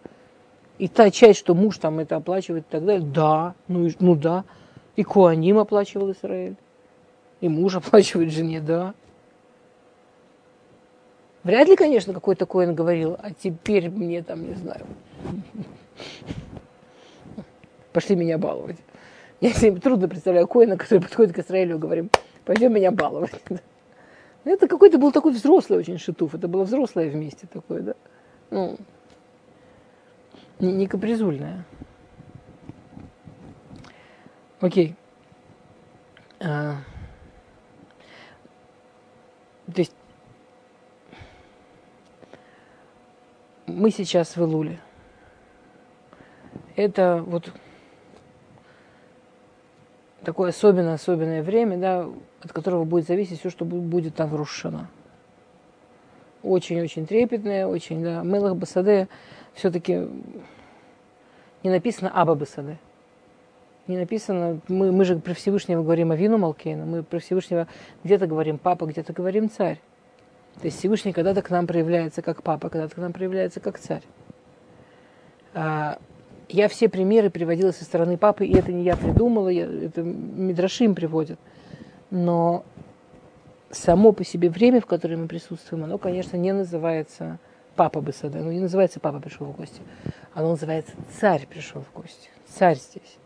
И 0.79 0.89
та 0.89 1.11
часть, 1.11 1.39
что 1.39 1.55
муж 1.55 1.79
там 1.79 1.99
это 1.99 2.17
оплачивает 2.17 2.65
и 2.69 2.71
так 2.71 2.85
далее, 2.85 3.07
да, 3.07 3.55
ну, 3.69 3.89
ну 4.01 4.15
да. 4.15 4.45
И 4.97 5.03
Куаним 5.03 5.59
оплачивал 5.59 6.13
Израиль. 6.13 6.57
И 7.41 7.49
муж 7.49 7.77
оплачивает 7.77 8.33
жене, 8.33 8.61
да. 8.61 8.95
Вряд 11.43 11.69
ли, 11.69 11.77
конечно, 11.77 12.15
какой-то 12.15 12.47
Коин 12.47 12.75
говорил, 12.75 13.19
а 13.23 13.31
теперь 13.31 13.91
мне 13.91 14.23
там, 14.23 14.49
не 14.49 14.55
знаю, 14.55 14.87
пошли 17.93 18.17
меня 18.17 18.39
баловать. 18.39 18.79
Я 19.43 19.53
себе 19.53 19.79
трудно 19.79 20.09
представляю 20.09 20.49
Коина, 20.49 20.79
который 20.79 21.01
подходит 21.01 21.35
к 21.35 21.41
Израилю 21.41 21.77
и 21.77 21.79
говорим, 21.79 22.11
пойдем 22.47 22.73
меня 22.73 22.91
баловать. 22.91 23.43
Это 24.45 24.69
какой-то 24.69 24.99
был 24.99 25.11
такой 25.11 25.33
взрослый 25.33 25.79
очень 25.79 25.99
шитуф, 25.99 26.35
это 26.35 26.49
было 26.49 26.65
взрослое 26.65 27.09
вместе 27.09 27.47
такое, 27.47 27.81
да. 27.81 27.95
Ну, 28.51 28.77
не, 30.61 30.73
не 30.73 30.87
капризульное. 30.87 31.65
Окей. 34.61 34.97
А, 36.41 36.77
то 39.67 39.79
есть 39.81 39.95
мы 43.67 43.91
сейчас 43.91 44.37
в 44.37 44.43
Илуле. 44.43 44.79
Это 46.77 47.23
вот 47.27 47.51
такое 50.25 50.51
особенное-особенное 50.51 51.43
время, 51.43 51.79
да, 51.79 52.09
от 52.43 52.53
которого 52.53 52.85
будет 52.85 53.07
зависеть 53.07 53.41
все, 53.41 53.51
что 53.51 53.64
будет 53.64 54.14
там. 54.16 54.31
Очень-очень 56.43 57.07
трепетное, 57.07 57.66
очень, 57.66 58.03
да. 58.03 58.22
Мелах 58.22 58.57
Басаде 58.57 59.09
все-таки 59.55 60.09
не 61.62 61.70
написано 61.70 62.11
Аба 62.12 62.35
Басаде. 62.35 62.79
Не 63.87 63.99
написано, 63.99 64.61
мы, 64.68 64.93
мы 64.93 65.05
же 65.05 65.16
про 65.16 65.35
Всевышнего 65.35 65.83
говорим 65.83 66.11
о 66.11 66.16
Вину 66.16 66.39
Малкейна, 66.39 66.87
мы 66.87 67.03
про 67.03 67.18
Всевышнего 67.18 67.68
где-то 68.03 68.27
говорим 68.27 68.59
папа, 68.59 68.87
где-то 68.87 69.12
говорим 69.12 69.51
царь. 69.51 69.79
То 70.61 70.66
есть 70.66 70.79
Всевышний 70.79 71.12
когда-то 71.12 71.43
к 71.43 71.51
нам 71.51 71.66
проявляется 71.66 72.22
как 72.22 72.43
папа, 72.43 72.70
когда-то 72.70 72.95
к 72.95 72.99
нам 72.99 73.12
проявляется 73.12 73.61
как 73.61 73.79
царь. 73.79 74.03
Я 76.55 76.69
все 76.69 76.89
примеры 76.89 77.31
приводила 77.31 77.73
со 77.73 77.83
стороны 77.83 78.17
папы, 78.17 78.47
и 78.47 78.57
это 78.57 78.71
не 78.71 78.85
я 78.85 78.97
придумала, 78.97 79.49
я, 79.49 79.65
это 79.65 80.03
Мидрашим 80.03 80.95
приводит. 80.95 81.37
Но 82.13 82.65
само 83.71 84.13
по 84.13 84.25
себе 84.25 84.51
время, 84.51 84.81
в 84.81 84.87
которое 84.87 85.17
мы 85.17 85.27
присутствуем, 85.27 85.83
оно, 85.83 85.99
конечно, 85.99 86.37
не 86.37 86.53
называется 86.53 87.41
папа 87.75 88.01
Бесада, 88.01 88.39
оно 88.39 88.53
не 88.53 88.61
называется 88.61 89.01
папа 89.01 89.19
пришел 89.19 89.49
в 89.49 89.57
гости, 89.57 89.83
оно 90.33 90.51
называется 90.51 90.93
царь 91.19 91.45
пришел 91.49 91.83
в 91.83 91.93
гости, 91.93 92.31
царь 92.47 92.77
здесь. 92.77 93.19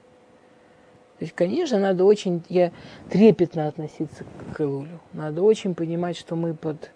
То 1.18 1.26
есть, 1.26 1.34
конечно, 1.34 1.78
надо 1.78 2.06
очень 2.06 2.42
я, 2.48 2.72
трепетно 3.10 3.68
относиться 3.68 4.24
к 4.54 4.60
Илулю. 4.62 5.00
Надо 5.12 5.42
очень 5.42 5.74
понимать, 5.74 6.16
что 6.16 6.34
мы 6.34 6.54
под... 6.54 6.92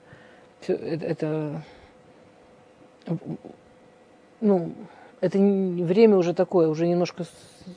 Это, 0.67 0.73
это 0.73 1.63
ну, 4.41 4.73
это 5.23 5.39
время 5.39 6.17
уже 6.17 6.35
такое, 6.35 6.69
уже 6.69 6.87
немножко 6.89 7.25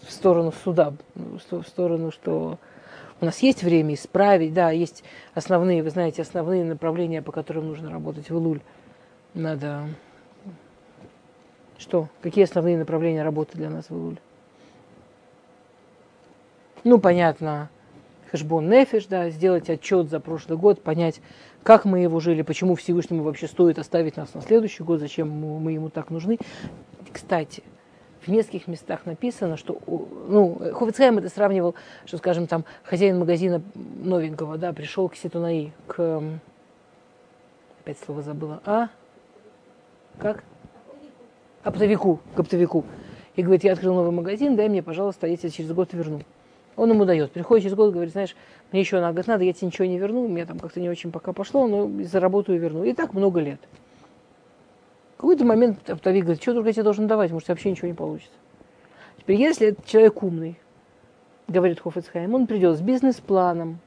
в 0.02 0.12
сторону 0.12 0.52
суда, 0.64 0.94
в 1.14 1.64
сторону, 1.68 2.12
что 2.12 2.58
у 3.22 3.26
нас 3.26 3.38
есть 3.40 3.62
время 3.62 3.94
исправить, 3.94 4.52
да, 4.52 4.72
есть 4.72 5.04
основные, 5.36 5.84
вы 5.84 5.92
знаете, 5.92 6.24
основные 6.24 6.66
направления, 6.66 7.22
по 7.22 7.32
которым 7.32 7.68
нужно 7.68 7.92
работать 7.92 8.32
в 8.32 8.36
Илуль. 8.36 8.62
Надо... 9.36 9.84
Что? 11.78 12.10
Какие 12.22 12.46
основные 12.46 12.80
направления 12.80 13.22
работы 13.22 13.58
для 13.60 13.70
нас 13.70 13.92
в 13.92 13.96
Илуль? 13.96 14.18
Ну, 16.84 16.98
понятно, 16.98 17.70
хэшбон 18.32 18.68
нефиш, 18.68 19.06
да, 19.06 19.30
сделать 19.30 19.70
отчет 19.70 20.10
за 20.10 20.20
прошлый 20.20 20.58
год, 20.58 20.82
понять, 20.82 21.22
как 21.66 21.84
мы 21.84 22.00
его 22.00 22.20
жили, 22.20 22.44
почему 22.44 22.76
Всевышнему 22.76 23.24
вообще 23.24 23.48
стоит 23.48 23.80
оставить 23.80 24.18
нас 24.18 24.36
на 24.36 24.42
следующий 24.42 24.84
год, 24.84 25.00
зачем 25.00 25.32
мы 25.32 25.72
ему 25.72 25.90
так 25.90 26.12
нужны. 26.12 26.38
Кстати, 27.12 27.64
в 28.22 28.28
нескольких 28.28 28.68
местах 28.68 29.08
написано, 29.08 29.58
что, 29.58 29.82
ну, 29.88 30.62
Хувицхайм 30.76 31.18
это 31.18 31.28
сравнивал, 31.28 31.74
что, 32.06 32.18
скажем, 32.18 32.46
там 32.46 32.66
хозяин 32.84 33.18
магазина 33.18 33.64
новенького, 33.74 34.60
да, 34.60 34.74
пришел 34.74 35.10
к 35.10 35.16
Ситунаи, 35.16 35.74
к 35.88 36.22
Опять 37.82 37.98
слово 38.00 38.22
забыла. 38.22 38.62
А? 38.64 38.90
Как? 40.20 40.44
Оптовику, 41.64 42.20
к 42.36 42.40
оптовику. 42.40 42.86
И 43.36 43.42
говорит, 43.42 43.64
я 43.64 43.74
открыл 43.74 43.96
новый 43.96 44.12
магазин, 44.12 44.56
дай 44.56 44.70
мне, 44.70 44.84
пожалуйста, 44.84 45.26
я 45.26 45.36
тебе 45.36 45.50
через 45.50 45.72
год 45.72 45.94
верну. 45.94 46.22
Он 46.76 46.92
ему 46.92 47.06
дает. 47.06 47.32
Приходит 47.32 47.64
через 47.64 47.76
год, 47.76 47.92
говорит, 47.94 48.12
знаешь, 48.12 48.36
мне 48.72 48.82
еще 48.82 49.00
надо, 49.00 49.14
говорит, 49.14 49.28
надо, 49.28 49.44
я 49.44 49.54
тебе 49.54 49.68
ничего 49.68 49.86
не 49.86 49.98
верну, 49.98 50.28
мне 50.28 50.46
там 50.46 50.60
как-то 50.60 50.80
не 50.80 50.90
очень 50.90 51.12
пока 51.12 51.34
пошло, 51.34 51.68
но 51.68 51.90
заработаю 52.04 52.58
и 52.58 52.60
верну. 52.60 52.84
И 52.84 52.94
так 52.94 53.14
много 53.14 53.40
лет. 53.40 53.60
В 55.18 55.22
какой-то 55.22 55.46
момент 55.46 55.90
оптовик 55.90 56.24
говорит, 56.24 56.42
что 56.42 56.54
только 56.54 56.70
я 56.70 56.74
тебе 56.74 56.84
должен 56.84 57.08
давать, 57.08 57.32
может, 57.32 57.48
вообще 57.48 57.72
ничего 57.72 57.88
не 57.88 57.94
получится. 57.94 58.34
Теперь, 59.18 59.38
если 59.38 59.68
этот 59.68 59.86
человек 59.86 60.22
умный, 60.22 60.60
говорит 61.48 61.80
Хофицхайм, 61.80 62.34
он 62.34 62.48
придет 62.48 62.78
с 62.78 62.82
бизнес-планом, 62.82 63.80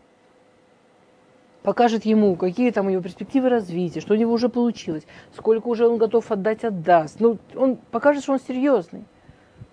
покажет 1.62 2.06
ему, 2.06 2.34
какие 2.36 2.70
там 2.70 2.86
у 2.86 2.90
него 2.90 3.02
перспективы 3.02 3.50
развития, 3.50 4.00
что 4.00 4.14
у 4.14 4.16
него 4.16 4.32
уже 4.32 4.48
получилось, 4.48 5.06
сколько 5.36 5.68
уже 5.68 5.86
он 5.86 5.98
готов 5.98 6.30
отдать, 6.30 6.64
отдаст. 6.64 7.20
Ну, 7.20 7.38
он 7.54 7.76
покажет, 7.76 8.22
что 8.22 8.32
он 8.32 8.40
серьезный. 8.40 9.04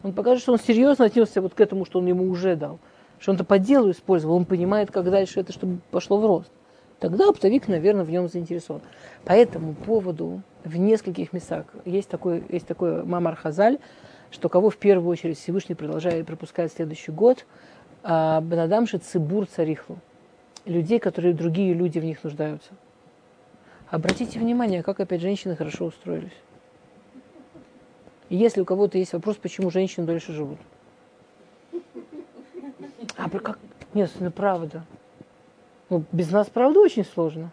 Он 0.04 0.14
покажет, 0.14 0.42
что 0.42 0.52
он 0.52 0.60
серьезно 0.60 1.06
отнесся 1.06 1.42
вот 1.42 1.54
к 1.54 1.62
этому, 1.62 1.86
что 1.86 2.00
он 2.00 2.06
ему 2.06 2.30
уже 2.30 2.56
дал. 2.56 2.80
Что 3.20 3.32
он 3.32 3.36
это 3.36 3.46
по 3.46 3.60
делу 3.60 3.92
использовал, 3.92 4.36
он 4.36 4.46
понимает, 4.46 4.92
как 4.92 5.10
дальше 5.10 5.40
это, 5.40 5.54
чтобы 5.54 5.80
пошло 5.92 6.20
в 6.20 6.26
рост. 6.26 6.52
Тогда 7.00 7.30
оптовик, 7.30 7.68
наверное, 7.68 8.06
в 8.06 8.10
нем 8.10 8.28
заинтересован. 8.28 8.82
По 9.26 9.34
этому 9.34 9.74
поводу 9.74 10.42
в 10.64 10.78
нескольких 10.78 11.34
местах 11.34 11.66
есть 11.86 12.10
такой, 12.10 12.44
есть 12.50 12.68
такой 12.68 13.04
Мамар 13.04 13.36
Хазаль, 13.36 13.80
что 14.32 14.50
кого 14.50 14.70
в 14.70 14.78
первую 14.78 15.10
очередь 15.10 15.38
Всевышний 15.38 15.76
продолжает 15.76 16.26
пропускать 16.26 16.72
следующий 16.72 17.12
год, 17.12 17.46
а, 18.04 18.42
Бенадамши 18.42 18.98
Цибур 18.98 19.46
Царихлу 19.46 19.98
людей, 20.66 21.00
которые 21.00 21.34
другие 21.34 21.74
люди 21.74 22.00
в 22.00 22.04
них 22.04 22.24
нуждаются. 22.24 22.72
Обратите 23.88 24.40
внимание, 24.40 24.82
как 24.82 25.00
опять 25.00 25.22
женщины 25.22 25.56
хорошо 25.56 25.86
устроились. 25.86 26.34
Если 28.30 28.62
у 28.62 28.66
кого-то 28.66 28.98
есть 28.98 29.14
вопрос, 29.14 29.36
почему 29.36 29.70
женщины 29.70 30.08
дольше 30.08 30.34
живут. 30.34 30.58
А 33.18 33.30
как? 33.30 33.60
Нет, 33.94 34.12
ну 34.20 34.32
правда. 34.32 34.84
Ну, 35.90 36.04
без 36.12 36.32
нас, 36.32 36.50
правда, 36.50 36.80
очень 36.80 37.06
сложно. 37.06 37.52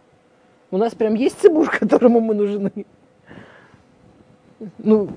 У 0.70 0.78
нас 0.78 0.94
прям 0.94 1.14
есть 1.14 1.40
цибур, 1.40 1.70
которому 1.78 2.20
мы 2.20 2.34
нужны. 2.34 2.72
Ну, 4.78 5.10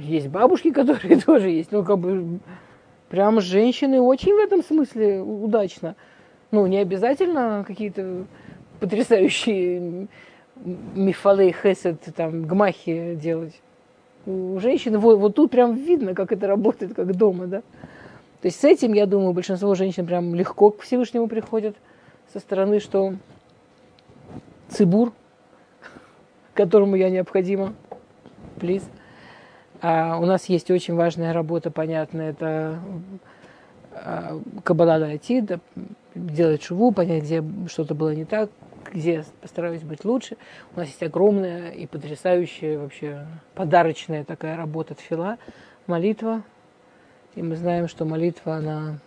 есть 0.00 0.28
бабушки, 0.28 0.70
которые 0.70 1.20
тоже 1.26 1.50
есть. 1.50 1.72
Ну, 1.72 1.84
как 1.84 1.98
бы, 1.98 2.38
прям 3.08 3.40
женщины 3.40 4.00
очень 4.00 4.34
в 4.34 4.38
этом 4.38 4.62
смысле 4.62 5.20
удачно. 5.20 5.96
Ну, 6.50 6.66
не 6.66 6.78
обязательно 6.78 7.64
какие-то 7.66 8.24
потрясающие 8.80 10.08
мифалы, 10.64 11.52
хесед, 11.52 12.00
там, 12.16 12.46
гмахи 12.46 13.14
делать. 13.14 13.60
У 14.26 14.58
женщины 14.58 14.98
вот, 14.98 15.18
вот 15.18 15.34
тут 15.34 15.50
прям 15.50 15.74
видно, 15.74 16.14
как 16.14 16.32
это 16.32 16.46
работает, 16.46 16.94
как 16.94 17.14
дома, 17.16 17.46
да. 17.46 17.60
То 18.40 18.48
есть 18.48 18.60
с 18.60 18.64
этим, 18.64 18.92
я 18.92 19.06
думаю, 19.06 19.32
большинство 19.32 19.74
женщин 19.74 20.06
прям 20.06 20.34
легко 20.34 20.70
к 20.70 20.82
Всевышнему 20.82 21.28
приходят 21.28 21.76
со 22.32 22.40
стороны, 22.40 22.80
что 22.80 23.14
цибур, 24.68 25.12
которому 26.54 26.96
я 26.96 27.10
необходима, 27.10 27.74
плиз. 28.58 28.82
А 29.80 30.18
у 30.18 30.26
нас 30.26 30.46
есть 30.46 30.70
очень 30.70 30.94
важная 30.94 31.32
работа, 31.32 31.70
понятно, 31.70 32.22
это 32.22 32.80
а, 33.92 34.40
каббала 34.64 34.98
дойти, 34.98 35.40
да, 35.40 35.60
делать 36.14 36.62
шуву, 36.62 36.92
понять, 36.92 37.24
где 37.24 37.44
что-то 37.68 37.94
было 37.94 38.14
не 38.14 38.24
так, 38.24 38.50
где 38.96 39.24
постараюсь 39.42 39.82
быть 39.82 40.04
лучше. 40.04 40.36
У 40.74 40.80
нас 40.80 40.88
есть 40.88 41.02
огромная 41.02 41.70
и 41.70 41.86
потрясающая, 41.86 42.78
вообще 42.78 43.26
подарочная 43.54 44.24
такая 44.24 44.56
работа 44.56 44.94
тфила, 44.94 45.36
молитва. 45.86 46.42
И 47.34 47.42
мы 47.42 47.56
знаем, 47.56 47.88
что 47.88 48.06
молитва, 48.06 48.56
она 48.56 48.98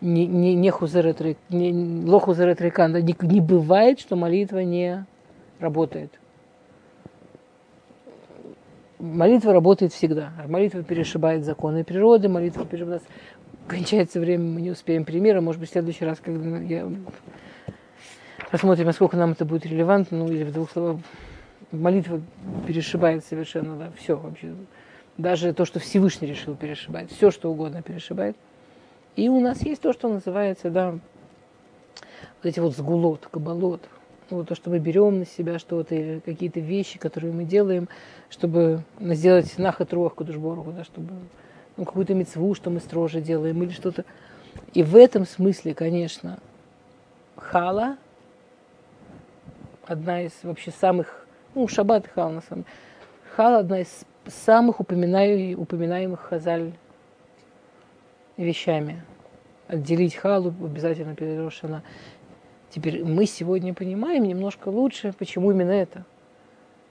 не, 0.00 0.26
не, 0.26 0.54
не 0.54 0.70
хузеретрик, 0.70 1.38
не, 1.48 1.72
лохузеретрикан, 2.04 2.92
не, 2.96 3.16
не 3.20 3.40
бывает, 3.40 4.00
что 4.00 4.16
молитва 4.16 4.58
не 4.58 5.06
работает 5.60 6.12
молитва 8.98 9.52
работает 9.52 9.92
всегда. 9.92 10.32
Молитва 10.48 10.82
перешибает 10.82 11.44
законы 11.44 11.84
природы, 11.84 12.28
молитва 12.28 12.64
перешибает... 12.64 13.02
Кончается 13.68 14.20
время, 14.20 14.44
мы 14.44 14.60
не 14.62 14.70
успеем 14.70 15.04
примера. 15.04 15.40
Может 15.40 15.60
быть, 15.60 15.68
в 15.68 15.72
следующий 15.72 16.04
раз, 16.04 16.18
когда 16.20 16.58
я 16.58 16.90
посмотрим, 18.50 18.86
насколько 18.86 19.16
нам 19.16 19.32
это 19.32 19.44
будет 19.44 19.66
релевантно, 19.66 20.18
ну 20.18 20.28
или 20.30 20.44
в 20.44 20.52
двух 20.52 20.70
словах, 20.70 20.98
молитва 21.72 22.20
перешибает 22.66 23.24
совершенно, 23.24 23.76
да, 23.76 23.90
все 23.96 24.16
вообще. 24.16 24.54
Даже 25.18 25.52
то, 25.52 25.64
что 25.64 25.80
Всевышний 25.80 26.28
решил 26.28 26.54
перешибать, 26.54 27.10
все, 27.10 27.30
что 27.30 27.50
угодно 27.50 27.82
перешибает. 27.82 28.36
И 29.16 29.28
у 29.28 29.40
нас 29.40 29.62
есть 29.62 29.80
то, 29.80 29.92
что 29.92 30.08
называется, 30.08 30.70
да, 30.70 30.92
вот 30.92 31.00
эти 32.44 32.60
вот 32.60 32.76
сгулот, 32.76 33.26
кабалот, 33.30 33.80
вот 34.28 34.48
то, 34.48 34.54
что 34.54 34.70
мы 34.70 34.78
берем 34.78 35.20
на 35.20 35.26
себя 35.26 35.58
что-то, 35.58 35.94
или 35.94 36.20
какие-то 36.20 36.60
вещи, 36.60 36.98
которые 36.98 37.32
мы 37.32 37.44
делаем, 37.44 37.88
чтобы 38.28 38.82
сделать 39.00 39.56
нахат 39.58 39.92
руах 39.92 40.14
кудушборгу, 40.14 40.72
да, 40.72 40.84
чтобы 40.84 41.14
ну, 41.76 41.84
какую-то 41.84 42.14
мецву, 42.14 42.54
что 42.54 42.70
мы 42.70 42.80
строже 42.80 43.20
делаем, 43.20 43.62
или 43.62 43.70
что-то. 43.70 44.04
И 44.74 44.82
в 44.82 44.96
этом 44.96 45.26
смысле, 45.26 45.74
конечно, 45.74 46.38
хала 47.36 47.96
одна 49.86 50.22
из 50.22 50.32
вообще 50.42 50.70
самых, 50.70 51.26
ну, 51.54 51.66
шаббат 51.68 52.06
и 52.06 52.10
хала 52.10 52.30
на 52.30 52.40
самом 52.42 52.64
деле, 52.64 52.74
хала 53.34 53.58
одна 53.58 53.80
из 53.80 54.04
самых 54.26 54.80
упоминаемых, 54.80 55.58
упоминаемых 55.58 56.20
хазаль 56.20 56.72
вещами. 58.36 59.02
Отделить 59.68 60.14
халу 60.14 60.48
обязательно 60.48 61.14
перед 61.14 61.38
Рошана. 61.40 61.82
Теперь 62.70 63.04
мы 63.04 63.26
сегодня 63.26 63.74
понимаем 63.74 64.24
немножко 64.24 64.68
лучше, 64.68 65.12
почему 65.18 65.50
именно 65.50 65.70
это. 65.70 66.04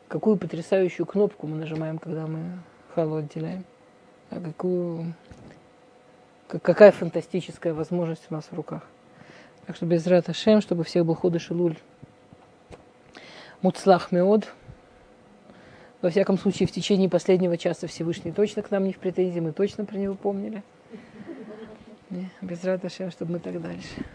Какую 0.08 0.38
потрясающую 0.38 1.06
кнопку 1.06 1.48
мы 1.48 1.58
нажимаем, 1.58 1.98
когда 1.98 2.28
мы 2.28 2.40
халу 2.94 3.18
отделяем. 3.18 3.64
А 4.30 4.40
какую, 4.40 5.14
какая 6.48 6.92
фантастическая 6.92 7.74
возможность 7.74 8.26
у 8.30 8.34
нас 8.34 8.46
в 8.46 8.54
руках. 8.54 8.84
Так 9.66 9.76
что 9.76 9.86
без 9.86 10.06
рата 10.06 10.34
Шем, 10.34 10.62
чтобы 10.62 10.84
всех 10.84 11.06
был 11.06 11.16
ходыш 11.16 11.50
и 11.50 11.54
луль. 11.54 11.78
Муцлах 13.66 14.12
меод. 14.12 14.54
Во 16.04 16.12
всяком 16.12 16.38
случае, 16.38 16.68
в 16.68 16.72
течение 16.72 17.10
последнего 17.10 17.58
часа 17.58 17.88
Всевышний 17.88 18.32
точно 18.32 18.62
к 18.62 18.70
нам 18.70 18.84
не 18.84 18.94
в 18.94 19.00
претензии, 19.00 19.40
мы 19.40 19.54
точно 19.54 19.86
про 19.86 19.98
него 19.98 20.14
помнили. 20.14 20.62
Без 22.42 22.62
Шем, 22.62 23.10
чтобы 23.10 23.32
мы 23.32 23.40
так 23.40 23.60
дальше. 23.60 24.06